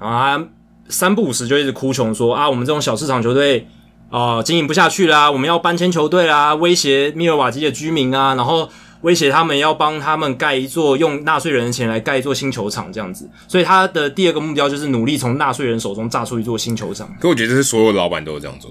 [0.00, 0.48] 然后他
[0.88, 3.68] 三不五时就一直哭穷说啊，我们这种小市场球队
[4.10, 8.68] 啊、经营不下去啦，我们要搬迁球队啦，威胁密尔瓦基的居民啊，然后
[9.02, 17.08] 威胁他们要帮他们盖一座用纳税人的钱来盖一座新球场这样子，所以他的第二个目标就是努力从纳税人手中榨出一座新球场。
[17.20, 18.70] 可我觉得这是所有老板都会这样做。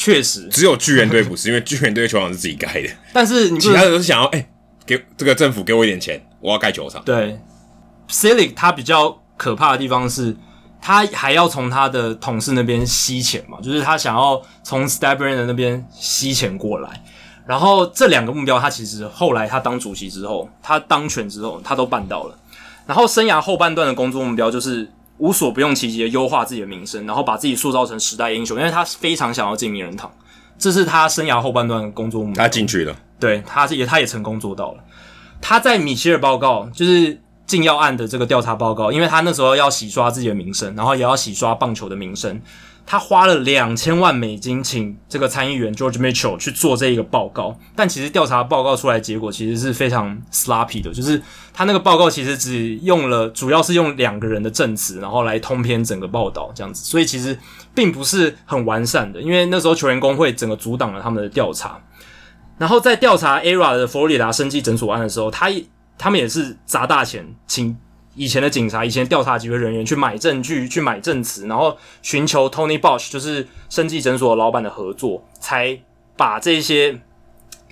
[0.00, 2.88] 确实，只有巨人队不是，因为巨人队的球场是自己盖的。
[3.12, 4.48] 但是你其他的都是想要，哎、欸，
[4.86, 7.02] 给这个政府给我一点钱，我要盖球场。
[7.04, 7.36] 对
[8.06, 10.36] c i l i c 他比较可怕的地方是，
[10.80, 17.02] 他还要从他的同事那边吸钱嘛，就是他想要从 Steinbrenner 那边吸钱过来。
[17.44, 22.38] 然后这两个目标，他其实后来他当主席之后，他当权之后，他都办到了。
[22.86, 24.88] 然后生涯后半段的工作目标就是。
[25.18, 30.10] 无所不用其极的优化自己的名声，然后把自己塑造成时代英雄，因为他非常想要进名人堂，
[30.58, 32.42] 这是他生涯后半段的工作目标。
[32.42, 34.84] 他进去了，对，他也他也成功做到了。
[35.40, 42.40] 他在米歇尔报告，就是禁药案的这个调查报告，因为他那时候要洗刷自己的名声，然后也要洗刷棒球的名声。
[42.90, 51.20] 他花了两千万美金请这个参议员 George Mitchell 去做这一个报告，但其实调查报告出来结果其实是非常 sloppy 的，就是
[51.52, 57.38] 他那个报告其实只用了，主要是用两个人的证词，然后来通篇整个报道这样子，所以其实
[57.74, 61.78] 并不是很完善的，因为那时候球员工会整个阻挡了他们的调查。
[62.56, 65.50] 然后在调查 ERA 的佛罗里达生技诊所案的时候，他
[65.98, 67.76] 他们也是砸大钱请。
[68.14, 75.78] 以前的警察、以前调查局的人员去买证据、去买证词，然后寻求 Tony Bosch 就是生计诊所的老板的合作，才
[76.16, 77.00] 把这些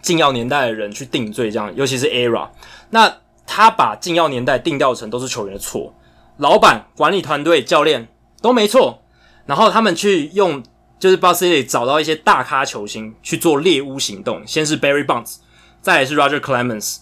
[0.00, 1.50] 禁药年代的人去定罪。
[1.50, 2.48] 这样，尤其是 ERA，
[2.90, 5.92] 那他把禁药年代定调成都是球员的错，
[6.36, 8.06] 老板、管理团队、教练
[8.40, 9.02] 都没错。
[9.46, 10.62] 然后他们去用
[10.98, 15.36] 就是 Bud Selig 找到一些大咖球星去做猎巫行动，先是 Barry Bonds，
[15.80, 16.98] 再是 Roger Clemens，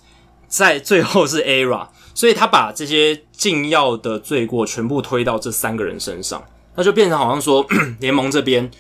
[0.47, 1.89] 再最后是 ERA。
[2.15, 6.43] 所以他把这些禁药的罪过全部推到这三个人身上，
[6.77, 7.67] 那就变成好像说
[7.99, 8.71] 联盟这边、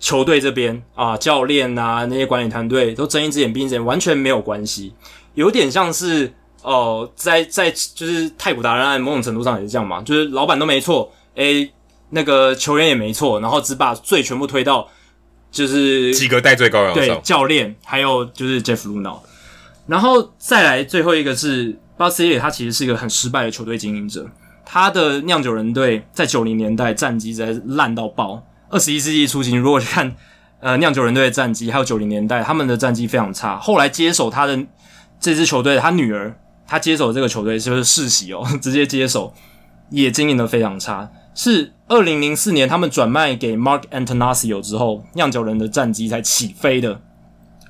[0.00, 4.92] 球队这边啊、教练啊那些管理团队都睁一只眼闭一只眼，完全没有关系，
[5.34, 11.72] 有点像是哦、呃，在在就是太古达人案某种程度上也是这样嘛，就是老板都没错，诶，
[12.10, 14.88] 那个球员也没错，然后只把罪全部推到
[15.52, 19.18] 就是几个戴罪羔羊对教练，还有就是 Jeff Luhnow，
[19.86, 21.78] 然后再来最后一个是。
[22.02, 24.28] Bud Selig 他其实是一个很失败的球队经营者，
[24.64, 28.42] 他的酿酒人队在九零年代战绩在烂到爆。
[28.70, 30.16] 二十一世纪初期，如果去看
[30.58, 33.56] 呃酿酒人队的战绩，还有九零年代他们的战绩非常差。
[33.56, 34.66] 后来接手他的
[35.20, 39.32] 这支球队，他女儿他接手这个球队就是世袭哦， 直接接手
[39.90, 41.08] 也经营的非常差。
[41.36, 47.00] 是二零零四年他们转卖给 Mark Attanasio 之后，酿酒人的战绩才起飞的。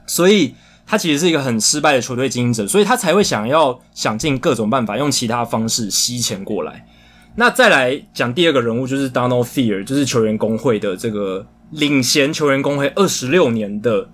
[0.06, 0.54] 所以
[0.86, 6.86] 他其实是一个很失败的球队经营者，所以他才会想要想尽各种办法，用其他方式吸钱过来。
[7.36, 14.10] 那再来讲第二个人物，就是 Donald Fear，就是球员工会的这个领衔球员工会二十六年的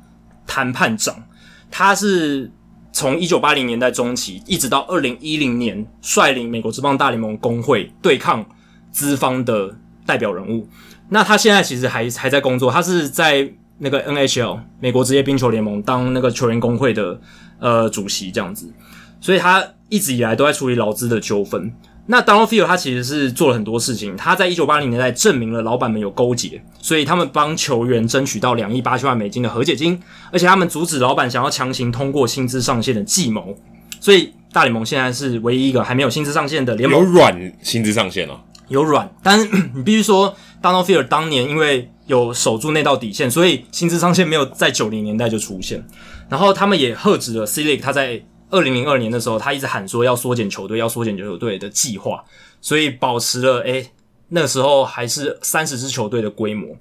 [0.46, 1.24] 谈判长。
[1.70, 2.52] 他是
[2.92, 8.46] 从一九八零年代中期一直到二零一零年，率领美国职棒大联盟工会对抗
[8.92, 9.76] 资方的
[10.06, 10.68] 代表人物。
[11.08, 17.20] 那他现在其实还还在工作，他是在那个 NHL 美国职业冰球联盟当那个球员工会的
[17.58, 18.72] 呃主席这样子，
[19.20, 21.72] 所以他一直以来都在处理劳资的纠纷。
[22.10, 30.00] 那 Donald Fehr 他其实是做了很多事情，他在一九八零年代证明了老板们有勾结，所以他们帮球员争取到两亿八千万美金的和解金，
[30.32, 33.54] 而且他们阻止老板想要强行通过薪资上限的计谋，
[34.00, 36.98] 所以大联盟现在是唯一一个还没有薪资上限的联盟。
[36.98, 39.46] 有软薪资上限哦，有软，但是
[39.76, 45.86] 你必须说 Donald Fehr 当年因为有守住那道底线，所以薪资上限没有在九零年代就出现，
[46.28, 48.24] 然后他们也喝止了 Selig 他在。
[48.50, 52.24] 二零零二年的时候，他一直喊说要缩减球队，要缩减球队的计划，
[52.62, 53.90] 所以保持了诶、
[54.30, 56.74] 那时候还是三十支球队的规模。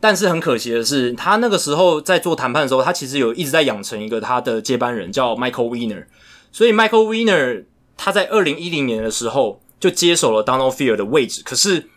[0.00, 6.04] 但是很可惜的是，他那个时候在做谈判的时候，他其实有一直在养成一个他的接班人，叫 Michael Weiner。
[6.52, 7.64] 所以 Michael Weiner
[7.96, 11.40] 他在二零一零年的时候就接手了 Donald Fehr 的位置。
[11.42, 11.88] 可是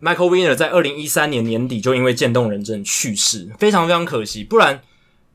[0.00, 4.44] Michael Weiner 在二零一三年年底就因为渐冻人症去世，非常非常可惜。
[4.44, 4.82] 不然。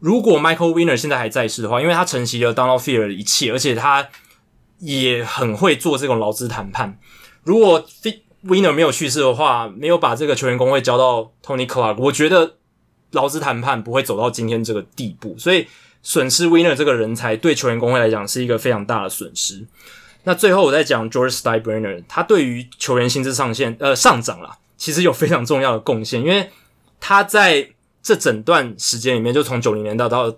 [0.01, 4.07] 如果 Michael Weiner 现在还在世的话，因为他承袭了 Donald Fear 的一切，而且他
[4.79, 6.97] 也很会做这种劳资谈判。
[7.43, 7.85] 如果
[8.45, 12.55] Winner 没有去世的话，没有把这个球员工会交到 Tony Clark，我觉得
[13.11, 15.35] 劳资谈判不会走到今天这个地步。
[15.37, 15.67] 所以
[16.01, 19.67] 损失 Weiner 这个人才，对球员工会来讲是一个非常大的损失。
[20.29, 26.51] 那最后我再讲 George Steinbrenner，他对于球员薪资上限呃上涨啦，其实有非常重要的贡献，因为
[26.99, 27.71] 他在。
[28.01, 30.33] 这整段时间里面，就从九零年代到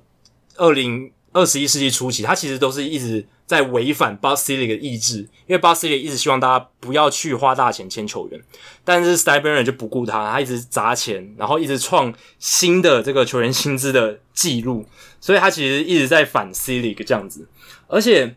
[0.57, 8.41] 二零二十一世纪初期，他其实都是一直在违反 Bud Selig 的意志，因为 Bud Selig 一直希望大家不要去花大钱签球员，
[8.83, 14.83] 但是 Steinbrenner 就不顾他，他一直砸钱，然后一直创新的这个球员薪资的记录，
[15.21, 17.47] 所以他其实一直在反 Selig 这样子，
[17.87, 18.35] 而且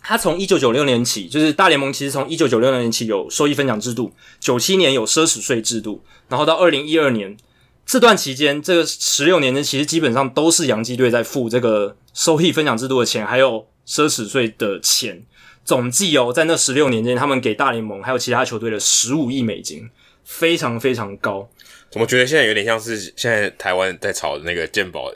[0.00, 7.36] 他从一九九六年起，就是大联盟其实从一九九六年起有收益分享制度，九七年有奢侈税制度，然后到二零一二年。
[7.84, 15.22] 这段期间，这个十六年呢，其实基本上都是洋基队在付这个收益分享制度的钱，还有奢侈税的钱。
[15.64, 19.88] 总计哦，在那十六年间，他们给大联盟还有其他球队的十五亿美金，
[20.22, 21.48] 非常非常高。
[21.90, 25.10] 怎么觉得现在有点像是现在台湾在炒的那个健保，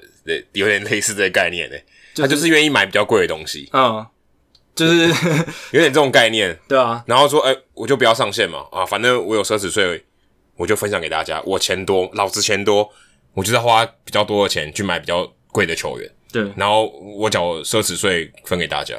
[0.53, 1.77] 有点类似这个概念呢？
[2.15, 4.07] 就是、他就是愿意买比较贵的东西，嗯，
[4.75, 5.09] 就是
[5.73, 7.03] 有点这种概念，对啊。
[7.07, 10.05] 然后说，哎，我就不要上线嘛，啊，反正我有奢侈税。
[10.55, 12.89] 我就分享给大家，我钱多，老子钱多，
[13.33, 16.09] 我就要花比较多的钱去买比较贵的球员。
[16.31, 18.95] 对，然后我缴奢侈税分给大家。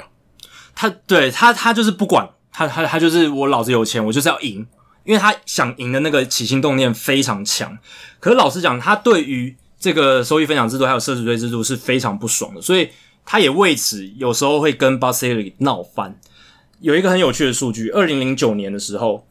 [0.75, 4.65] 他对他，他就是不管他，他他就是我老子有钱，我就是要赢，
[5.05, 7.77] 因为他想赢的那个起心动念非常强。
[8.19, 12.89] 可是老实讲，他对于这个收益分享制度还有奢侈税制度是非常不爽的，所以
[13.25, 16.19] 他也为此有时候会跟 Bud Selig 闹翻。
[16.79, 19.27] 有一个很有趣的数据，二零零九年的时候。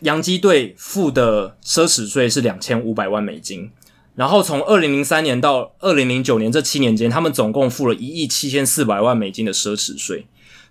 [0.00, 3.70] 洋基队付的奢侈税是两千五百万美金，
[4.14, 10.26] 然后从二零零三年到二零零九年这七年间，他们总共付了一亿七千四百万美金的奢侈税。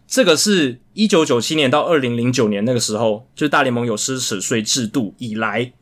[0.07, 5.73] 这个是一九九七年到二零零九年那个时候，就大联盟有奢侈税制度以来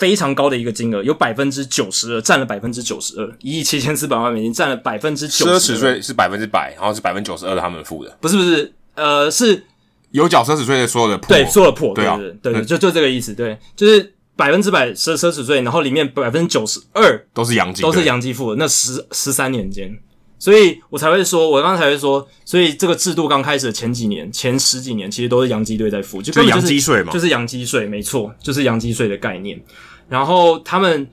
[0.00, 5.58] 非常高的一个金额，有百分之九十二，占了百分之九十二，一亿七千四百万美金占了百分之九十二。
[5.58, 9.64] 奢侈税是百分之百，然后是百分之九十二的他们付的，不是不是，呃是。
[10.12, 18.56] 有缴奢侈税的所有的破，对，所有的破，对啊，对就就这个意思，对，就是百分之百奢奢侈税，然后里面百分之九十二都是洋基，都是洋基付的。
[18.56, 19.96] 那十十三年间，
[20.36, 29.62] 所以我才会说，我刚才会说，所以这个制度刚开始的前几年，前十几年其实都是洋基队在付，就洋基税嘛，就是洋基税，没错，就是洋基税的概念。
[30.10, 31.08] 然后他们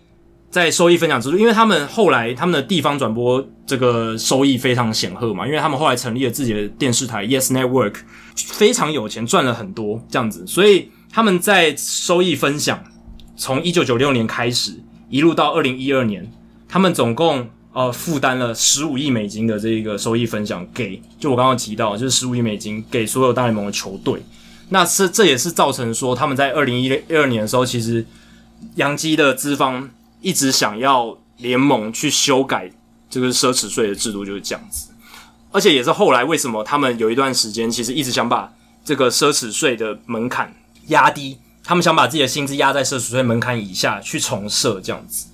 [0.50, 7.94] 在收益分享制度，因为他们后来他们的地方转播这个收益非常显赫嘛，因为他们后来成立了自己的电视台 Yes Network。
[8.54, 12.80] 非常有钱，赚了很多这样子，所以他们在收益分享，
[13.36, 14.80] 从一九九六年开始，
[15.10, 16.32] 一路到二零一二年，
[16.70, 24.22] 他们总共呃负担了十五亿美金的这个收益分享给，就我刚刚提到，就是十五亿美金给所有大联盟的球队。
[24.70, 28.06] 那是这也是造成说他们在二零一二年的时候，其实
[28.76, 29.90] 洋基的资方
[30.22, 32.72] 一直想要联盟去修改
[33.10, 34.90] 这个奢侈税的制度，就是这样子。
[35.52, 38.52] 而且也是后来为什么他们有一段时间其实一直想把
[38.84, 40.54] 这个奢侈税的门槛
[40.88, 45.28] 压低，他们想把自己的薪资压在奢侈税门槛以下去重设这样子。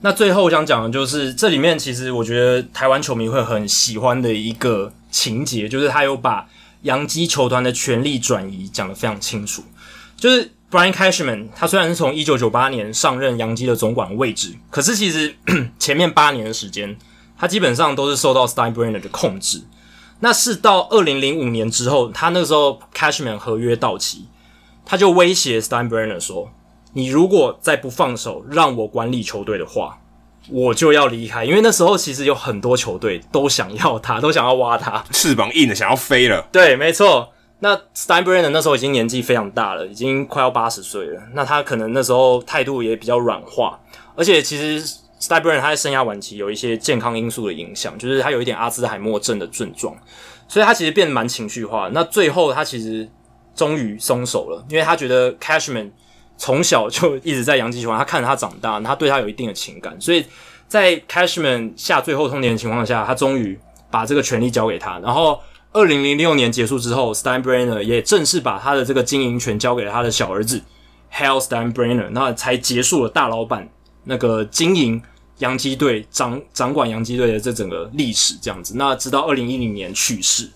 [0.00, 6.48] 那最后我想讲的就是这里面其实我觉得台湾球迷会很喜欢的一个情节，就是他有把
[6.82, 9.62] 洋基球团的权力转移讲得非常清楚。
[10.16, 15.34] 就是 Brian Cashman，他虽然是从一九九八年上任洋基的总管位置，可是其实
[15.78, 16.96] 前面八年的时间，
[17.36, 19.62] 他基本上都是受到 Steinbrenner 的控制。
[20.20, 24.26] 那是到二零零五年之后，他那个时候 Cashman 合约到期。
[24.84, 26.50] 他就威胁 Steinbrenner 说
[26.94, 30.00] ：“你如果再不放手让我管理球队的话，
[30.48, 36.48] 我就要离开。”因为那时候其实有很多球队都想要他，都想要挖他，翅膀硬的想要飞了。
[36.50, 37.30] 对，没错。
[37.60, 41.22] 那 Steinbrenner 那时候已经年纪非常大了，已经快要八十岁了。
[41.34, 43.78] 那他可能那时候态度也比较软化，
[44.16, 44.82] 而且其实
[45.20, 49.96] Steinbrenner 他在生涯晚期有一些健康因素的影响，就是他有一点阿兹海默症的症状，
[50.48, 51.88] 所以他其实变得蛮情绪化。
[51.92, 53.08] 那最后他其实。
[53.52, 55.90] 终于松手了，因为他觉得 Cashman
[56.38, 60.24] 从小就一直在洋基球，他看着他长大，他对他有一定的情感，所以
[60.66, 63.58] 在 Cashman 下最后通牒的情况下，他终于
[63.90, 64.98] 把这个权利交给他。
[65.00, 65.38] 然后，
[65.72, 70.60] 二零零六年结束之后，Steinbrenner 也正式把他的这个经营权交给了他的小儿子
[71.12, 73.68] Hal Steinbrenner，那才结束了大老板
[74.04, 75.00] 那个经营
[75.38, 78.34] 洋基队、掌掌管洋基队的这整个历史。
[78.42, 80.48] 这样子，那直到二零一零年去世，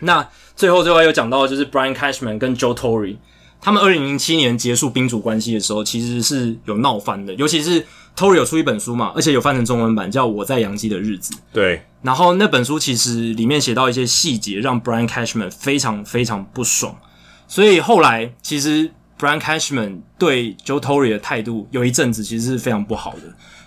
[0.00, 0.28] 那。
[0.56, 3.14] 最后，最后又讲到，就是 Brian Cashman 跟 Joe Torre，
[3.60, 7.34] 他们二零零七年结束宾主关系的时候，其实是有闹翻的。
[7.34, 7.86] 尤其是
[8.16, 11.34] Torre 有出一本书嘛，而且有翻成中文版，叫《我在洋基的日子》。
[11.52, 11.82] 对。
[12.02, 16.96] 然后那本书其实里面写到一些细节，让 Brian Cashman 非常非常不爽。
[17.46, 23.22] 所以后来，其实 Brian Cashman 对 Joe Torre 的态度，有一阵子其实是非常不好的，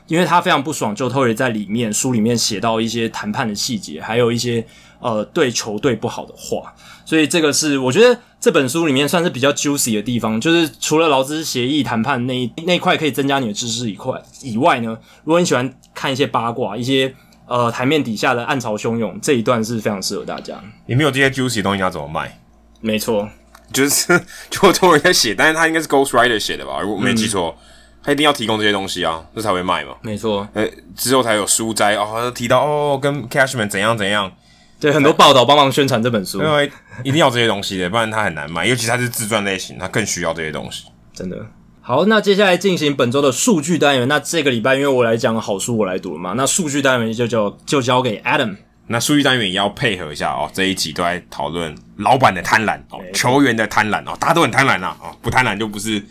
[0.07, 4.65] 因为他非常不爽 Joe Torre 在里面书里面写到一些谈判的细节，还有一些。
[4.99, 6.73] 呃，对球队不好的话，
[7.05, 17.13] 所以这个是我觉得这本书里面算是比较 juicy 的地方，就是除了劳资协议谈判那一那一块可以增加你的知识以外以外呢，如果你喜欢看一些八卦，一些
[17.47, 20.61] 呃台面底下的暗潮汹涌，这一段是非常适合大家。
[20.85, 22.39] 你没有这些 juicy 东西，要怎么卖？
[22.81, 23.29] 没错，
[23.71, 24.21] 就是
[24.51, 26.79] 就托人在写，但是他应该是 Ghostwriter 写的吧？
[26.81, 27.63] 如果我没记错，嗯、
[28.03, 29.95] 他一定要提供这些东西啊，这才会卖嘛。
[30.01, 34.31] 没错，呃，之后才有书摘哦，提到哦，跟 Cashman 怎样怎样。
[34.79, 36.71] 对，很多报道帮忙宣传这本书，因为
[37.03, 38.65] 一定要这些东西的，不然它很难卖。
[38.65, 40.85] 尤其它是自传类型，它更需要这些东西。
[41.13, 41.45] 真的
[41.81, 44.07] 好，那接下来进行本周的数据单元。
[44.07, 46.33] 那这个礼拜因为我来讲好书，我来读了嘛。
[46.37, 48.55] 那数据单元就交就交给 Adam。
[48.87, 50.49] 那数据单元也要配合一下哦。
[50.53, 56.01] 这一集都在讨论老板的贪婪哦，球员的贪婪哦，大家都很贪婪呐哦，不贪婪就不是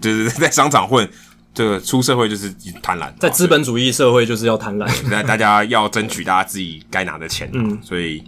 [0.00, 1.08] 就是在商场混。
[1.54, 4.88] 这个出社会就是贪婪，在资本主义社会就是要贪婪。
[5.10, 7.50] 那大家要争取大家自己该拿的钱。
[7.52, 8.22] 嗯，所以，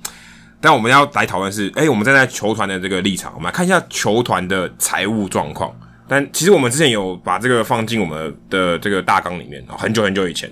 [0.60, 5.72] 但我们要来讨论是，哎，我们站在球团的这个立场，我们来看一下球团的财务状况。
[6.09, 10.51] 但其实我们之前有把这个放进我们的这个大纲里面，很久很久以前，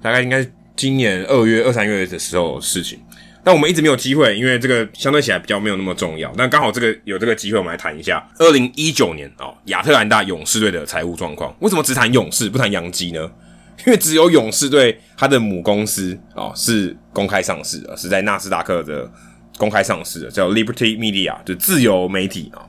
[0.00, 2.98] 大概应该今年二月、二三月的时候的事情。
[3.46, 6.34] 但我们一直没有机会，因为这个相对起来比较没有那么重要。
[6.36, 11.56] 但刚好这个有这个机会，我们来谈一下二零一九年哦，亚特兰大勇士队的财务状况。
[11.60, 13.30] 为什么只谈勇士不谈洋基呢？
[13.86, 19.08] 因为只有勇士队它的母公司哦是公开上市的，是在纳斯达克的
[19.56, 22.66] 公开上市的，叫 Liberty Media，就自由媒体啊、哦，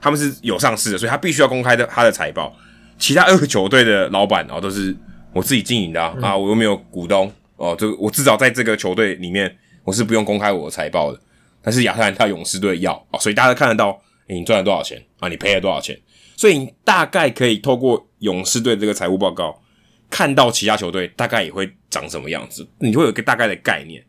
[0.00, 2.52] 他们是有上市的，所以他必须要公开的他的财报。
[2.98, 4.92] 其他二个球队的老板哦都是
[5.32, 9.56] 我自己经营的啊，啊，我又没有股东哦，就我至少在这个球队里面。
[9.86, 11.20] 我是不用公开我的财报的，
[11.62, 13.96] 但是亚特兰大勇士队要哦，所以大家看得到，
[14.26, 15.28] 你赚了多少钱啊？
[15.28, 15.96] 你赔了多少钱？
[16.36, 19.62] 所以你大概可以透过勇士队这个财务报告，
[20.10, 24.04] 看到其他球队大概也会长什么样子，你会有一个大概的概念。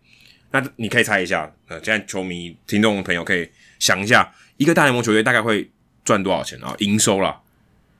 [0.49, 3.48] 那你可以猜一下，呃，现在球迷、听众朋友可以
[3.78, 5.70] 想一下，一个大联盟球队大概会
[6.04, 6.74] 赚多少钱啊？
[6.80, 7.40] 营收啦。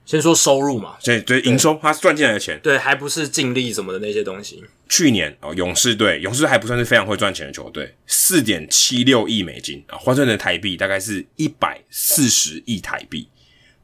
[0.08, 4.64] 先说收入嘛，对对，营收，他赚进来的钱，对，还不是净利什么的那些东西。
[4.88, 13.28] 去年哦，勇士队，勇士队还不算是非常会赚钱的球队，四点七六亿美金啊，换算成台币大概是一百四十亿台币，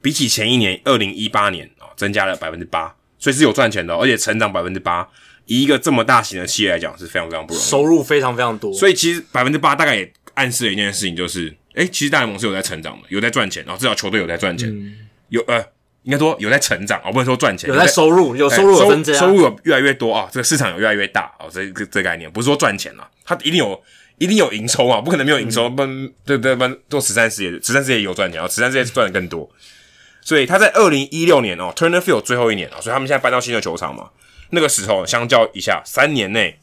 [0.01, 5.07] 比起前一年二零一八年啊，增加了百分之八，所以是有赚钱的，而且成长百分之八，
[5.45, 14.97] 以一个这么大型的企业来讲是非常非常不容易，收入非常非常多，所以其实百分之八大概也暗示了一件事情，就是，诶、欸，其实大联盟是有在成长的，有在赚钱，然后至少球队有在赚钱，嗯、
[15.29, 15.63] 有呃。
[16.05, 17.69] 应该说有在成长，而不能说赚钱。
[17.69, 20.29] 有在收入，有收入有增加，收入有越来越多啊！
[20.31, 23.83] 这个市场有越来越大哦，这个这个概念不是说赚钱了，它一定有
[24.19, 25.69] 一定有营收啊，不可能没有营收。
[25.69, 25.83] 不，
[26.25, 29.51] 对对不，做慈善事业，慈善事业也有赚钱啊，慈善事业赚的更多。
[30.21, 34.11] 所以他在二零一六年哦，Turner Field 最后一年啊，所以他们现在搬到新的球场嘛。
[34.51, 36.59] 那个时候相较一下，三年内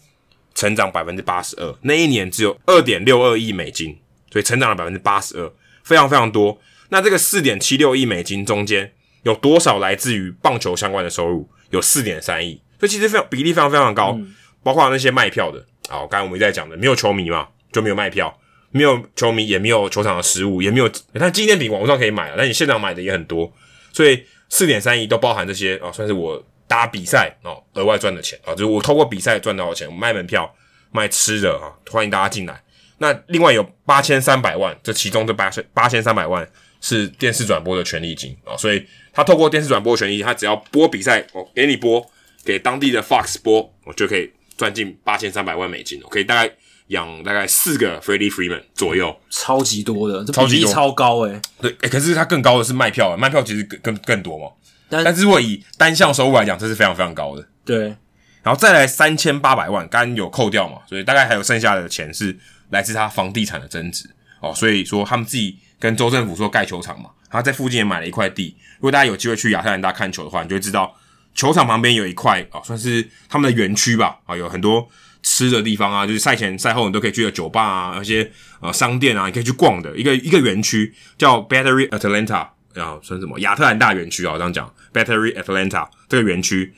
[0.54, 3.98] 成长百分之八十二，那一年只有二点六二亿美金，
[4.32, 5.52] 所以成长了百分之八十二，
[5.84, 6.60] 非常非常多。
[6.90, 11.48] 那这个四点七六亿美金中间有多少来自于棒球相关的收入？
[11.70, 15.66] 有四点三亿，所以其实非常比例非常非常高，嗯、包括那些卖票的。
[15.88, 18.38] 好，刚才我们一直在讲的，没有球迷嘛，就没有卖票，
[18.72, 20.92] 没有球迷也没有球场的食物，也没有。
[21.14, 23.50] 但纪念品网络上可以买，但你现场买的也很多，
[23.94, 30.54] 所以四点三亿都包含这些啊，算是我打比赛哦额外赚的钱啊，就是我透过比赛赚到的钱，我卖门票、
[30.92, 32.62] 卖吃的啊，欢迎大家进来。
[32.98, 36.46] 那另外有八千三百万，这其中这八千八千三百万。
[36.82, 38.84] 是电视转播的权利金啊，所以
[39.14, 42.04] 他透过电视转播的权利，他只要播比赛，哦，给你播，
[42.44, 46.52] 给当地的 Fox 播，我就可以赚进八千三百万美金，我可以大概
[46.88, 54.48] 养大概四个 Freddie Freeman 左右，超级多的，这比例超高诶、欸、对，诶、欸、可是他更高的是卖票，卖票其实更更更多嘛，
[54.90, 57.96] 但但是如果以单项收入来讲，这是非常非常高的，对，
[58.42, 62.36] 然后再来三千八百万，刚刚有扣掉嘛，所以大概还有剩下的钱是
[62.72, 64.10] 来自他房地产的增值
[64.40, 65.60] 哦，所以说他们自己。
[65.82, 68.56] 跟州政府说盖球场嘛，然后在附近也买了一块地。
[68.78, 70.96] 如果大家有机会去亚特兰大看球的话，你就会知道
[71.34, 74.88] 球场旁边有一块啊，算是他们的园区吧啊，有很多
[75.24, 86.74] 吃的地方啊，就是赛前赛后你都可以去的酒吧啊，那些呃商店啊，你可以去逛的一个一个园区叫 Battery Atlanta，然后算什么亚特兰大园区啊，我这样讲 Battery Atlanta 这个园区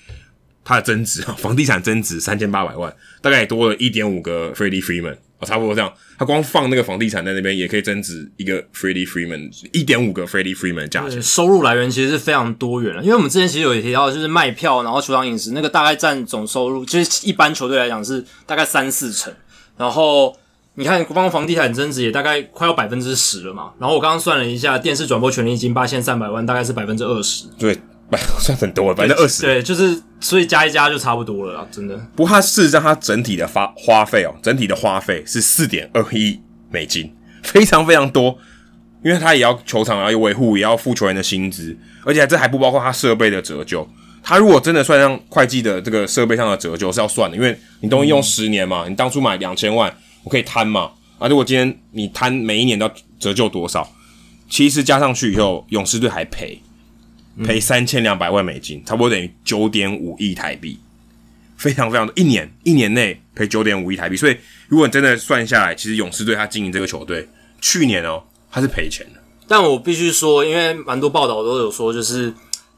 [0.63, 5.17] 它的增值啊，房地产增值三千八百万，大概多了一点五个 Freddie Freeman。
[5.43, 11.21] 差不多这样，他光放那个房地产在那边，也可以增值一个 Freddie Freeman 一点五个 Freddie Freeman 的价钱。
[11.21, 19.33] 收入来源其实是非常多元的，因为我们之前其实有提到，就是卖票，然后球场饮食那个大概占总收入，就是一般球队来讲是大概三四成。
[19.77, 20.35] 然后
[20.75, 23.71] 你看，光房地产增值也大概快要百分之十了嘛。
[23.79, 27.45] 然后我刚刚算了一下，电视转播权利金八千三百万，大概是百分之二十。
[27.57, 27.77] 对。
[28.17, 29.41] 算很多了，百分之二十。
[29.43, 31.95] 对，就是所以加一加就差不多了啦，真的。
[32.15, 38.37] 不过它事实上，它整体的发花费哦，整体的花费是四点二亿美金，非常非常多。
[39.03, 43.85] 因为它也要球场，也要维护，也要付球员的薪资，而且这还不包括它设备的折旧。
[44.23, 50.91] 它如果真的算上会计的这个设备上的折旧是要算的，因为你东西用十年嘛，你当初买两千万，我可以摊嘛。
[51.19, 53.85] 啊，如果今天你摊每一年都要折旧多少，
[54.49, 56.61] 其实加上去以后，勇士队还赔。
[57.43, 60.77] 赔三千两百万美金，差不多等于九点五亿台币，
[61.57, 64.37] 非常非常多一年一年内赔九点五亿台币，所以
[64.67, 67.27] 如果你真的算下来，其实勇士队他经营这个球队，
[67.59, 69.19] 去年哦他是赔钱的。
[69.47, 72.31] 但我必须说，因为蛮多报道都有说，就是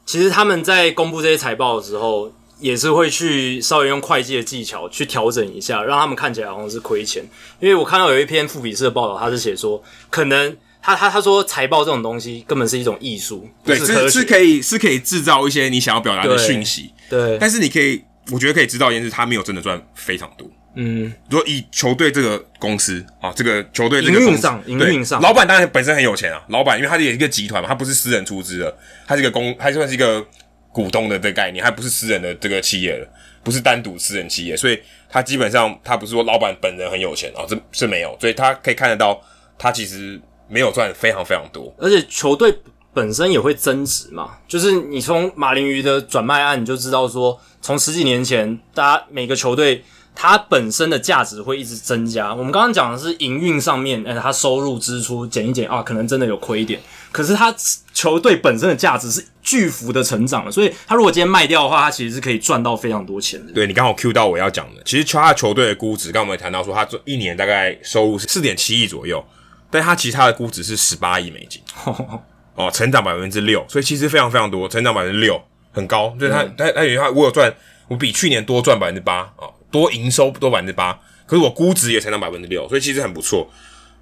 [0.06, 7.22] 其实他们在公布这些财报的时候，也是会去稍微用会计的技巧去调整一下，让他们看起来好像是亏钱。
[7.60, 10.56] 因为我看到有一篇富比士的报道，他是写说可能。
[10.86, 17.36] 他他他说财报这种东西根本是一种艺术，对，是是可以是可以制造一些你想要表达的讯息，对。
[17.38, 18.00] 但是你可以，
[18.30, 20.48] 我觉得可以知道一件事，他没有真的赚非常多。
[20.76, 28.76] 嗯，如果以球队这个公司啊，这个球队这个营运上，营运上，老板当然本身很有钱啊，老板因为他是一个集团嘛，他不是私人出资的，
[29.08, 30.24] 他是一个公，他算是一个
[30.70, 33.08] 股东的这个概念，还不是私人的这个企业了，
[33.42, 34.78] 不是单独私人企业，所以
[35.10, 39.20] 他基本上他不是说老板本人很有钱啊，这是没有，所以他可以看得到
[39.58, 40.20] 他其实。
[40.48, 42.56] 没有赚非常非常多，而且球队
[42.94, 44.30] 本身也会增值嘛。
[44.46, 52.32] 就是你从马林鱼的转卖案，你就知道说，从十几年前，大家每个球队它本身的价值会一直增加。
[52.32, 56.80] 我们刚刚讲的是营运上面，诶它收入支出减一减啊，可能真的有亏一点。
[57.12, 57.54] 可是它
[57.94, 63.52] 球队本身的价值是巨幅的成长了，所以它如果今天卖掉的话，它其实是可以赚到非常多钱的。
[63.52, 69.24] 对，你刚好 Q 到我要讲的，其实他球队的估值，刚刚我们也谈到说，他这一年大概收入是四点七亿左右。
[69.70, 71.60] 但它其他的估值是十八亿美金，
[72.54, 75.40] 哦，成长百分之六，所以其实非常非常多，成长百分之六
[75.72, 76.16] 很高。
[76.18, 77.52] 就是它，它、嗯，它，它，我有赚，
[77.88, 83.50] 我比去年多赚百分之八啊，多营收多百分之八，可是我估值也成长百分之六，所以其实很不错。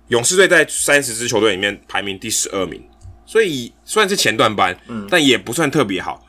[0.09, 2.81] 勇士队在三十支球队里面排名第十二名，
[3.25, 6.25] 所以虽然是前段班，嗯，但也不算特别好。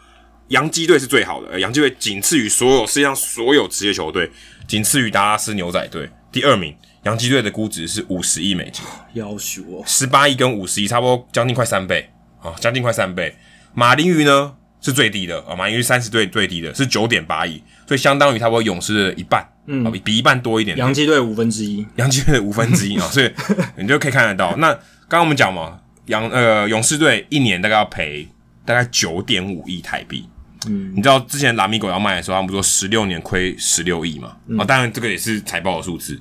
[0.47, 4.31] 洋基队是最好的，洋基队仅次于所有世界上所有职业球队，
[4.67, 6.75] 仅次于达拉斯牛仔队，第二名。
[7.05, 8.83] 洋基队的估值是五十亿美金，
[9.13, 12.09] 要求哦，十八亿跟五十亿差不多，将近快三倍。
[12.41, 13.35] 啊，将近快三倍。
[13.73, 15.39] 马林鱼呢是最低的。
[15.47, 20.77] 啊，马林鱼三十队最低的是九点八亿，所以相当于差不多勇士的一半，嗯，比一半多一点。
[20.77, 23.31] 洋基队五分之一，洋基队五分之一啊，所以
[23.77, 24.55] 你就可以看得到。
[24.57, 28.27] 那刚刚我们讲嘛，洋呃勇士队一年大概要赔
[28.63, 30.27] 大概九点五亿台币，
[30.67, 36.19] 嗯，你知道之前拉米狗要卖的时候，他们说十六年亏十六亿嘛，啊，当然这个也是财报的数字。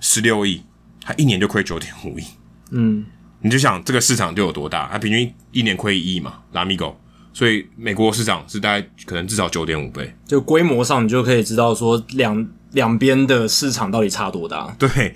[0.00, 0.62] 十六亿，
[1.00, 2.24] 他一年就亏九点五亿，
[2.70, 3.04] 嗯，
[3.40, 4.88] 你就想这个市场就有多大？
[4.90, 6.98] 他平均一年亏一亿嘛，拉米狗，
[7.32, 14.74] 所以美国市场是大概可能至少九点五倍，就规模上你就可以知道说两两边的市场到底差多大。
[14.78, 15.14] 对，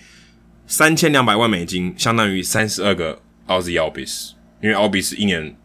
[0.67, 4.33] 三千两百万美金相当于三十二个 Ozzy Albies，
[4.63, 5.57] 因为 Albies 一年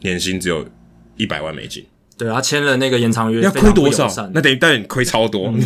[0.00, 0.68] 年薪只有
[1.16, 1.86] 一百万美金。
[2.16, 4.08] 对，他签了那个延长约，要亏多少？
[4.32, 5.58] 那等于但你亏超多，嗯、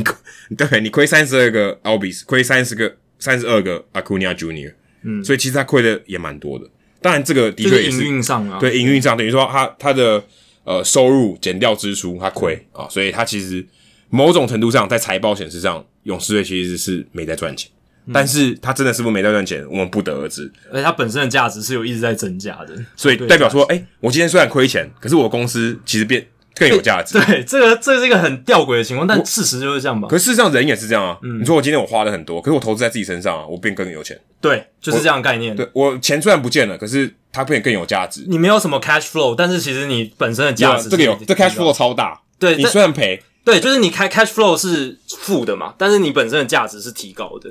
[0.49, 4.73] 你对，你亏三十二个 Albies，亏三十个三十二个 Acuna Junior，
[5.03, 6.65] 嗯，所以其实他亏的也蛮多的。
[7.03, 10.25] 当然，这个的确也是营运上啊，对营运上等于说他他的
[10.65, 13.65] 呃收入减掉支出，他亏啊、哦，所以他其实
[14.09, 17.71] 某种程度上在财报显示上，勇士队其实是没在赚钱，
[18.07, 20.51] 嗯、但是他真的是不是没在赚钱，我们不得而知。
[20.73, 26.27] 而且他本身的价值是有一直在增加的，所以代表说，哎、欸，我今天虽然亏钱，可是我公司其实变。
[26.59, 27.19] 更有价值。
[27.21, 30.09] 对，这个这是一个很吊诡的情况，但事实就是这样吧。
[30.09, 31.19] 可是事实上，人也是这样啊。
[31.23, 34.19] 嗯，你说我今天我花了很多，可是我投资在自己身上啊，我变更有钱。
[34.41, 35.55] 对，就是这样的概念。
[35.55, 38.25] 对，我钱虽然不见了，可是它变得更有价值。
[38.29, 42.21] 你没有什么 cash flow，但是其实你本身的价值这个有，这 cash flow 超大。
[42.39, 47.51] 对，你虽然赔，对，就是你开 cash flow 是负的嘛，但是你本身的价值是提高的，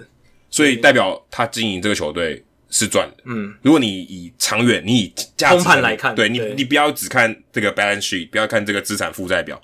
[0.50, 2.44] 所以代表他经营这个球队。
[2.70, 6.54] 是赚的，嗯，如果你以长远，你以价值盘来看，对你，对。
[6.56, 9.62] 你不要只看这个 balance sheet，不要看这个资产负债表，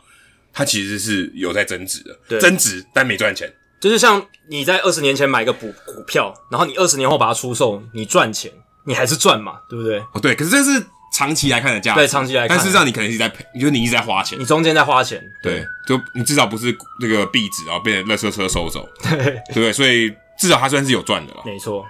[0.54, 2.40] 它其实是有在增值的，对。
[2.40, 8.52] 增值但没赚钱，就是像你在二十年前买一个股股票，然后你二十年后把它出售，你赚钱，
[8.86, 10.00] 你还是赚嘛，对不对？
[10.14, 19.74] 哦，对，可是这是长期来看的价值，对，长期来看，但事实上你可能一直在赔，就是你一直在花钱，你中间在花钱，对，对就你至少不是那个壁纸，然后被垃圾车收走， 对，对？
[19.74, 20.10] 所以
[20.40, 21.86] 至少它算是有赚的了，没错。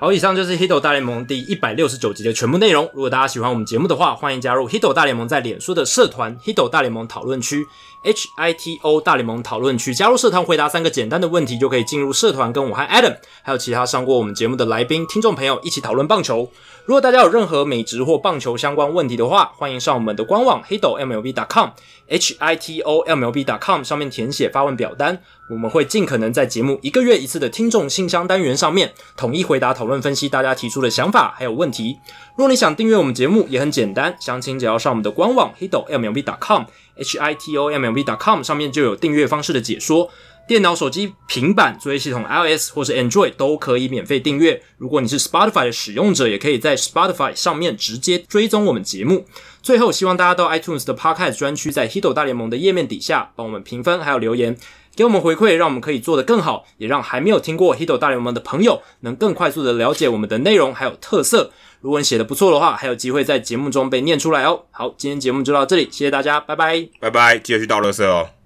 [0.00, 2.88] 好，以上就是《Hito 大联盟》第一百六十九集的全部内容。
[2.94, 7.64] 如果大家喜欢我们节目的话，欢迎加入《Hito 大联盟》在脸书的社团《Hito 大联盟讨论区》
[8.04, 9.92] （H I T O 大联盟讨论区）。
[9.92, 16.48] 加入社团，回答三个简单的问题，就可以进入社团，跟我和 Adam 还有其他上过我们节目的来宾、听众朋友一起讨论棒球。
[16.88, 21.68] 如果大家有任何美职或棒球相关问题的话，欢迎上我们的官网 hitomlb.com
[22.06, 25.20] h i t o m l b.com 上面填写发问表单。
[25.50, 31.98] 我们会尽可能在节目一个月一次的听众信箱单元上面统一回答、讨论、分析大家提出的想法还有问题。
[32.36, 36.62] 如果你想订阅我们节目，也很简单，详情只要上我们的官网 hitomlb.com
[36.96, 40.08] h i t o m l b.com 上面就有订阅方式的解说。
[40.48, 44.62] 电脑、手机、平板作业系统 iOS 或是 Android 都可以免费订阅。
[44.78, 49.26] 如果你是 Spotify 的使用者，也可以在 Spotify 上面直接追踪我们节目。
[49.60, 54.56] 最后，希望大家到 iTunes 的 Podcast 专区，在 Hito 大联盟的页面底下帮我们评分还有留言。
[54.96, 61.52] 给我们回馈，让我们可以做得更好，也让还没有听过《Hito 大联盟》的朋友能更快速的了解我们的内容还有特色。
[61.82, 64.62] 如果你写得不错的话，还有机会在节目中被念出来哦。
[64.70, 68.37] 好，今天节目就到这里，谢谢大家，拜拜，拜拜，记得去倒垃圾哦。